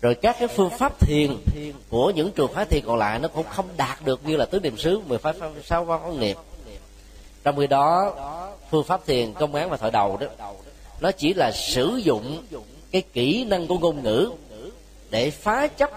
rồi 0.00 0.14
các 0.14 0.36
cái 0.38 0.48
phương 0.48 0.70
pháp 0.70 1.00
thiền 1.00 1.36
của 1.88 2.10
những 2.10 2.30
trường 2.30 2.52
phái 2.52 2.64
thiền 2.64 2.84
còn 2.86 2.98
lại 2.98 3.18
nó 3.18 3.28
cũng 3.28 3.46
không 3.50 3.68
đạt 3.76 4.04
được 4.04 4.20
như 4.26 4.36
là 4.36 4.44
tứ 4.44 4.60
niệm 4.60 4.76
xứ, 4.76 5.00
mười 5.06 5.18
pháp 5.18 5.36
sáu 5.64 5.84
pháp 5.84 6.00
niệm. 6.18 6.36
Trong 7.44 7.56
khi 7.56 7.66
đó, 7.66 8.14
phương 8.70 8.84
pháp 8.84 9.06
thiền 9.06 9.32
công 9.32 9.54
án 9.54 9.70
và 9.70 9.76
thoại 9.76 9.92
đầu 9.92 10.16
đó, 10.16 10.26
nó 11.00 11.10
chỉ 11.10 11.34
là 11.34 11.52
sử 11.52 11.96
dụng 11.96 12.46
cái 12.90 13.02
kỹ 13.12 13.44
năng 13.44 13.66
của 13.66 13.78
ngôn 13.78 14.02
ngữ 14.02 14.30
để 15.10 15.30
phá 15.30 15.66
chấp 15.66 15.90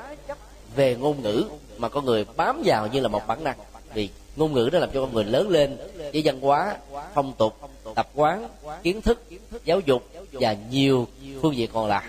về 0.76 0.96
ngôn 0.96 1.22
ngữ 1.22 1.44
mà 1.78 1.90
con 1.90 2.06
người 2.06 2.26
bám 2.36 2.62
vào 2.66 2.88
như 2.88 3.00
là 3.00 3.08
một 3.08 3.22
bản 3.28 3.44
năng. 3.44 3.58
Vì 3.94 4.10
ngôn 4.36 4.54
ngữ 4.54 4.70
đó 4.72 4.80
làm 4.80 4.90
cho 4.94 5.02
con 5.02 5.14
người 5.14 5.24
lớn 5.24 5.50
lên 5.50 5.78
với 6.14 6.22
văn 6.26 6.42
hóa, 6.42 6.76
phong 7.14 7.34
tục, 7.38 7.54
tập 7.96 8.10
quán, 8.16 8.50
kiến 8.84 9.02
thức, 9.02 9.24
giáo 9.66 9.80
dục 9.80 10.04
và 10.32 10.56
nhiều 10.70 11.08
phương 11.42 11.56
diện 11.56 11.70
còn 11.74 11.88
lại. 11.88 12.06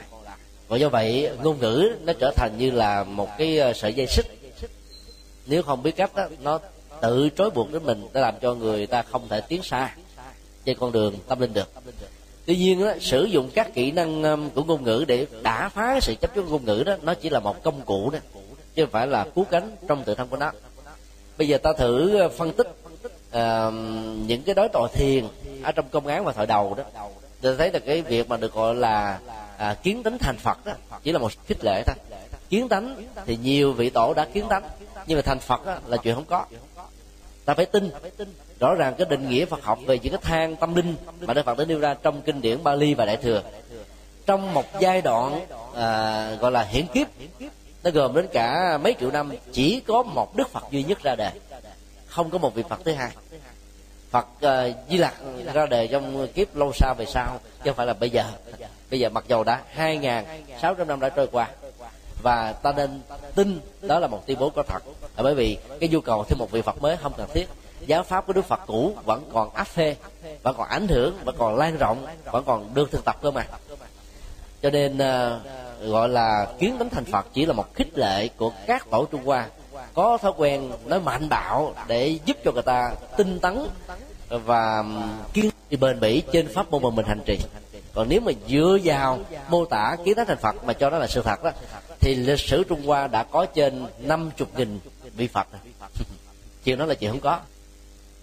Và 0.69 0.77
do 0.77 0.89
vậy 0.89 1.31
ngôn 1.43 1.59
ngữ 1.59 1.91
nó 2.05 2.13
trở 2.13 2.33
thành 2.37 2.53
như 2.59 2.71
là 2.71 3.05
một 3.05 3.29
cái 3.39 3.59
ờ, 3.59 3.73
sợi 3.73 3.95
dây 3.95 4.07
xích. 4.07 4.27
Nếu 5.47 5.63
không 5.63 5.83
biết 5.83 5.97
cách 5.97 6.15
đó, 6.15 6.29
nó 6.43 6.61
tự 7.01 7.29
trói 7.37 7.51
buộc 7.51 7.73
đến 7.73 7.85
mình 7.85 8.09
để 8.13 8.21
làm 8.21 8.35
cho 8.43 8.55
người 8.55 8.87
ta 8.87 9.03
không 9.03 9.29
thể 9.29 9.41
tiến 9.41 9.63
xa 9.63 9.97
trên 10.65 10.79
con 10.79 10.93
đường 10.93 11.15
tâm 11.29 11.41
linh 11.41 11.53
được. 11.53 11.71
Tuy 12.47 12.57
nhiên 12.57 12.85
đó, 12.85 12.93
sử 13.01 13.25
dụng 13.25 13.51
các 13.55 13.75
kỹ 13.75 13.91
năng 13.91 14.23
của 14.55 14.65
ngôn 14.65 14.85
ngữ 14.85 15.05
để 15.09 15.27
đả 15.43 15.69
phá 15.69 16.01
sự 16.03 16.15
chấp 16.21 16.35
trước 16.35 16.51
ngôn 16.51 16.65
ngữ 16.65 16.83
đó 16.87 16.97
nó 17.03 17.15
chỉ 17.15 17.31
là 17.31 17.41
một 17.41 17.63
công 17.63 17.81
cụ 17.81 18.11
đó 18.11 18.19
chứ 18.75 18.85
không 18.85 18.93
phải 18.93 19.07
là 19.07 19.27
cứu 19.35 19.45
cánh 19.51 19.77
trong 19.89 20.05
tự 20.05 20.15
thân 20.15 20.29
của 20.29 20.37
nó. 20.37 20.53
Bây 21.39 21.49
giờ 21.49 21.59
ta 21.59 21.73
thử 21.73 22.19
ờ, 22.19 22.29
phân 22.29 22.53
tích 22.53 22.69
uh, 22.69 23.75
những 24.27 24.43
cái 24.47 24.55
đối 24.55 24.69
tội 24.73 24.89
thiền 24.93 25.25
ở 25.63 25.73
trong 25.73 25.89
công 25.91 26.07
án 26.07 26.25
và 26.25 26.33
thoại 26.33 26.47
đầu 26.47 26.75
đó 26.75 26.85
ta 27.43 27.51
thấy 27.59 27.73
là 27.73 27.79
cái 27.79 28.03
việc 28.03 28.29
mà 28.29 28.37
được 28.37 28.55
gọi 28.55 28.75
là 28.75 29.19
à, 29.59 29.75
kiến 29.83 30.03
tính 30.03 30.19
thành 30.19 30.37
phật 30.37 30.65
đó 30.65 30.73
chỉ 31.03 31.13
là 31.13 31.19
một 31.19 31.33
khích 31.47 31.65
lệ 31.65 31.83
thôi. 31.87 31.97
Kiến 32.49 32.69
tánh 32.69 33.03
thì 33.27 33.37
nhiều 33.37 33.73
vị 33.73 33.91
tổ 33.91 34.15
đã 34.15 34.25
kiến 34.25 34.47
tánh 34.49 34.63
nhưng 35.07 35.19
mà 35.19 35.23
thành 35.23 35.41
phật 35.41 35.67
đó, 35.67 35.77
là 35.87 35.97
chuyện 35.97 36.15
không 36.15 36.25
có. 36.25 36.45
Ta 37.45 37.55
phải 37.55 37.67
tin. 37.67 37.91
Rõ 38.61 38.75
ràng 38.75 38.95
cái 38.99 39.07
định 39.11 39.29
nghĩa 39.29 39.45
Phật 39.45 39.65
học 39.65 39.79
về 39.87 39.99
những 39.99 40.13
cái 40.13 40.21
thang 40.23 40.57
tâm 40.57 40.75
linh 40.75 40.95
mà 41.21 41.35
Đức 41.35 41.45
Phật 41.45 41.59
đã 41.59 41.65
nêu 41.65 41.79
ra 41.81 41.95
trong 42.03 42.23
kinh 42.23 42.41
điển 42.41 42.63
Bali 42.65 42.95
và 42.95 43.05
Đại 43.05 43.17
thừa. 43.17 43.43
Trong 44.27 44.55
một 44.55 44.65
giai 44.81 45.03
đoạn 45.03 45.47
à, 45.75 46.35
gọi 46.41 46.51
là 46.51 46.63
hiển 46.63 46.87
kiếp 46.87 47.07
nó 47.85 47.91
gồm 47.91 48.15
đến 48.15 48.27
cả 48.33 48.79
mấy 48.79 48.95
triệu 49.01 49.11
năm 49.11 49.33
chỉ 49.53 49.81
có 49.81 50.03
một 50.03 50.37
Đức 50.37 50.49
Phật 50.49 50.65
duy 50.71 50.83
nhất 50.83 51.03
ra 51.03 51.15
đời 51.15 51.33
không 52.07 52.31
có 52.31 52.39
một 52.39 52.55
vị 52.55 52.63
Phật 52.69 52.81
thứ 52.85 52.93
hai. 52.93 53.11
Phật 54.13 54.27
uh, 54.47 54.77
Di 54.91 54.97
Lặc 54.97 55.15
ra 55.55 55.67
đời 55.67 55.89
trong 55.89 56.29
kiếp 56.35 56.57
lâu 56.57 56.73
xa 56.73 56.95
về 56.99 57.07
sau 57.07 57.41
chứ 57.49 57.71
không 57.71 57.75
phải 57.75 57.87
là 57.87 57.93
bây 57.93 58.11
giờ. 58.11 58.25
Bây 58.91 59.01
giờ 59.01 59.09
mặc 59.09 59.25
dầu 59.29 59.45
đã 59.45 59.63
hai 59.71 59.97
ngàn 59.97 60.45
sáu 60.63 60.75
trăm 60.75 60.89
năm 60.89 61.01
đã 61.01 61.09
trôi 61.09 61.27
qua 61.27 61.49
và 62.23 62.53
ta 62.53 62.73
nên 62.73 63.01
tin 63.35 63.61
đó 63.81 63.99
là 63.99 64.07
một 64.07 64.27
tuyên 64.27 64.39
bố 64.39 64.51
có 64.51 64.63
thật. 64.63 64.83
Là 65.17 65.23
bởi 65.23 65.35
vì 65.35 65.59
cái 65.81 65.89
nhu 65.89 66.01
cầu 66.01 66.25
thêm 66.25 66.39
một 66.39 66.51
vị 66.51 66.63
Phật 66.63 66.83
mới 66.83 66.97
không 66.97 67.13
cần 67.17 67.29
thiết. 67.35 67.49
Giáo 67.81 68.03
pháp 68.03 68.27
của 68.27 68.33
Đức 68.33 68.45
Phật 68.45 68.61
cũ 68.67 68.97
vẫn 69.05 69.31
còn 69.33 69.55
áp 69.55 69.67
phê 69.67 69.97
vẫn 70.43 70.57
còn 70.59 70.69
ảnh 70.69 70.89
hưởng 70.89 71.19
vẫn 71.25 71.35
còn 71.39 71.57
lan 71.57 71.77
rộng 71.77 72.07
vẫn 72.25 72.45
còn 72.45 72.75
được 72.75 72.91
thực 72.91 73.05
tập 73.05 73.17
cơ 73.23 73.31
mà. 73.31 73.47
Cho 74.63 74.71
nên 74.71 74.95
uh, 74.97 75.91
gọi 75.91 76.09
là 76.09 76.47
kiến 76.59 76.77
tánh 76.79 76.91
thành 76.91 77.05
Phật 77.05 77.27
chỉ 77.33 77.47
là 77.47 77.53
một 77.53 77.75
khích 77.75 77.99
lệ 77.99 78.29
của 78.29 78.53
các 78.67 78.91
tổ 78.91 79.05
Trung 79.05 79.25
Hoa 79.25 79.47
có 79.95 80.19
thói 80.23 80.33
quen 80.37 80.71
nói 80.87 81.01
mạnh 81.01 81.29
bạo 81.29 81.75
để 81.89 82.19
giúp 82.25 82.37
cho 82.45 82.53
người 82.53 82.63
ta 82.63 82.95
tinh 83.17 83.39
tấn 83.41 83.67
và 84.29 84.85
kiên 85.33 85.51
trì 85.71 85.77
bền 85.77 86.01
bỉ 86.01 86.23
trên 86.33 86.49
pháp 86.55 86.71
môn 86.71 86.83
mà 86.83 86.91
mình 86.91 87.07
hành 87.07 87.21
trì. 87.27 87.39
Còn 87.95 88.09
nếu 88.09 88.21
mà 88.21 88.33
dựa 88.49 88.79
vào 88.85 89.19
mô 89.49 89.65
tả 89.65 89.97
kiến 90.05 90.15
tánh 90.15 90.27
thành 90.27 90.39
Phật 90.39 90.65
mà 90.65 90.73
cho 90.73 90.91
nó 90.91 90.99
là 90.99 91.07
sự 91.07 91.23
thật 91.23 91.45
đó, 91.45 91.51
thì 92.01 92.15
lịch 92.15 92.41
sử 92.41 92.65
Trung 92.65 92.87
Hoa 92.87 93.07
đã 93.07 93.23
có 93.23 93.47
trên 93.47 93.87
năm 93.99 94.31
chục 94.37 94.49
nghìn 94.57 94.79
vị 95.17 95.29
Phật. 95.29 95.47
Chuyện 96.65 96.79
đó 96.79 96.87
là 96.87 96.95
chuyện 96.95 97.11
không 97.11 97.21
có. 97.21 97.41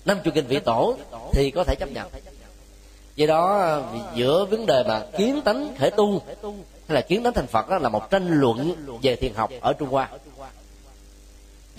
Năm 0.06 0.18
chục 0.24 0.36
nghìn 0.36 0.46
vị 0.46 0.60
tổ 0.60 0.98
thì 1.32 1.52
có 1.52 1.64
thể 1.64 1.76
chấp 1.80 1.92
nhận. 1.92 2.08
Do 3.16 3.28
đó 3.28 3.78
giữa 4.16 4.46
vấn 4.46 4.66
đề 4.66 4.84
mà 4.88 5.02
kiến 5.18 5.42
tánh 5.42 5.76
thể 5.78 5.90
tu 5.90 6.22
hay 6.88 6.96
là 6.96 7.02
kiến 7.02 7.24
tánh 7.24 7.34
thành 7.34 7.48
phật 7.48 7.70
đó 7.70 7.78
là 7.78 7.90
một 7.90 8.10
tranh 8.10 8.28
luận 8.30 8.76
về 9.02 9.16
thiền 9.16 9.34
học 9.34 9.52
ở 9.62 9.74
trung 9.74 9.90
hoa 9.90 10.10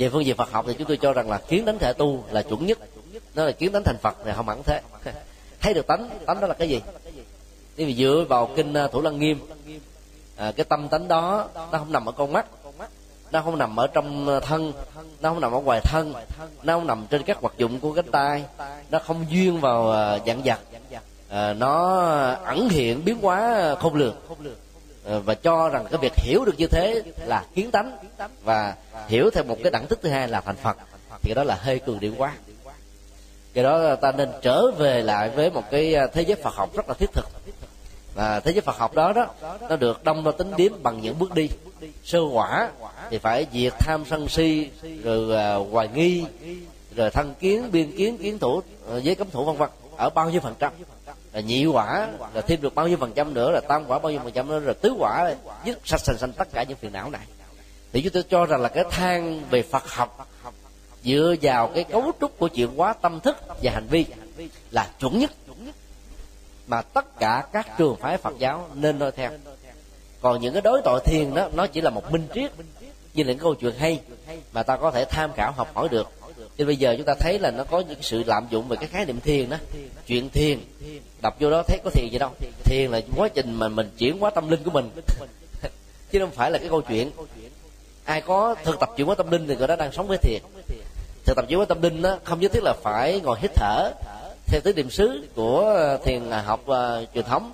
về 0.01 0.09
phương 0.09 0.25
diện 0.25 0.37
phật 0.37 0.53
học 0.53 0.65
thì 0.69 0.75
chúng 0.79 0.89
tôi 0.89 0.97
cho 0.97 1.13
rằng 1.13 1.31
là 1.31 1.39
kiến 1.39 1.65
tánh 1.65 1.79
thể 1.79 1.93
tu 1.93 2.25
là 2.31 2.43
chuẩn 2.43 2.67
nhất. 2.67 2.79
Nó 3.35 3.45
là 3.45 3.53
kiến 3.53 3.73
tánh 3.73 3.83
thành 3.85 3.97
phật 4.03 4.17
thì 4.25 4.31
không 4.37 4.49
hẳn 4.49 4.63
thế. 4.63 4.81
Thấy 5.61 5.75
được 5.75 5.87
tánh 5.87 6.11
tánh 6.27 6.41
đó 6.41 6.47
là 6.47 6.55
cái 6.55 6.69
gì? 6.69 6.81
Nếu 7.77 7.87
vì 7.87 7.95
dựa 7.95 8.25
vào 8.29 8.51
kinh 8.57 8.75
à, 8.75 8.89
thủ 8.89 9.01
lăng 9.01 9.19
nghiêm 9.19 9.39
à, 10.37 10.53
cái 10.57 10.65
tâm 10.65 10.89
tánh 10.89 11.09
đó 11.09 11.49
nó 11.55 11.79
không 11.79 11.93
nằm 11.93 12.09
ở 12.09 12.13
con 12.13 12.33
mắt 12.33 12.47
nó 13.33 13.43
không 13.43 13.59
nằm 13.59 13.77
ở 13.81 13.87
trong 13.87 14.29
à, 14.29 14.41
thân 14.41 14.73
nó 15.21 15.29
không 15.29 15.41
nằm 15.41 15.53
ở 15.53 15.61
ngoài 15.61 15.81
thân 15.85 16.15
nó 16.63 16.75
không 16.75 16.87
nằm 16.87 17.07
trên 17.11 17.23
các 17.23 17.39
hoạt 17.41 17.55
dụng 17.59 17.81
của 17.81 17.93
cánh 17.93 18.11
tay 18.11 18.45
nó 18.91 18.99
không 18.99 19.27
duyên 19.31 19.61
vào 19.61 19.91
à, 19.91 20.19
dạng 20.27 20.43
vật. 20.45 20.61
À, 21.29 21.53
nó 21.53 22.01
ẩn 22.45 22.69
hiện 22.69 23.05
biến 23.05 23.19
hóa 23.23 23.75
không 23.81 23.95
lường. 23.95 24.17
Ờ, 25.11 25.21
và 25.21 25.35
cho 25.35 25.69
rằng 25.69 25.87
cái 25.91 25.99
việc 26.03 26.13
hiểu 26.17 26.45
được 26.45 26.55
như 26.59 26.67
thế 26.67 27.03
là 27.27 27.45
kiến 27.55 27.71
tánh. 27.71 27.97
Và 28.43 28.75
hiểu 29.09 29.31
theo 29.31 29.45
một 29.45 29.57
cái 29.63 29.71
đẳng 29.71 29.87
thức 29.87 29.99
thứ 30.03 30.09
hai 30.09 30.29
là 30.29 30.41
thành 30.41 30.57
phật. 30.57 30.77
Thì 31.23 31.35
đó 31.35 31.45
là 31.45 31.55
hơi 31.55 31.79
cường 31.79 32.01
điệu 32.01 32.13
quá. 32.19 32.33
Cái 33.55 33.65
đó 33.65 33.97
ta 33.97 34.13
nên 34.13 34.29
trở 34.43 34.71
về 34.71 35.03
lại 35.03 35.31
với 35.31 35.51
một 35.51 35.63
cái 35.71 35.95
à, 35.95 36.07
thế 36.13 36.23
giới 36.23 36.37
phật 36.43 36.55
học 36.55 36.77
rất 36.77 36.89
là 36.89 36.95
thiết 36.95 37.13
thực. 37.13 37.27
Và 38.15 38.41
thế 38.41 38.53
giới 38.53 38.61
phật 38.61 38.77
học 38.77 38.95
đó 38.95 39.13
đó, 39.13 39.27
nó 39.69 39.77
được 39.77 40.05
đông 40.05 40.25
đo 40.25 40.31
tính 40.31 40.53
điểm 40.57 40.83
bằng 40.83 41.01
những 41.01 41.19
bước 41.19 41.35
đi. 41.35 41.49
Sơ 42.05 42.19
quả 42.33 42.71
thì 43.11 43.19
phải 43.19 43.47
diệt 43.53 43.73
tham 43.79 44.05
sân 44.11 44.29
si, 44.29 44.71
rồi 45.03 45.37
à, 45.37 45.55
hoài 45.55 45.89
nghi, 45.95 46.25
rồi 46.97 47.11
thân 47.11 47.35
kiến, 47.41 47.69
biên 47.73 47.97
kiến 47.97 48.19
kiến 48.19 48.39
thủ 48.39 48.61
ờ, 48.89 48.99
giới 48.99 49.15
cấm 49.15 49.31
thủ, 49.31 49.45
vân 49.45 49.57
vân. 49.57 49.69
Ở 49.97 50.11
bao 50.11 50.31
nhiêu 50.31 50.41
phần 50.41 50.55
trăm? 50.59 50.73
Là 51.33 51.41
nhị 51.41 51.67
quả, 51.67 52.09
là 52.35 52.41
thêm 52.41 52.61
được 52.61 52.75
bao 52.75 52.89
nhiêu 52.89 52.97
phần 52.97 53.13
trăm 53.13 53.35
nữa, 53.35 53.51
là 53.51 53.61
tam 53.61 53.85
quả 53.87 53.99
bao 53.99 54.13
nhiêu 54.13 54.21
phần 54.25 54.33
trăm 54.33 54.49
nữa 54.49 54.61
rồi 54.61 54.75
tứ 54.75 54.95
quả 54.99 55.35
dứt 55.65 55.79
sạch 55.85 56.01
sành 56.01 56.19
sanh 56.19 56.33
tất 56.33 56.49
cả 56.53 56.63
những 56.63 56.79
phiền 56.79 56.93
não 56.93 57.11
này. 57.11 57.27
Thì 57.93 58.03
chúng 58.03 58.13
tôi 58.13 58.23
cho 58.23 58.47
rằng 58.47 58.61
là 58.61 58.69
cái 58.69 58.85
thang 58.91 59.43
về 59.51 59.63
phật 59.63 59.89
học 59.89 60.29
dựa 61.03 61.35
vào 61.43 61.69
cái 61.75 61.85
cấu 61.85 62.13
trúc 62.21 62.39
của 62.39 62.49
chuyện 62.49 62.77
hóa 62.77 62.93
tâm 62.93 63.21
thức 63.21 63.37
và 63.63 63.73
hành 63.73 63.87
vi 63.87 64.07
là 64.71 64.91
chuẩn 65.01 65.19
nhất 65.19 65.31
mà 66.67 66.83
tất 66.83 67.19
cả 67.19 67.45
các 67.53 67.67
trường 67.79 67.97
phái 67.97 68.17
Phật 68.17 68.39
giáo 68.39 68.69
nên 68.75 68.99
noi 68.99 69.13
theo. 69.13 69.31
Còn 70.21 70.41
những 70.41 70.53
cái 70.53 70.63
đối 70.63 70.81
tội 70.85 71.01
thiền 71.05 71.35
đó, 71.35 71.49
nó 71.53 71.67
chỉ 71.67 71.81
là 71.81 71.91
một 71.91 72.13
minh 72.13 72.29
triết. 72.35 72.51
Như 73.15 73.23
là 73.23 73.33
những 73.33 73.39
câu 73.39 73.55
chuyện 73.55 73.75
hay 73.79 74.01
mà 74.53 74.63
ta 74.63 74.77
có 74.77 74.91
thể 74.91 75.05
tham 75.05 75.33
khảo 75.37 75.53
học 75.53 75.69
hỏi 75.75 75.89
được 75.89 76.09
nên 76.61 76.67
bây 76.67 76.77
giờ 76.77 76.95
chúng 76.97 77.07
ta 77.07 77.15
thấy 77.15 77.39
là 77.39 77.51
nó 77.51 77.65
có 77.65 77.83
những 77.89 78.03
sự 78.03 78.23
lạm 78.27 78.47
dụng 78.51 78.69
về 78.69 78.77
cái 78.77 78.89
khái 78.89 79.05
niệm 79.07 79.21
thiền 79.21 79.51
đó. 79.51 79.57
Chuyện 80.07 80.31
thiền 80.31 80.59
đọc 81.23 81.37
vô 81.41 81.51
đó 81.51 81.63
thấy 81.63 81.79
có 81.85 81.91
thiền 81.91 82.09
gì 82.13 82.19
đâu. 82.19 82.31
Thiền 82.65 82.91
là 82.91 83.01
quá 83.17 83.29
trình 83.29 83.55
mà 83.55 83.69
mình 83.69 83.91
chuyển 83.99 84.19
hóa 84.19 84.31
tâm 84.31 84.51
linh 84.51 84.65
của 84.65 84.71
mình. 84.71 84.91
Chứ 86.11 86.19
không 86.19 86.31
phải 86.31 86.51
là 86.51 86.59
cái 86.59 86.69
câu 86.69 86.81
chuyện. 86.81 87.11
Ai 88.05 88.21
có 88.21 88.55
thực 88.65 88.81
tập 88.81 88.91
chuyển 88.97 89.07
hóa 89.07 89.15
tâm 89.15 89.31
linh 89.31 89.49
thì 89.49 89.57
người 89.57 89.67
đó 89.67 89.77
đang 89.77 89.93
sống 89.93 90.07
với 90.07 90.19
thiền. 90.19 90.43
Thực 91.25 91.37
tập 91.37 91.45
chuyển 91.49 91.59
hóa 91.59 91.67
tâm 91.69 91.83
linh 91.83 92.03
đó 92.03 92.19
không 92.25 92.41
nhất 92.41 92.53
thiết 92.53 92.63
là 92.63 92.75
phải 92.83 93.21
ngồi 93.21 93.39
hít 93.41 93.51
thở 93.55 93.91
theo 94.47 94.61
tứ 94.61 94.73
niệm 94.73 94.91
xứ 94.91 95.29
của 95.35 95.61
ờ, 95.61 95.97
thiền 95.97 96.31
à, 96.31 96.43
học 96.43 96.61
uh, 96.71 97.15
truyền 97.15 97.25
thống 97.25 97.53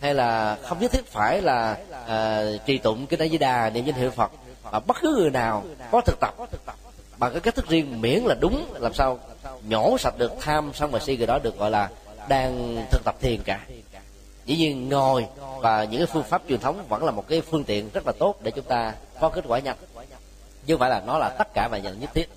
hay 0.00 0.14
là 0.14 0.58
không 0.68 0.78
nhất 0.78 0.92
thiết 0.92 1.06
phải 1.06 1.42
là 1.42 1.76
uh, 2.02 2.66
trì 2.66 2.78
tụng 2.78 3.06
cái 3.06 3.18
đại 3.18 3.28
di 3.28 3.38
đà 3.38 3.70
niệm 3.70 3.84
danh 3.84 3.96
hiệu 3.96 4.10
phật. 4.10 4.30
Mà 4.72 4.80
bất 4.80 4.96
cứ 5.00 5.16
người 5.18 5.30
nào 5.30 5.64
có 5.90 6.00
thực 6.00 6.20
tập 6.20 6.34
bằng 7.20 7.32
cái 7.32 7.40
cách 7.40 7.54
thức 7.54 7.68
riêng 7.68 8.00
miễn 8.00 8.22
là 8.22 8.34
đúng, 8.40 8.72
làm 8.74 8.94
sao 8.94 9.18
nhổ 9.68 9.98
sạch 9.98 10.14
được, 10.18 10.32
tham 10.40 10.70
sân 10.74 10.90
và 10.90 10.98
si 10.98 11.16
người 11.16 11.26
đó 11.26 11.38
được 11.38 11.58
gọi 11.58 11.70
là 11.70 11.88
đang 12.28 12.84
thực 12.90 13.04
tập 13.04 13.14
thiền 13.20 13.42
cả. 13.42 13.60
Dĩ 14.46 14.56
nhiên 14.56 14.88
ngồi 14.88 15.26
và 15.60 15.84
những 15.84 16.00
cái 16.00 16.06
phương 16.06 16.22
pháp 16.22 16.42
truyền 16.48 16.60
thống 16.60 16.84
vẫn 16.88 17.04
là 17.04 17.10
một 17.10 17.28
cái 17.28 17.40
phương 17.40 17.64
tiện 17.64 17.90
rất 17.94 18.06
là 18.06 18.12
tốt 18.18 18.34
để 18.42 18.50
chúng 18.50 18.64
ta 18.64 18.94
có 19.20 19.28
kết 19.28 19.44
quả 19.48 19.58
nhanh. 19.58 19.76
Chứ 20.66 20.74
không 20.74 20.80
phải 20.80 20.90
là 20.90 21.02
nó 21.06 21.18
là 21.18 21.28
tất 21.28 21.48
cả 21.54 21.68
và 21.70 21.78
nhận 21.78 22.00
nhất 22.00 22.10
thiết. 22.14 22.30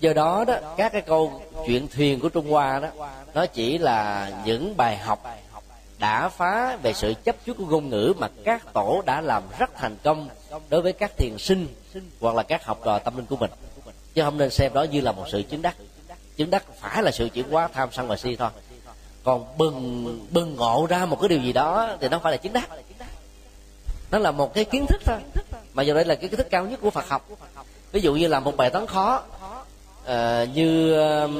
Do 0.00 0.12
đó 0.12 0.44
đó, 0.44 0.54
các 0.76 0.92
cái 0.92 1.02
câu 1.02 1.42
chuyện 1.66 1.88
thuyền 1.88 2.20
của 2.20 2.28
trung 2.28 2.50
hoa 2.50 2.80
đó, 2.80 2.88
nó 3.34 3.46
chỉ 3.46 3.78
là 3.78 4.30
những 4.44 4.76
bài 4.76 4.96
học 4.96 5.24
đã 5.98 6.28
phá 6.28 6.76
về 6.82 6.92
sự 6.92 7.14
chấp 7.24 7.36
trước 7.46 7.56
của 7.56 7.64
ngôn 7.64 7.90
ngữ 7.90 8.12
mà 8.18 8.28
các 8.44 8.72
tổ 8.72 9.02
đã 9.06 9.20
làm 9.20 9.42
rất 9.58 9.70
thành 9.76 9.96
công 10.02 10.28
đối 10.68 10.82
với 10.82 10.92
các 10.92 11.16
thiền 11.16 11.38
sinh 11.38 11.68
hoặc 12.20 12.34
là 12.34 12.42
các 12.42 12.64
học 12.64 12.80
trò 12.84 12.98
tâm 12.98 13.16
linh 13.16 13.26
của 13.26 13.36
mình 13.36 13.50
chứ 14.14 14.22
không 14.22 14.38
nên 14.38 14.50
xem 14.50 14.72
đó 14.74 14.82
như 14.82 15.00
là 15.00 15.12
một 15.12 15.24
sự 15.32 15.42
chứng 15.42 15.62
đắc. 15.62 15.76
Chứng 16.36 16.50
đắc 16.50 16.64
phải 16.80 17.02
là 17.02 17.10
sự 17.10 17.28
chuyển 17.28 17.50
hóa 17.50 17.68
tham 17.68 17.88
sân 17.92 18.08
và 18.08 18.16
si 18.16 18.36
thôi. 18.36 18.50
Còn 19.24 19.58
bừng 19.58 20.26
bừng 20.30 20.56
ngộ 20.56 20.86
ra 20.90 21.06
một 21.06 21.20
cái 21.20 21.28
điều 21.28 21.40
gì 21.40 21.52
đó 21.52 21.96
thì 22.00 22.08
nó 22.08 22.18
phải 22.18 22.32
là 22.32 22.36
chứng 22.36 22.52
đắc. 22.52 22.68
Nó 24.10 24.18
là 24.18 24.30
một 24.30 24.54
cái 24.54 24.64
kiến 24.64 24.86
thức 24.86 25.02
thôi. 25.04 25.18
Mà 25.74 25.82
giờ 25.82 25.94
đây 25.94 26.04
là 26.04 26.14
cái 26.14 26.28
kiến 26.28 26.36
thức 26.36 26.50
cao 26.50 26.66
nhất 26.66 26.80
của 26.82 26.90
phật 26.90 27.08
học. 27.08 27.28
Ví 27.92 28.00
dụ 28.00 28.14
như 28.14 28.28
là 28.28 28.40
một 28.40 28.56
bài 28.56 28.70
toán 28.70 28.86
khó 28.86 29.22
uh, 30.02 30.48
như 30.54 30.92
uh, 30.92 31.30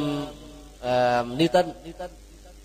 uh, 0.78 0.86
Newton. 1.38 1.72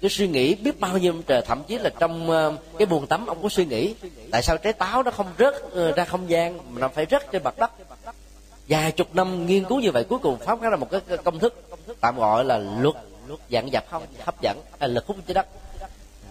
Cái 0.02 0.10
suy 0.10 0.28
nghĩ 0.28 0.56
biết 0.56 0.80
bao 0.80 0.98
nhiêu 0.98 1.14
trời 1.28 1.42
thậm 1.42 1.64
chí 1.64 1.78
là 1.78 1.90
trong 2.00 2.30
uh, 2.30 2.54
cái 2.78 2.86
buồng 2.86 3.08
tắm 3.08 3.26
ông 3.26 3.44
có 3.44 3.50
suy 3.50 3.66
nghĩ 3.66 3.96
tại 4.32 4.44
sao 4.44 4.58
trái 4.58 4.74
táo 4.74 5.04
nó 5.04 5.12
không 5.12 5.28
rớt 5.40 5.54
uh, 5.56 5.96
ra 5.96 6.06
không 6.06 6.30
gian 6.30 6.58
mà 6.74 6.82
nó 6.82 6.88
phải 6.88 7.06
rớt 7.12 7.32
trên 7.32 7.44
mặt 7.44 7.58
đất 7.58 7.72
vài 8.68 8.92
chục 8.92 9.16
năm 9.16 9.46
nghiên 9.46 9.66
cứu 9.66 9.80
như 9.80 9.92
vậy 9.92 10.06
cuối 10.10 10.20
cùng 10.20 10.38
phát 10.38 10.62
ra 10.62 10.76
một 10.76 10.88
cái 10.92 11.02
công 11.24 11.40
thức 11.40 11.64
tạm 12.02 12.18
gọi 12.18 12.46
là 12.46 12.58
luật 12.58 12.96
dạng 13.52 13.72
dập 13.72 13.86
không 13.90 14.04
hấp 14.20 14.42
dẫn 14.42 14.62
hay 14.80 14.90
lực 14.90 15.08
hút 15.08 15.18
trái 15.28 15.34
đất. 15.34 15.48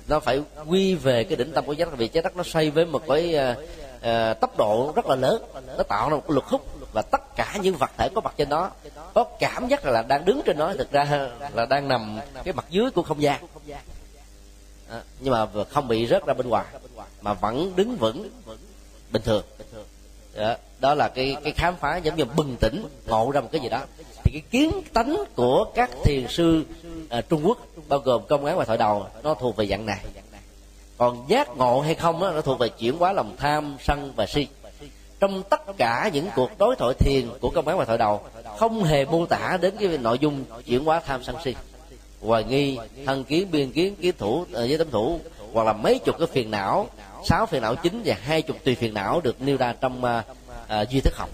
Nó 0.08 0.20
phải 0.20 0.42
quy 0.66 0.94
về 0.94 1.24
cái 1.24 1.36
đỉnh 1.36 1.52
tâm 1.52 1.66
của 1.66 1.74
trái 1.74 1.86
đất 1.86 1.96
vì 1.96 2.08
trái 2.08 2.22
đất 2.22 2.36
nó 2.36 2.42
xoay 2.42 2.70
với 2.70 2.86
một 2.86 3.02
cái 3.08 3.36
uh, 3.52 3.58
uh, 3.58 4.40
tốc 4.40 4.58
độ 4.58 4.92
rất 4.96 5.06
là 5.06 5.16
lớn. 5.16 5.42
Nó 5.76 5.82
tạo 5.82 6.10
ra 6.10 6.16
một 6.16 6.22
cái 6.28 6.34
lực 6.34 6.44
hút 6.44 6.66
và 6.92 7.02
tất 7.02 7.36
cả 7.36 7.58
những 7.62 7.76
vật 7.76 7.90
thể 7.98 8.08
có 8.14 8.20
mặt 8.20 8.34
trên 8.36 8.48
đó 8.48 8.70
có 9.14 9.24
cảm 9.24 9.68
giác 9.68 9.84
là 9.84 10.02
đang 10.02 10.24
đứng 10.24 10.40
trên 10.44 10.58
nó 10.58 10.72
thực 10.78 10.92
ra 10.92 11.28
là 11.54 11.66
đang 11.66 11.88
nằm 11.88 12.18
cái 12.44 12.54
mặt 12.54 12.66
dưới 12.70 12.90
của 12.90 13.02
không 13.02 13.22
gian. 13.22 13.46
À, 14.90 15.02
nhưng 15.20 15.32
mà 15.32 15.46
không 15.70 15.88
bị 15.88 16.06
rớt 16.06 16.26
ra 16.26 16.34
bên 16.34 16.48
ngoài 16.48 16.66
mà 17.20 17.32
vẫn 17.32 17.72
đứng 17.76 17.96
vững 17.96 18.30
bình 19.10 19.22
thường. 19.22 19.44
Đó, 20.34 20.54
đó 20.84 20.94
là 20.94 21.08
cái 21.08 21.36
cái 21.44 21.52
khám 21.52 21.76
phá 21.76 21.96
giống 21.96 22.16
như 22.16 22.24
bừng 22.24 22.56
tỉnh 22.60 22.86
ngộ 23.06 23.30
ra 23.30 23.40
một 23.40 23.48
cái 23.52 23.60
gì 23.60 23.68
đó. 23.68 23.80
Thì 24.24 24.30
cái 24.32 24.42
kiến 24.50 24.70
tánh 24.92 25.24
của 25.34 25.64
các 25.74 25.90
thiền 26.04 26.28
sư 26.28 26.64
à, 27.08 27.20
trung 27.20 27.46
quốc 27.46 27.58
bao 27.88 27.98
gồm 27.98 28.22
công 28.28 28.44
án 28.44 28.56
và 28.56 28.64
thoại 28.64 28.78
đầu 28.78 29.06
nó 29.22 29.34
thuộc 29.34 29.56
về 29.56 29.66
dạng 29.66 29.86
này. 29.86 29.98
Còn 30.96 31.24
giác 31.28 31.56
ngộ 31.56 31.80
hay 31.80 31.94
không 31.94 32.20
đó, 32.20 32.30
nó 32.30 32.40
thuộc 32.40 32.58
về 32.58 32.68
chuyển 32.68 32.98
hóa 32.98 33.12
lòng 33.12 33.36
tham 33.38 33.76
sân 33.80 34.12
và 34.16 34.26
si. 34.26 34.46
Trong 35.20 35.42
tất 35.42 35.60
cả 35.76 36.10
những 36.12 36.28
cuộc 36.36 36.50
đối 36.58 36.76
thoại 36.76 36.94
thiền 36.98 37.28
của 37.40 37.50
công 37.50 37.68
án 37.68 37.78
và 37.78 37.84
thoại 37.84 37.98
đầu 37.98 38.20
không 38.58 38.84
hề 38.84 39.04
mô 39.04 39.26
tả 39.26 39.58
đến 39.60 39.74
cái 39.80 39.98
nội 39.98 40.18
dung 40.18 40.44
chuyển 40.66 40.84
hóa 40.84 41.00
tham 41.00 41.24
sân 41.24 41.36
si. 41.44 41.54
Hoài 42.20 42.44
nghi 42.44 42.78
thân 43.06 43.24
kiến 43.24 43.48
biên 43.50 43.72
kiến 43.72 43.96
kiến 43.96 44.14
thủ 44.18 44.40
uh, 44.40 44.48
với 44.52 44.78
tấm 44.78 44.90
thủ 44.90 45.20
hoặc 45.52 45.64
là 45.64 45.72
mấy 45.72 45.98
chục 45.98 46.18
cái 46.18 46.26
phiền 46.26 46.50
não 46.50 46.88
sáu 47.24 47.46
phiền 47.46 47.62
não 47.62 47.76
chính 47.76 48.02
và 48.04 48.16
hai 48.22 48.42
chục 48.42 48.56
tùy 48.64 48.74
phiền 48.74 48.94
não 48.94 49.20
được 49.20 49.42
nêu 49.42 49.56
ra 49.56 49.74
trong 49.80 50.04
à, 50.04 50.24
à, 50.68 50.84
duy 50.90 51.00
thức 51.00 51.16
học. 51.16 51.30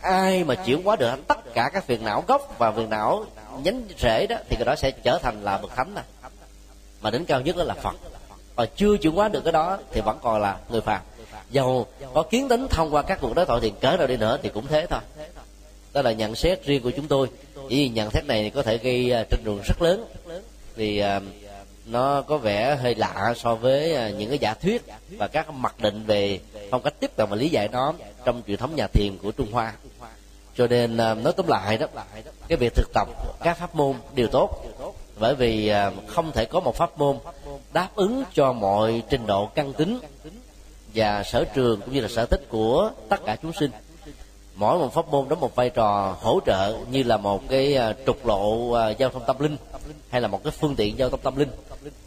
Ai 0.00 0.44
mà 0.44 0.54
chuyển 0.54 0.82
hóa 0.82 0.96
được 0.96 1.14
tất 1.28 1.54
cả 1.54 1.70
các 1.72 1.84
phiền 1.84 2.04
não 2.04 2.24
gốc 2.26 2.54
và 2.58 2.72
phiền 2.72 2.90
não 2.90 3.24
nhánh 3.62 3.82
rễ 3.98 4.26
đó 4.26 4.36
thì 4.48 4.56
cái 4.56 4.64
đó 4.64 4.74
sẽ 4.76 4.90
trở 4.90 5.18
thành 5.18 5.42
là 5.42 5.58
bậc 5.58 5.76
thánh 5.76 5.94
này 5.94 6.04
mà 7.00 7.10
đến 7.10 7.24
cao 7.24 7.40
nhất 7.40 7.56
đó 7.56 7.64
là 7.64 7.74
phật. 7.74 7.96
Và 8.56 8.66
chưa 8.66 8.96
chuyển 8.96 9.12
hóa 9.12 9.28
được 9.28 9.40
cái 9.44 9.52
đó 9.52 9.78
thì 9.92 10.00
vẫn 10.00 10.18
còn 10.22 10.40
là 10.40 10.58
người 10.68 10.80
phàm. 10.80 11.00
Dầu 11.50 11.86
có 12.14 12.22
kiến 12.22 12.48
tính 12.48 12.66
thông 12.70 12.94
qua 12.94 13.02
các 13.02 13.18
cuộc 13.20 13.34
đối 13.34 13.46
thoại 13.46 13.60
thì 13.62 13.72
cỡ 13.80 13.96
nào 13.96 14.06
đi 14.06 14.16
nữa 14.16 14.38
thì 14.42 14.48
cũng 14.48 14.66
thế 14.66 14.86
thôi. 14.86 15.00
Đó 15.92 16.02
là 16.02 16.12
nhận 16.12 16.34
xét 16.34 16.64
riêng 16.64 16.82
của 16.82 16.90
chúng 16.90 17.08
tôi. 17.08 17.28
Chỉ 17.54 17.76
vì 17.76 17.88
nhận 17.88 18.10
xét 18.10 18.24
này 18.24 18.50
có 18.54 18.62
thể 18.62 18.78
gây 18.78 19.10
ờ, 19.10 19.24
tranh 19.30 19.40
luận 19.44 19.60
rất 19.64 19.82
lớn. 19.82 20.04
Vì 20.76 21.02
uh, 21.16 21.22
nó 21.86 22.22
có 22.22 22.38
vẻ 22.38 22.76
hơi 22.76 22.94
lạ 22.94 23.34
so 23.36 23.54
với 23.54 23.94
à, 23.94 24.10
những 24.10 24.28
cái 24.28 24.38
giả 24.38 24.54
thuyết 24.54 24.82
và 25.18 25.28
các 25.28 25.50
mặc 25.50 25.74
định 25.80 26.04
về 26.06 26.40
phong 26.70 26.82
cách 26.82 26.94
tiếp 27.00 27.10
cận 27.16 27.26
và 27.30 27.36
lý 27.36 27.48
giải 27.48 27.68
nó 27.68 27.94
trong 28.24 28.42
truyền 28.46 28.56
thống 28.56 28.76
nhà 28.76 28.86
thiền 28.86 29.18
của 29.22 29.32
trung 29.32 29.52
hoa. 29.52 29.72
Cho 30.56 30.66
nên 30.66 30.96
à, 30.96 31.14
nói 31.14 31.32
tóm 31.36 31.46
lại 31.46 31.78
đó, 31.78 31.86
cái 32.48 32.58
việc 32.58 32.74
thực 32.74 32.92
tập 32.94 33.08
các 33.42 33.58
pháp 33.58 33.74
môn 33.74 33.96
đều 34.14 34.28
tốt, 34.28 34.64
bởi 35.18 35.34
vì 35.34 35.68
à, 35.68 35.90
không 36.06 36.32
thể 36.32 36.44
có 36.44 36.60
một 36.60 36.76
pháp 36.76 36.98
môn 36.98 37.18
đáp 37.72 37.88
ứng 37.94 38.24
cho 38.34 38.52
mọi 38.52 39.02
trình 39.10 39.26
độ 39.26 39.46
căn 39.46 39.72
tính 39.72 40.00
và 40.94 41.22
sở 41.22 41.44
trường 41.44 41.80
cũng 41.80 41.94
như 41.94 42.00
là 42.00 42.08
sở 42.08 42.26
thích 42.26 42.46
của 42.48 42.90
tất 43.08 43.20
cả 43.24 43.36
chúng 43.42 43.52
sinh. 43.52 43.70
Mỗi 44.54 44.78
một 44.78 44.94
pháp 44.94 45.08
môn 45.08 45.28
đóng 45.28 45.40
một 45.40 45.54
vai 45.54 45.70
trò 45.70 46.16
hỗ 46.20 46.40
trợ 46.46 46.78
như 46.90 47.02
là 47.02 47.16
một 47.16 47.42
cái 47.48 47.78
trục 48.06 48.26
lộ 48.26 48.76
giao 48.98 49.10
thông 49.10 49.22
tâm 49.26 49.36
linh 49.38 49.56
hay 50.08 50.20
là 50.20 50.28
một 50.28 50.44
cái 50.44 50.50
phương 50.50 50.76
tiện 50.76 50.98
giao 50.98 51.10
thông 51.10 51.20
tâm 51.20 51.36
linh. 51.36 51.48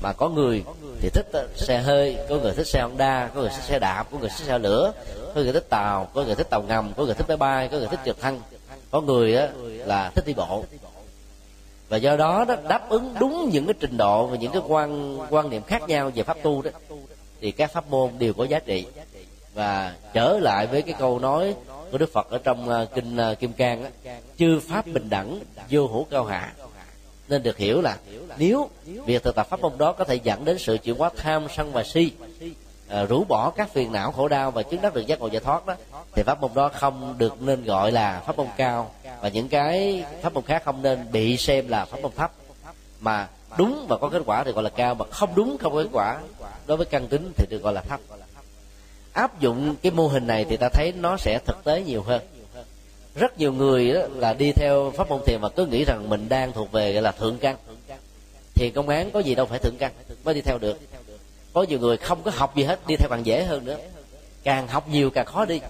Mà 0.01 0.13
có 0.13 0.29
người 0.29 0.63
thì 1.01 1.09
ờ, 1.13 1.23
thích 1.31 1.47
xe 1.55 1.77
hơi 1.77 2.17
có 2.29 2.35
người 2.35 2.53
thích 2.53 2.67
xe 2.67 2.81
honda 2.81 3.29
có 3.35 3.41
người 3.41 3.49
thích 3.49 3.63
xe 3.63 3.79
đạp 3.79 4.05
có 4.11 4.17
người 4.17 4.29
thích 4.29 4.45
xe 4.45 4.59
lửa 4.59 4.91
có 5.35 5.41
người 5.41 5.53
thích 5.53 5.69
tàu 5.69 6.09
có 6.13 6.23
người 6.23 6.35
thích 6.35 6.49
tàu 6.49 6.61
ngầm 6.61 6.93
có 6.97 7.05
người 7.05 7.13
thích 7.13 7.25
máy 7.27 7.37
bay 7.37 7.67
có 7.67 7.77
người 7.77 7.87
thích 7.87 7.99
trực 8.05 8.19
thăng. 8.19 8.41
Có 8.91 9.01
người 9.01 9.35
á, 9.35 9.47
là 9.85 10.11
thích 10.15 10.25
đi 10.27 10.33
bộ. 10.33 10.63
Và 11.89 11.97
do 11.97 12.15
đó 12.15 12.45
đó 12.47 12.55
đáp 12.67 12.89
ứng 12.89 13.13
đúng 13.19 13.49
những 13.49 13.65
cái 13.65 13.73
trình 13.79 13.97
độ 13.97 14.27
và 14.27 14.37
những 14.37 14.51
cái 14.51 14.61
quan 14.67 15.19
quan 15.29 15.49
niệm 15.49 15.63
khác 15.63 15.81
nhau 15.87 16.11
về 16.15 16.23
pháp 16.23 16.37
tu 16.43 16.61
đó 16.61 16.71
thì 17.41 17.51
các 17.51 17.71
pháp 17.71 17.89
môn 17.89 18.11
đều 18.19 18.33
có 18.33 18.43
giá 18.43 18.59
trị. 18.59 18.85
Và 19.53 19.95
trở 20.13 20.39
lại 20.41 20.67
với 20.67 20.81
cái 20.81 20.95
câu 20.99 21.19
nói 21.19 21.55
của 21.91 21.97
đức 21.97 22.13
phật 22.13 22.29
ở 22.29 22.37
trong 22.37 22.69
ờ, 22.69 22.85
kinh 22.95 23.17
ờ, 23.17 23.35
kim 23.35 23.53
cang 23.53 23.83
á 23.83 23.89
chư 24.37 24.59
pháp 24.59 24.87
bình 24.87 25.09
đẳng 25.09 25.39
vô 25.69 25.87
hữu 25.87 26.03
cao 26.03 26.25
hạ 26.25 26.53
nên 27.29 27.43
được 27.43 27.57
hiểu 27.57 27.81
là 27.81 27.97
nếu 28.37 28.69
việc 29.05 29.23
thực 29.23 29.35
tập 29.35 29.47
pháp 29.49 29.59
môn 29.59 29.77
đó 29.77 29.91
có 29.93 30.03
thể 30.03 30.15
dẫn 30.15 30.45
đến 30.45 30.57
sự 30.57 30.77
chuyển 30.77 30.95
hóa 30.95 31.09
tham 31.17 31.47
sân 31.55 31.71
và 31.71 31.83
si 31.83 32.11
à, 32.89 33.03
rũ 33.03 33.23
bỏ 33.23 33.49
các 33.49 33.73
phiền 33.73 33.91
não 33.91 34.11
khổ 34.11 34.27
đau 34.27 34.51
và 34.51 34.63
chứng 34.63 34.81
đắc 34.81 34.93
được 34.93 35.07
giác 35.07 35.19
ngộ 35.19 35.27
giải 35.27 35.41
thoát 35.45 35.65
đó 35.65 35.75
thì 36.15 36.23
pháp 36.23 36.41
môn 36.41 36.51
đó 36.53 36.69
không 36.73 37.15
được 37.17 37.41
nên 37.41 37.63
gọi 37.63 37.91
là 37.91 38.21
pháp 38.25 38.37
môn 38.37 38.47
cao. 38.57 38.91
Và 39.21 39.29
những 39.29 39.49
cái 39.49 40.03
pháp 40.21 40.33
môn 40.33 40.43
khác 40.43 40.63
không 40.65 40.81
nên 40.81 41.11
bị 41.11 41.37
xem 41.37 41.67
là 41.67 41.85
pháp 41.85 42.01
môn 42.01 42.11
thấp 42.15 42.31
mà 42.99 43.27
đúng 43.57 43.85
và 43.89 43.97
có 43.97 44.09
kết 44.09 44.21
quả 44.25 44.43
thì 44.43 44.51
gọi 44.51 44.63
là 44.63 44.69
cao 44.69 44.95
mà 44.95 45.05
không 45.11 45.29
đúng 45.35 45.57
không 45.57 45.73
có 45.73 45.83
kết 45.83 45.89
quả 45.91 46.19
đối 46.67 46.77
với 46.77 46.85
căn 46.85 47.07
tính 47.07 47.31
thì 47.37 47.45
được 47.49 47.63
gọi 47.63 47.73
là 47.73 47.81
thấp. 47.81 47.99
Áp 49.13 49.39
dụng 49.39 49.75
cái 49.81 49.91
mô 49.91 50.07
hình 50.07 50.27
này 50.27 50.45
thì 50.49 50.57
ta 50.57 50.69
thấy 50.69 50.93
nó 50.97 51.17
sẽ 51.17 51.39
thực 51.45 51.63
tế 51.63 51.81
nhiều 51.81 52.01
hơn 52.01 52.21
rất 53.15 53.39
nhiều 53.39 53.53
người 53.53 53.93
đó 53.93 54.01
là 54.15 54.33
đi 54.33 54.51
theo 54.51 54.93
pháp 54.97 55.09
môn 55.09 55.21
thiền 55.25 55.39
và 55.41 55.49
cứ 55.49 55.65
nghĩ 55.65 55.85
rằng 55.85 56.09
mình 56.09 56.29
đang 56.29 56.51
thuộc 56.51 56.71
về, 56.71 56.93
gọi 56.93 57.03
là, 57.03 57.11
thượng 57.11 57.37
căn. 57.37 57.55
Thì 58.55 58.69
công 58.69 58.89
án 58.89 59.11
có 59.11 59.19
gì 59.19 59.35
đâu 59.35 59.45
phải 59.45 59.59
thượng 59.59 59.77
căn, 59.77 59.91
mới 60.23 60.33
đi 60.33 60.41
theo 60.41 60.57
được. 60.57 60.79
Có 61.53 61.63
nhiều 61.63 61.79
người 61.79 61.97
không 61.97 62.23
có 62.23 62.31
học 62.35 62.55
gì 62.55 62.63
hết, 62.63 62.79
đi 62.87 62.95
theo 62.95 63.09
càng 63.09 63.25
dễ 63.25 63.43
hơn 63.43 63.65
nữa. 63.65 63.77
Càng 64.43 64.67
học 64.67 64.87
nhiều 64.89 65.09
càng 65.09 65.25
khó 65.25 65.45
đi. 65.45 65.61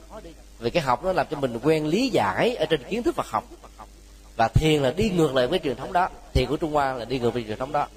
Vì 0.60 0.70
cái 0.70 0.84
học 0.84 1.04
nó 1.04 1.14
làm 1.14 1.26
cho 1.32 1.38
mình 1.38 1.60
quen 1.64 1.86
lý 1.88 2.10
giải 2.10 2.56
ở 2.56 2.66
trên 2.66 2.84
kiến 2.84 3.04
thức 3.04 3.16
Phật 3.16 3.28
học. 3.28 3.44
Và 4.36 4.48
thiền 4.48 4.82
là 4.82 4.92
đi 4.92 5.10
ngược 5.10 5.36
lại 5.36 5.48
với 5.48 5.60
truyền 5.60 5.76
thống 5.76 5.94
đó. 5.94 6.10
Thiền 6.34 6.46
của 6.46 6.58
Trung 6.58 6.74
Hoa 6.74 6.94
là 6.94 7.06
đi 7.06 7.20
ngược 7.20 7.34
với 7.34 7.44
truyền 7.48 7.58
thống 7.58 7.72
đó. 7.72 7.88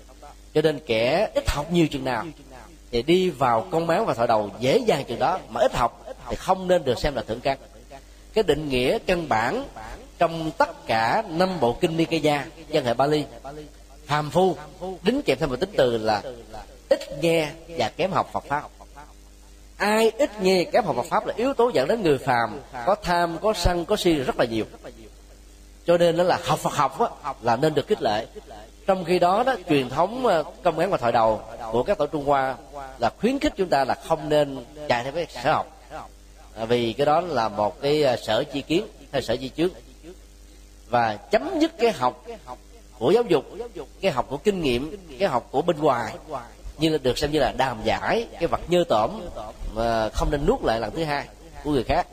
Cho 0.54 0.62
nên 0.62 0.78
kẻ 0.86 1.28
ít 1.34 1.50
học 1.50 1.72
nhiều 1.72 1.86
chừng 1.88 2.04
nào 2.04 2.24
thì 2.90 3.02
đi 3.02 3.30
vào 3.30 3.66
công 3.70 3.88
án 3.90 4.06
và 4.06 4.14
thọ 4.14 4.26
đầu 4.26 4.50
dễ 4.60 4.78
dàng 4.78 5.04
chừng 5.04 5.18
đó, 5.18 5.38
mà 5.48 5.60
ít 5.60 5.74
học 5.74 6.04
thì 6.28 6.36
không 6.36 6.68
nên 6.68 6.84
được 6.84 6.98
xem 6.98 7.14
là 7.14 7.22
thượng 7.22 7.40
căn 7.40 7.58
cái 8.34 8.44
định 8.44 8.68
nghĩa 8.68 8.98
căn 8.98 9.28
bản 9.28 9.64
trong 10.18 10.50
tất 10.58 10.86
cả 10.86 11.22
năm 11.28 11.60
bộ 11.60 11.72
kinh 11.72 11.96
Nikaya 11.96 12.46
dân 12.68 12.84
hệ 12.84 12.94
Bali. 12.94 13.24
Phàm 14.06 14.30
phu 14.30 14.56
đính 15.02 15.22
kèm 15.22 15.38
thêm 15.38 15.50
một 15.50 15.56
tính 15.60 15.70
từ 15.76 15.98
là 15.98 16.22
ít 16.88 17.22
nghe 17.22 17.50
và 17.68 17.90
kém 17.96 18.12
học 18.12 18.30
Phật 18.32 18.44
pháp. 18.48 18.62
Ai 19.76 20.10
ít 20.18 20.40
nghe 20.40 20.64
kém 20.64 20.84
học 20.84 20.96
Phật 20.96 21.06
pháp 21.06 21.26
là 21.26 21.34
yếu 21.36 21.54
tố 21.54 21.70
dẫn 21.74 21.88
đến 21.88 22.02
người 22.02 22.18
phàm 22.18 22.60
có 22.86 22.94
tham 22.94 23.38
có 23.42 23.52
sân 23.52 23.84
có 23.84 23.96
si 23.96 24.12
rất 24.14 24.38
là 24.38 24.44
nhiều. 24.44 24.64
Cho 25.86 25.98
nên 25.98 26.16
đó 26.16 26.24
là 26.24 26.38
học 26.44 26.58
Phật 26.58 26.72
học 26.72 27.00
á, 27.00 27.32
là 27.42 27.56
nên 27.56 27.74
được 27.74 27.86
khích 27.86 28.02
lệ. 28.02 28.26
Trong 28.86 29.04
khi 29.04 29.18
đó 29.18 29.42
đó 29.42 29.54
truyền 29.68 29.88
thống 29.88 30.26
ờ, 30.26 30.44
công 30.62 30.78
án 30.78 30.90
và 30.90 30.96
thoại 30.96 31.12
đầu 31.12 31.40
của 31.72 31.82
các 31.82 31.98
tổ 31.98 32.06
Trung 32.06 32.24
Hoa 32.24 32.56
là 32.98 33.10
khuyến 33.20 33.38
khích 33.38 33.52
chúng 33.56 33.68
ta 33.68 33.84
là 33.84 33.94
không 33.94 34.28
nên 34.28 34.64
chạy 34.88 35.04
theo 35.04 35.12
cái 35.12 35.26
sở 35.28 35.52
học. 35.52 35.81
À, 36.56 36.64
vì 36.64 36.92
cái 36.92 37.06
đó 37.06 37.20
là 37.20 37.48
một 37.48 37.82
cái 37.82 38.04
à, 38.04 38.16
sở 38.16 38.44
chi 38.44 38.62
kiến 38.62 38.86
hay 39.12 39.22
sở 39.22 39.36
chi 39.36 39.48
trước 39.48 39.72
và 40.88 41.16
chấm 41.16 41.60
dứt 41.60 41.78
cái 41.78 41.92
học 41.92 42.24
của 42.98 43.10
giáo 43.10 43.22
dục 43.28 43.44
cái 44.00 44.12
học 44.12 44.26
của 44.28 44.36
kinh 44.36 44.62
nghiệm 44.62 44.96
cái 45.18 45.28
học 45.28 45.48
của 45.50 45.62
bên 45.62 45.78
ngoài 45.78 46.14
như 46.78 46.88
là 46.88 46.98
được 46.98 47.18
xem 47.18 47.32
như 47.32 47.38
là 47.38 47.52
đàm 47.56 47.80
giải 47.84 48.26
cái 48.32 48.46
vật 48.46 48.60
nhơ 48.68 48.84
tổm 48.88 49.10
mà 49.74 50.08
không 50.08 50.30
nên 50.30 50.46
nuốt 50.46 50.62
lại 50.62 50.80
lần 50.80 50.94
thứ 50.94 51.04
hai 51.04 51.26
của 51.64 51.70
người 51.70 51.84
khác. 51.84 52.06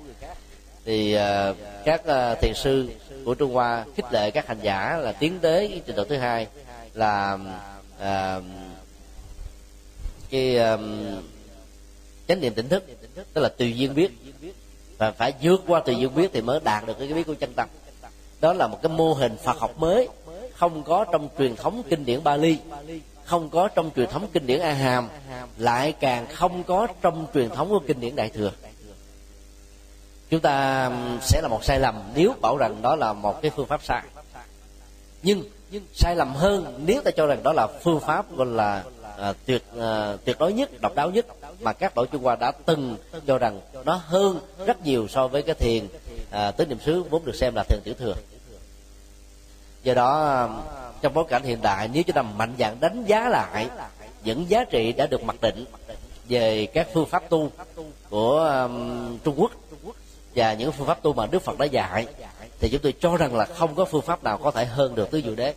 Thì 0.85 1.17
uh, 1.17 1.55
các 1.85 2.01
uh, 2.01 2.41
thiền 2.41 2.53
sư 2.55 2.89
của 3.25 3.33
trung 3.33 3.53
hoa 3.53 3.85
khích 3.95 4.13
lệ 4.13 4.31
các 4.31 4.47
hành 4.47 4.59
giả 4.61 4.97
là 4.97 5.11
tiến 5.11 5.39
tới 5.41 5.81
trình 5.85 5.95
độ 5.95 6.05
thứ 6.05 6.17
hai 6.17 6.47
là 6.93 7.37
uh, 7.97 8.43
cái 10.29 10.57
um, 10.57 11.05
chánh 12.27 12.41
niệm 12.41 12.53
tỉnh 12.53 12.69
thức 12.69 12.83
tức 13.33 13.41
là 13.41 13.49
tùy 13.49 13.77
duyên 13.77 13.95
biết. 13.95 14.11
Và 14.97 15.11
phải 15.11 15.33
vượt 15.41 15.63
qua 15.67 15.79
tùy 15.79 15.95
duyên 15.95 16.15
biết 16.15 16.29
thì 16.33 16.41
mới 16.41 16.59
đạt 16.63 16.87
được 16.87 16.99
cái 16.99 17.07
biết 17.07 17.27
của 17.27 17.33
chân 17.33 17.53
tâm. 17.53 17.69
Đó 18.41 18.53
là 18.53 18.67
một 18.67 18.79
cái 18.81 18.91
mô 18.91 19.13
hình 19.13 19.37
phật 19.43 19.57
học 19.57 19.79
mới 19.79 20.07
không 20.55 20.83
có 20.83 21.05
trong 21.11 21.29
truyền 21.37 21.55
thống 21.55 21.83
kinh 21.89 22.05
điển 22.05 22.23
Bali 22.23 22.57
không 23.25 23.49
có 23.49 23.67
trong 23.67 23.89
truyền 23.95 24.09
thống 24.09 24.27
kinh 24.33 24.47
điển 24.47 24.59
A 24.59 24.73
Hàm 24.73 25.09
lại 25.57 25.91
càng 25.91 26.27
không 26.27 26.63
có 26.63 26.87
trong 27.01 27.27
truyền 27.33 27.49
thống 27.49 27.69
của 27.69 27.79
kinh 27.87 27.99
điển 27.99 28.15
Đại 28.15 28.29
thừa. 28.29 28.51
Chúng 30.29 30.39
ta 30.39 30.91
sẽ 31.21 31.41
là 31.41 31.47
một 31.47 31.63
sai 31.63 31.79
lầm 31.79 32.01
nếu 32.15 32.33
bảo 32.41 32.57
rằng 32.57 32.81
đó 32.81 32.95
là 32.95 33.13
một 33.13 33.41
cái 33.41 33.51
phương 33.55 33.67
pháp 33.67 33.83
sai. 33.83 34.03
Nhưng 35.23 35.43
sai 35.93 36.15
lầm 36.15 36.35
hơn 36.35 36.83
nếu 36.85 37.01
ta 37.01 37.11
cho 37.11 37.25
rằng 37.25 37.43
đó 37.43 37.53
là 37.53 37.67
phương 37.83 37.99
pháp 37.99 38.35
gọi 38.35 38.47
là 38.47 38.83
à, 39.17 39.33
tuyệt 39.45 39.63
à, 39.79 40.17
tuyệt 40.25 40.39
đối 40.39 40.53
nhất 40.53 40.81
độc 40.81 40.95
đáo 40.95 41.11
nhất 41.11 41.25
mà 41.59 41.73
các 41.73 41.95
tổ 41.95 42.05
trung 42.05 42.23
hoa 42.23 42.35
đã 42.35 42.51
từng 42.51 42.97
cho 43.27 43.37
rằng 43.37 43.61
nó 43.85 44.01
hơn 44.05 44.39
rất 44.65 44.85
nhiều 44.85 45.07
so 45.07 45.27
với 45.27 45.41
cái 45.41 45.55
thiền 45.55 45.87
à, 46.31 46.51
tứ 46.51 46.65
niệm 46.65 46.79
xứ 46.85 47.03
vốn 47.09 47.25
được 47.25 47.35
xem 47.35 47.53
là 47.55 47.63
thiền 47.63 47.79
tiểu 47.83 47.93
thừa. 47.93 48.15
Do 49.83 49.93
đó 49.93 50.41
um, 50.43 50.61
trong 51.01 51.13
bối 51.13 51.25
cảnh 51.29 51.43
hiện 51.43 51.61
đại 51.61 51.89
nếu 51.93 52.03
chúng 52.03 52.13
ta 52.13 52.21
mạnh 52.21 52.53
dạng 52.59 52.79
đánh 52.79 53.05
giá 53.05 53.29
lại 53.29 53.69
những 54.23 54.49
giá 54.49 54.63
trị 54.63 54.91
đã 54.91 55.07
được 55.07 55.23
mặc 55.23 55.35
định 55.41 55.65
về 56.29 56.65
các 56.65 56.87
phương 56.93 57.05
pháp 57.05 57.29
tu 57.29 57.51
của 58.09 58.39
um, 58.39 59.17
Trung 59.17 59.35
Quốc 59.37 59.51
và 60.35 60.53
những 60.53 60.71
phương 60.71 60.87
pháp 60.87 61.01
tu 61.01 61.13
mà 61.13 61.25
Đức 61.25 61.41
Phật 61.41 61.59
đã 61.59 61.65
dạy 61.65 62.07
thì 62.59 62.69
chúng 62.69 62.81
tôi 62.81 62.93
cho 62.99 63.17
rằng 63.17 63.35
là 63.35 63.45
không 63.45 63.75
có 63.75 63.85
phương 63.85 64.01
pháp 64.01 64.23
nào 64.23 64.37
có 64.37 64.51
thể 64.51 64.65
hơn 64.65 64.95
được 64.95 65.11
tứ 65.11 65.21
diệu 65.21 65.35
đế. 65.35 65.53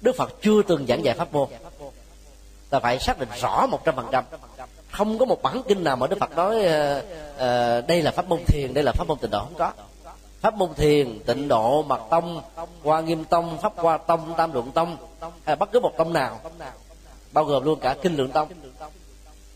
Đức 0.00 0.16
Phật 0.16 0.34
chưa 0.42 0.62
từng 0.62 0.86
giảng 0.86 1.04
dạy 1.04 1.14
pháp 1.14 1.32
môn 1.32 1.48
ta 2.70 2.80
phải 2.80 2.98
xác 2.98 3.18
định 3.18 3.28
rõ 3.40 3.66
một 3.66 3.84
trăm 3.84 3.96
phần 3.96 4.06
trăm. 4.12 4.24
Không 4.90 5.18
có 5.18 5.24
một 5.24 5.42
bản 5.42 5.62
kinh 5.68 5.84
nào 5.84 5.96
mà 5.96 6.06
Đức 6.06 6.18
Phật 6.20 6.36
nói 6.36 6.56
uh, 6.56 6.64
uh, 6.64 7.86
đây 7.88 8.02
là 8.02 8.10
pháp 8.10 8.28
môn 8.28 8.40
thiền 8.46 8.74
đây 8.74 8.84
là 8.84 8.92
pháp 8.92 9.08
môn 9.08 9.18
tịnh 9.18 9.30
độ 9.30 9.38
không 9.38 9.54
có. 9.58 9.72
Pháp 10.40 10.54
môn 10.54 10.74
thiền 10.74 11.18
tịnh 11.26 11.48
độ 11.48 11.82
mật 11.82 12.00
tông 12.10 12.42
hoa 12.82 13.00
nghiêm 13.00 13.24
tông 13.24 13.58
pháp 13.58 13.72
hoa 13.76 13.98
tông 13.98 14.34
tam 14.36 14.52
lượng 14.52 14.70
tông 14.74 14.96
hay 15.44 15.56
bất 15.56 15.72
cứ 15.72 15.80
một 15.80 15.92
tông 15.96 16.12
nào. 16.12 16.40
Bao 17.32 17.44
gồm 17.44 17.64
luôn 17.64 17.80
cả 17.80 17.96
kinh 18.02 18.16
lượng 18.16 18.30
tông. 18.30 18.48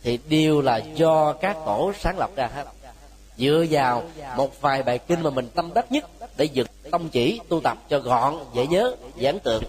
Thì 0.03 0.19
đều 0.29 0.61
là 0.61 0.77
do 0.77 1.33
các 1.33 1.57
tổ 1.67 1.93
sáng 2.01 2.19
lập 2.19 2.31
ra 2.37 2.51
hết. 2.55 2.65
Dựa 3.37 3.65
vào 3.71 4.03
một 4.37 4.61
vài 4.61 4.83
bài 4.83 4.99
kinh 4.99 5.23
mà 5.23 5.31
mình 5.31 5.49
tâm 5.55 5.71
đắc 5.75 5.93
nhất 5.93 6.05
để 6.37 6.45
dựng 6.45 6.67
tông 6.91 7.09
chỉ 7.09 7.41
tu 7.49 7.61
tập 7.61 7.79
cho 7.89 7.99
gọn 7.99 8.37
dễ 8.55 8.67
nhớ 8.67 8.97
giản 9.17 9.39
tượng. 9.39 9.63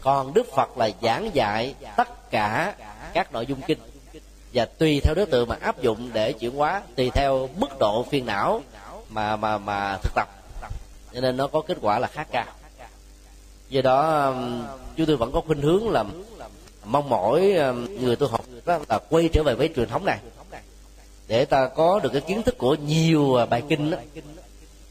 Còn 0.00 0.34
đức 0.34 0.46
phật 0.56 0.78
là 0.78 0.90
giảng 1.02 1.34
dạy 1.34 1.74
tất 1.96 2.08
cả 2.30 2.74
các 3.14 3.32
nội 3.32 3.46
dung 3.46 3.60
kinh. 3.66 3.78
Và 4.54 4.64
tùy 4.64 5.00
theo 5.00 5.14
đối 5.14 5.26
tượng 5.26 5.48
mà 5.48 5.56
áp 5.60 5.82
dụng 5.82 6.10
để 6.12 6.32
chuyển 6.32 6.56
hóa, 6.56 6.82
tùy 6.96 7.10
theo 7.10 7.48
mức 7.56 7.78
độ 7.78 8.06
phiền 8.10 8.26
não 8.26 8.62
mà 9.08 9.36
mà 9.36 9.58
mà 9.58 9.98
thực 10.02 10.12
tập. 10.14 10.28
Cho 11.14 11.20
nên 11.20 11.36
nó 11.36 11.46
có 11.46 11.60
kết 11.60 11.78
quả 11.80 11.98
là 11.98 12.08
khá 12.08 12.24
cao. 12.24 12.46
Do 13.68 13.82
đó 13.82 14.26
um, 14.26 14.64
chúng 14.96 15.06
tôi 15.06 15.16
vẫn 15.16 15.32
có 15.32 15.40
khuynh 15.40 15.62
hướng 15.62 15.90
là 15.90 16.04
mong 16.84 17.08
mỏi 17.08 17.52
um, 17.52 18.00
người 18.00 18.16
tu 18.16 18.26
học 18.26 18.44
đó 18.64 18.78
là 18.88 18.98
quay 18.98 19.28
trở 19.32 19.42
về 19.42 19.54
với 19.54 19.70
truyền 19.76 19.88
thống 19.88 20.04
này. 20.04 20.18
Để 21.28 21.44
ta 21.44 21.68
có 21.68 22.00
được 22.02 22.10
cái 22.12 22.20
kiến 22.20 22.42
thức 22.42 22.58
của 22.58 22.74
nhiều 22.74 23.34
à, 23.34 23.46
bài 23.46 23.62
kinh 23.68 23.90
đó. 23.90 23.98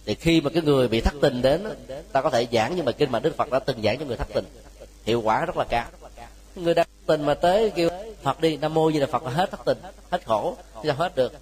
Thì 0.06 0.16
khi 0.16 0.42
mà 0.42 0.50
cái 0.50 0.62
người 0.62 0.88
bị 0.88 1.02
thất 1.02 1.14
tình 1.22 1.42
đến 1.42 1.64
ta 2.12 2.22
có 2.22 2.30
thể 2.30 2.48
giảng 2.52 2.76
những 2.76 2.86
bài 2.86 2.94
kinh 2.98 3.12
mà 3.12 3.20
đức 3.20 3.38
phật 3.38 3.52
đã 3.52 3.60
từng 3.60 3.82
giảng 3.84 3.98
cho 4.00 4.06
người 4.06 4.18
thất 4.18 4.28
tình. 4.34 4.46
Hiệu 5.06 5.22
quả 5.22 5.46
rất 5.46 5.58
là 5.58 5.66
cao. 5.70 5.86
Người 6.56 6.74
đang 6.74 6.88
tình 7.08 7.24
mà 7.24 7.34
tới 7.34 7.72
kêu 7.76 7.90
phật 8.24 8.42
đi 8.42 8.58
nam 8.58 8.74
mô 8.74 8.90
như 8.90 9.00
là 9.00 9.06
phật 9.06 9.24
là 9.24 9.30
hết 9.30 9.52
thất 9.52 9.66
tình 9.66 9.78
hết 10.12 10.26
khổ 10.26 10.56
thì 10.84 10.90
sao 10.90 10.96
hết 10.96 11.16
được. 11.16 11.34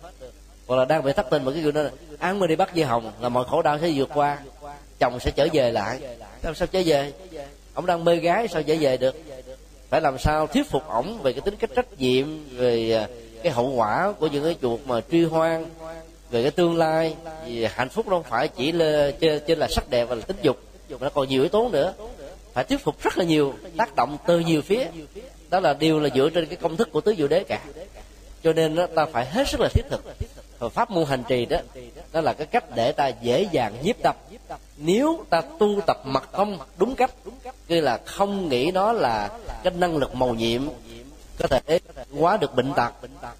Hoặc 0.67 0.75
là 0.75 0.85
đang 0.85 1.03
bị 1.03 1.13
thất 1.13 1.27
tình 1.29 1.45
mà 1.45 1.51
cái 1.51 1.61
người 1.61 1.71
đó 1.71 1.81
là 1.81 1.89
án 2.19 2.39
mới 2.39 2.47
đi 2.47 2.55
bắt 2.55 2.73
dây 2.73 2.85
hồng 2.85 3.11
là 3.21 3.29
mọi 3.29 3.45
khổ 3.45 3.61
đau 3.61 3.79
sẽ 3.81 3.91
vượt 3.95 4.09
qua 4.13 4.39
chồng 4.99 5.19
sẽ 5.19 5.31
trở 5.31 5.47
về 5.53 5.71
lại. 5.71 5.99
Làm 6.43 6.55
sao 6.55 6.67
trở 6.67 6.81
về? 6.85 7.13
Ông 7.73 7.85
đang 7.85 8.05
mê 8.05 8.15
gái 8.15 8.47
sao 8.47 8.63
trở 8.63 8.75
về 8.79 8.97
được? 8.97 9.15
Phải 9.89 10.01
làm 10.01 10.17
sao 10.19 10.47
thuyết 10.47 10.69
phục 10.69 10.87
ổng 10.87 11.21
về 11.21 11.33
cái 11.33 11.41
tính 11.41 11.55
cách 11.55 11.69
trách 11.75 11.99
nhiệm 11.99 12.49
về 12.49 12.91
à, 12.91 13.07
cái 13.43 13.51
hậu 13.51 13.67
quả 13.69 14.13
của 14.19 14.27
những 14.27 14.43
cái 14.43 14.55
chuột 14.61 14.79
mà 14.85 15.01
truy 15.11 15.25
hoang 15.25 15.65
về 16.29 16.41
cái 16.41 16.51
tương 16.51 16.77
lai? 16.77 17.15
Vì 17.45 17.65
hạnh 17.65 17.89
phúc 17.89 18.09
đâu 18.09 18.23
phải 18.29 18.47
chỉ 18.47 18.71
là 18.71 19.11
trên, 19.19 19.41
trên 19.47 19.59
là 19.59 19.67
sắc 19.69 19.89
đẹp 19.89 20.05
và 20.05 20.15
là 20.15 20.21
tính 20.21 20.37
dục 20.41 20.57
mà 20.89 20.97
nó 21.01 21.09
còn 21.09 21.29
nhiều 21.29 21.41
yếu 21.41 21.49
tố 21.49 21.69
nữa. 21.69 21.93
Phải 22.53 22.63
thuyết 22.63 22.83
phục 22.83 23.01
rất 23.01 23.17
là 23.17 23.25
nhiều 23.25 23.53
tác 23.77 23.95
động 23.95 24.17
từ 24.27 24.39
nhiều 24.39 24.61
phía 24.61 24.87
đó 25.55 25.59
là 25.59 25.73
điều 25.73 25.99
là 25.99 26.09
dựa 26.15 26.29
trên 26.29 26.45
cái 26.45 26.55
công 26.55 26.77
thức 26.77 26.89
của 26.91 27.01
tứ 27.01 27.15
diệu 27.17 27.27
đế 27.27 27.43
cả. 27.43 27.61
Cho 28.43 28.53
nên 28.53 28.75
đó, 28.75 28.87
ta 28.95 29.05
phải 29.05 29.25
hết 29.25 29.47
sức 29.47 29.59
là 29.59 29.69
thiết 29.73 29.83
thực. 29.89 30.03
Và 30.59 30.69
pháp 30.69 30.91
môn 30.91 31.05
hành 31.05 31.23
trì 31.27 31.45
đó 31.45 31.57
đó 32.13 32.21
là 32.21 32.33
cái 32.33 32.47
cách 32.47 32.75
để 32.75 32.91
ta 32.91 33.07
dễ 33.07 33.47
dàng 33.51 33.73
nhiếp 33.83 33.95
tập 34.03 34.17
nếu 34.77 35.25
ta 35.29 35.41
tu 35.59 35.81
tập 35.87 35.97
mật 36.05 36.31
không 36.31 36.59
đúng 36.77 36.95
cách 36.95 37.11
như 37.67 37.81
là 37.81 37.99
không 38.05 38.49
nghĩ 38.49 38.71
nó 38.71 38.93
là 38.93 39.29
cái 39.63 39.73
năng 39.77 39.97
lực 39.97 40.15
màu 40.15 40.33
nhiệm 40.33 40.61
có 41.39 41.47
thể 41.47 41.79
quá 42.19 42.37
được 42.37 42.55
bệnh 42.55 42.73
tật 42.73 42.93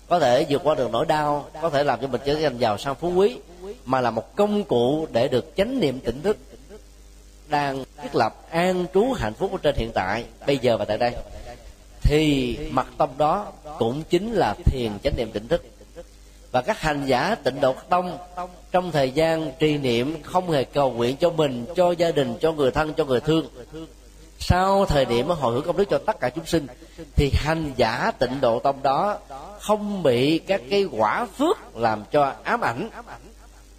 có 0.08 0.20
thể 0.20 0.46
vượt 0.50 0.62
qua 0.64 0.76
được 0.76 0.90
nỗi 0.92 1.06
đau 1.06 1.46
có 1.62 1.70
thể 1.70 1.84
làm 1.84 2.02
cho 2.02 2.08
mình 2.08 2.22
trở 2.26 2.36
thành 2.36 2.58
giàu 2.58 2.78
sang 2.78 2.96
phú 2.96 3.12
quý 3.16 3.38
mà 3.86 4.02
là 4.02 4.12
một 4.12 4.36
công 4.36 4.64
cụ 4.64 5.08
để 5.12 5.28
được 5.28 5.56
chánh 5.58 5.80
niệm 5.80 6.00
tỉnh 6.00 6.22
thức 6.22 6.38
đang 7.48 7.84
thiết 8.02 8.16
lập 8.16 8.36
an 8.50 8.86
trú 8.94 9.14
hạnh 9.14 9.34
phúc 9.34 9.52
ở 9.52 9.58
trên 9.64 9.76
hiện 9.76 9.92
tại 9.94 10.26
bây 10.48 10.58
giờ 10.58 10.78
và 10.78 10.86
tại 10.86 10.98
đây 10.98 11.14
thì 12.06 12.58
mặt 12.72 12.88
tâm 12.98 13.10
đó 13.18 13.48
cũng 13.78 14.04
chính 14.10 14.34
là 14.34 14.56
thiền 14.66 14.92
chánh 15.04 15.14
niệm 15.18 15.32
tỉnh 15.34 15.48
thức. 15.48 15.64
Và 16.52 16.62
các 16.62 16.80
hành 16.80 17.06
giả 17.06 17.36
tịnh 17.36 17.62
độ 17.62 17.76
tông 17.90 18.18
trong 18.72 18.92
thời 18.92 19.12
gian 19.12 19.52
trì 19.60 19.78
niệm 19.78 20.24
không 20.24 20.52
hề 20.52 20.64
cầu 20.64 20.92
nguyện 20.92 21.18
cho 21.18 21.30
mình, 21.30 21.66
cho 21.76 21.92
gia 21.92 22.12
đình, 22.12 22.36
cho 22.42 22.52
người 22.52 22.72
thân, 22.72 22.94
cho 22.94 23.06
người 23.06 23.20
thương. 23.20 23.48
Sau 24.40 24.86
thời 24.86 25.06
điểm 25.06 25.28
hồi 25.28 25.54
hướng 25.54 25.64
công 25.64 25.78
đức 25.78 25.90
cho 25.90 25.98
tất 26.06 26.20
cả 26.20 26.30
chúng 26.30 26.46
sinh, 26.46 26.68
thì 27.16 27.32
hành 27.34 27.74
giả 27.78 28.12
tịnh 28.20 28.42
độ 28.42 28.60
tông 28.60 28.84
đó 28.84 29.18
không 29.60 30.04
bị 30.04 30.40
các 30.40 30.62
cái 30.70 30.84
quả 30.84 31.28
phước 31.38 31.76
làm 31.76 32.04
cho 32.12 32.34
ám 32.44 32.62
ảnh. 32.62 32.90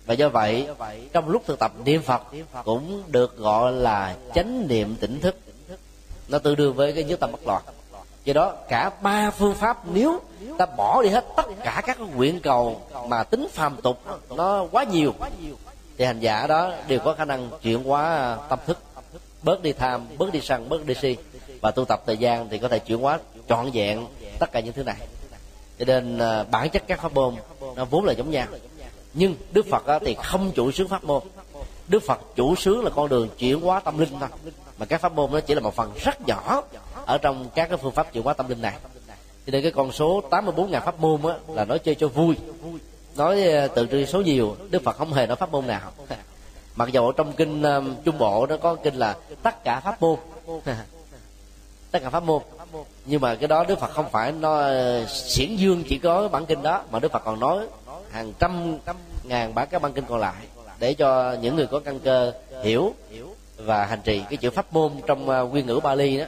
Và 0.06 0.14
do 0.14 0.28
vậy, 0.28 0.68
trong 1.12 1.28
lúc 1.28 1.42
thực 1.46 1.58
tập 1.58 1.72
niệm 1.84 2.02
phật 2.02 2.22
cũng 2.64 3.02
được 3.08 3.36
gọi 3.36 3.72
là 3.72 4.16
chánh 4.34 4.68
niệm 4.68 4.96
tỉnh 5.00 5.20
thức. 5.20 5.36
Nó 6.28 6.38
tương 6.38 6.56
đương 6.56 6.74
với 6.74 6.92
cái 6.92 7.04
nhất 7.04 7.20
tâm 7.20 7.32
bất 7.32 7.46
loạn 7.46 7.62
do 8.26 8.32
đó, 8.32 8.54
cả 8.68 8.90
ba 9.00 9.30
phương 9.30 9.54
pháp 9.54 9.78
nếu 9.92 10.20
ta 10.58 10.66
bỏ 10.66 11.02
đi 11.02 11.08
hết 11.08 11.24
tất 11.36 11.46
cả 11.64 11.82
các 11.86 12.00
nguyện 12.00 12.40
cầu 12.40 12.80
mà 13.08 13.24
tính 13.24 13.46
phàm 13.52 13.76
tục, 13.76 13.98
nó 14.36 14.66
quá 14.72 14.84
nhiều, 14.84 15.14
thì 15.98 16.04
hành 16.04 16.20
giả 16.20 16.46
đó 16.46 16.72
đều 16.88 16.98
có 16.98 17.14
khả 17.14 17.24
năng 17.24 17.50
chuyển 17.62 17.84
hóa 17.84 18.16
à, 18.16 18.36
tâm 18.48 18.58
thức. 18.66 18.78
Bớt 19.42 19.62
đi 19.62 19.72
tham, 19.72 20.06
bớt 20.18 20.32
đi 20.32 20.40
sân, 20.40 20.68
bớt 20.68 20.86
đi 20.86 20.94
si. 20.94 21.16
Và 21.60 21.70
tu 21.70 21.84
tập 21.84 22.02
thời 22.06 22.16
gian 22.16 22.48
thì 22.48 22.58
có 22.58 22.68
thể 22.68 22.78
chuyển 22.78 22.98
hóa 22.98 23.18
trọn 23.48 23.70
vẹn 23.72 24.06
tất 24.38 24.52
cả 24.52 24.60
những 24.60 24.72
thứ 24.72 24.82
này. 24.82 24.96
Cho 25.78 25.84
nên 25.84 26.18
à, 26.18 26.44
bản 26.50 26.70
chất 26.70 26.82
các 26.86 27.00
pháp 27.00 27.14
môn 27.14 27.34
nó 27.76 27.84
vốn 27.84 28.04
là 28.04 28.12
giống 28.12 28.30
nhau. 28.30 28.46
Nhưng 29.14 29.36
đức 29.52 29.66
phật 29.70 29.86
à, 29.86 29.98
thì 29.98 30.16
không 30.22 30.52
chủ 30.54 30.70
sướng 30.70 30.88
pháp 30.88 31.04
môn. 31.04 31.22
Đức 31.88 32.02
phật 32.06 32.20
chủ 32.36 32.54
sướng 32.54 32.84
là 32.84 32.90
con 32.90 33.08
đường 33.08 33.28
chuyển 33.38 33.60
hóa 33.60 33.80
tâm 33.80 33.98
linh 33.98 34.20
thôi. 34.20 34.28
Mà 34.78 34.86
các 34.86 35.00
pháp 35.00 35.12
môn 35.12 35.32
nó 35.32 35.40
chỉ 35.40 35.54
là 35.54 35.60
một 35.60 35.74
phần 35.74 35.92
rất 36.04 36.28
nhỏ 36.28 36.62
ở 37.06 37.18
trong 37.18 37.48
các 37.54 37.68
cái 37.68 37.78
phương 37.78 37.92
pháp 37.92 38.12
chuyển 38.12 38.24
hóa 38.24 38.34
tâm 38.34 38.48
linh 38.48 38.62
này. 38.62 38.74
Cho 39.46 39.50
nên 39.50 39.62
cái 39.62 39.70
con 39.70 39.92
số 39.92 40.20
84 40.30 40.70
ngàn 40.70 40.82
pháp 40.84 41.00
môn 41.00 41.22
á, 41.22 41.34
là 41.48 41.64
nói 41.64 41.78
chơi 41.78 41.94
cho 41.94 42.08
vui. 42.08 42.36
Nói 43.16 43.42
ờ, 43.42 43.68
tự 43.68 43.86
trì 43.86 44.06
số 44.06 44.22
nhiều 44.22 44.56
đức 44.70 44.82
phật 44.82 44.96
không 44.96 45.12
hề 45.12 45.26
nói 45.26 45.36
pháp 45.36 45.52
môn 45.52 45.66
nào. 45.66 45.92
Mặc 46.76 46.88
dù 46.92 47.06
ở 47.06 47.12
trong 47.16 47.32
kinh 47.32 47.62
um, 47.62 47.94
trung 48.04 48.18
bộ 48.18 48.46
nó 48.46 48.56
có 48.56 48.74
kinh 48.74 48.94
là 48.94 49.16
tất 49.42 49.64
cả 49.64 49.80
pháp 49.80 50.02
môn. 50.02 50.18
Tất 51.90 52.02
cả 52.02 52.10
pháp 52.10 52.22
môn. 52.22 52.42
Nhưng 53.04 53.20
mà 53.20 53.34
cái 53.34 53.48
đó 53.48 53.64
đức 53.68 53.78
phật 53.78 53.90
không 53.90 54.10
phải 54.10 54.32
nó 54.32 54.58
ờ, 54.58 55.06
xiển 55.06 55.56
dương 55.56 55.84
chỉ 55.88 55.98
có 55.98 56.28
bản 56.28 56.46
kinh 56.46 56.62
đó 56.62 56.82
mà 56.90 56.98
đức 56.98 57.12
phật 57.12 57.24
còn 57.24 57.40
nói 57.40 57.66
hàng 58.10 58.32
trăm 58.38 58.78
ngàn 59.24 59.54
bản 59.54 59.68
các 59.70 59.82
bản 59.82 59.92
kinh 59.92 60.04
còn 60.08 60.20
lại 60.20 60.46
để 60.78 60.94
cho 60.94 61.36
những 61.40 61.56
người 61.56 61.66
có 61.66 61.80
căn 61.80 62.00
cơ 62.00 62.32
hiểu 62.62 62.94
và 63.56 63.84
hành 63.84 64.00
trì 64.04 64.22
cái 64.30 64.36
chữ 64.36 64.50
pháp 64.50 64.72
môn 64.72 64.92
trong 65.06 65.28
uh, 65.28 65.50
nguyên 65.50 65.66
ngữ 65.66 65.80
Bali 65.82 66.18
đó 66.18 66.24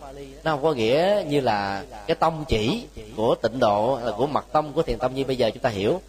nó 0.48 0.54
không 0.54 0.62
có 0.62 0.72
nghĩa 0.72 1.24
như 1.28 1.40
là 1.40 1.84
cái 2.06 2.14
tông 2.14 2.44
chỉ 2.48 2.86
của 3.16 3.34
tịnh 3.34 3.58
độ 3.58 3.98
là 4.02 4.12
của 4.12 4.26
mật 4.26 4.52
tông 4.52 4.72
của 4.72 4.82
thiền 4.82 4.98
tông 4.98 5.14
như 5.14 5.24
bây 5.24 5.36
giờ 5.36 5.50
chúng 5.50 5.62
ta 5.62 5.70
hiểu 5.70 6.00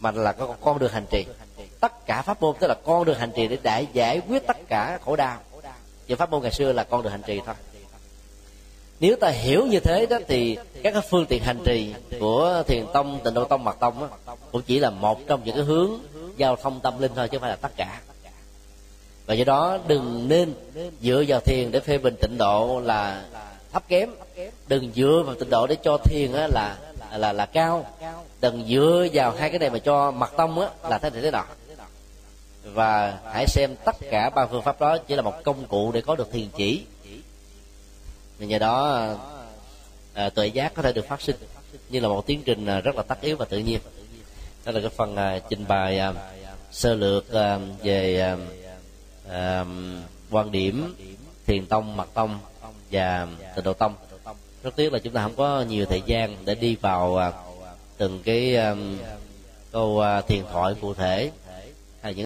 mà 0.00 0.10
là 0.10 0.32
con, 0.32 0.56
con 0.60 0.78
đường 0.78 0.92
hành 0.92 1.06
trì. 1.10 1.26
Tất 1.80 2.06
cả 2.06 2.22
pháp 2.22 2.42
môn 2.42 2.56
tức 2.60 2.66
là 2.66 2.74
con 2.84 3.04
đường 3.04 3.18
hành 3.18 3.32
trì 3.36 3.48
để 3.48 3.58
đại 3.62 3.86
giải 3.92 4.20
quyết 4.28 4.46
tất 4.46 4.56
cả 4.68 4.98
khổ 5.04 5.16
đau. 5.16 5.36
Và 6.08 6.16
pháp 6.16 6.30
môn 6.30 6.42
ngày 6.42 6.52
xưa 6.52 6.72
là 6.72 6.84
con 6.84 7.02
đường 7.02 7.12
hành 7.12 7.22
trì 7.26 7.40
thôi. 7.46 7.54
Nếu 9.00 9.16
ta 9.16 9.28
hiểu 9.28 9.66
như 9.66 9.80
thế 9.80 10.06
đó 10.06 10.18
thì 10.28 10.58
các 10.82 10.92
cái 10.92 11.02
phương 11.10 11.26
tiện 11.26 11.42
hành 11.42 11.58
trì 11.64 11.94
của 12.20 12.62
thiền 12.66 12.86
tông 12.92 13.20
tịnh 13.24 13.34
độ 13.34 13.44
tông 13.44 13.64
mật 13.64 13.76
tông 13.80 14.00
đó, 14.00 14.36
cũng 14.52 14.62
chỉ 14.62 14.78
là 14.78 14.90
một 14.90 15.26
trong 15.26 15.44
những 15.44 15.54
cái 15.54 15.64
hướng 15.64 15.90
giao 16.36 16.56
thông 16.56 16.80
tâm 16.80 17.00
linh 17.00 17.12
thôi 17.14 17.28
chứ 17.28 17.38
không 17.38 17.42
phải 17.42 17.50
là 17.50 17.56
tất 17.56 17.72
cả. 17.76 18.00
Và 19.26 19.34
do 19.34 19.44
đó 19.44 19.78
đừng 19.86 20.28
nên 20.28 20.54
dựa 21.00 21.24
vào 21.28 21.40
thiền 21.40 21.70
để 21.70 21.80
phê 21.80 21.98
bình 21.98 22.16
tịnh 22.20 22.38
độ 22.38 22.80
là 22.84 23.24
thấp 23.72 23.88
kém. 23.88 24.10
Đừng 24.66 24.92
dựa 24.94 25.22
vào 25.26 25.34
tịnh 25.34 25.50
độ 25.50 25.66
để 25.66 25.76
cho 25.82 25.98
thiền 26.04 26.30
là 26.30 26.48
là 26.48 26.76
là, 27.16 27.32
là 27.32 27.46
cao. 27.46 27.86
Đừng 28.40 28.66
dựa 28.68 29.06
vào 29.12 29.34
hai 29.38 29.50
cái 29.50 29.58
này 29.58 29.70
mà 29.70 29.78
cho 29.78 30.10
mật 30.10 30.30
tông 30.36 30.60
á 30.60 30.68
là 30.88 30.98
thế 30.98 31.10
này 31.10 31.22
thế 31.22 31.30
nào. 31.30 31.46
Và 32.62 33.18
hãy 33.32 33.46
xem 33.46 33.76
tất 33.84 33.96
cả 34.10 34.30
ba 34.30 34.46
phương 34.46 34.62
pháp 34.62 34.80
đó 34.80 34.98
chỉ 34.98 35.14
là 35.14 35.22
một 35.22 35.34
công 35.44 35.66
cụ 35.66 35.92
để 35.92 36.00
có 36.00 36.16
được 36.16 36.32
thiền 36.32 36.48
chỉ. 36.56 36.82
Nhờ 38.38 38.58
đó 38.58 39.06
à, 40.14 40.30
tuệ 40.30 40.46
giác 40.46 40.74
có 40.74 40.82
thể 40.82 40.92
được 40.92 41.08
phát 41.08 41.20
sinh 41.20 41.36
như 41.88 42.00
là 42.00 42.08
một 42.08 42.26
tiến 42.26 42.42
trình 42.44 42.66
à, 42.66 42.80
rất 42.80 42.96
là 42.96 43.02
tất 43.02 43.20
yếu 43.20 43.36
và 43.36 43.44
tự 43.44 43.58
nhiên. 43.58 43.80
Đó 44.64 44.72
là 44.72 44.80
cái 44.80 44.90
phần 44.90 45.16
à, 45.16 45.38
trình 45.48 45.64
bày 45.68 45.98
à, 45.98 46.12
sơ 46.70 46.94
lược 46.94 47.32
à, 47.32 47.58
về 47.82 48.20
à, 48.20 48.36
à, 49.30 49.64
quan 50.30 50.52
điểm 50.52 50.94
thiền 51.46 51.66
tông 51.66 51.96
mật 51.96 52.08
tông 52.14 52.38
và 52.90 53.26
tịnh 53.56 53.64
độ 53.64 53.72
tông. 53.72 53.94
Rất 54.62 54.76
tiếc 54.76 54.92
là 54.92 54.98
chúng 54.98 55.12
ta 55.12 55.22
không 55.22 55.36
có 55.36 55.64
nhiều 55.68 55.86
thời 55.86 56.02
gian 56.06 56.36
để 56.44 56.54
đi 56.54 56.76
vào 56.76 57.16
à, 57.16 57.32
từng 57.96 58.20
cái 58.24 58.56
à, 58.56 58.74
câu 59.72 60.00
à, 60.00 60.20
thiền 60.20 60.44
thoại 60.52 60.74
cụ 60.80 60.94
thể. 60.94 61.30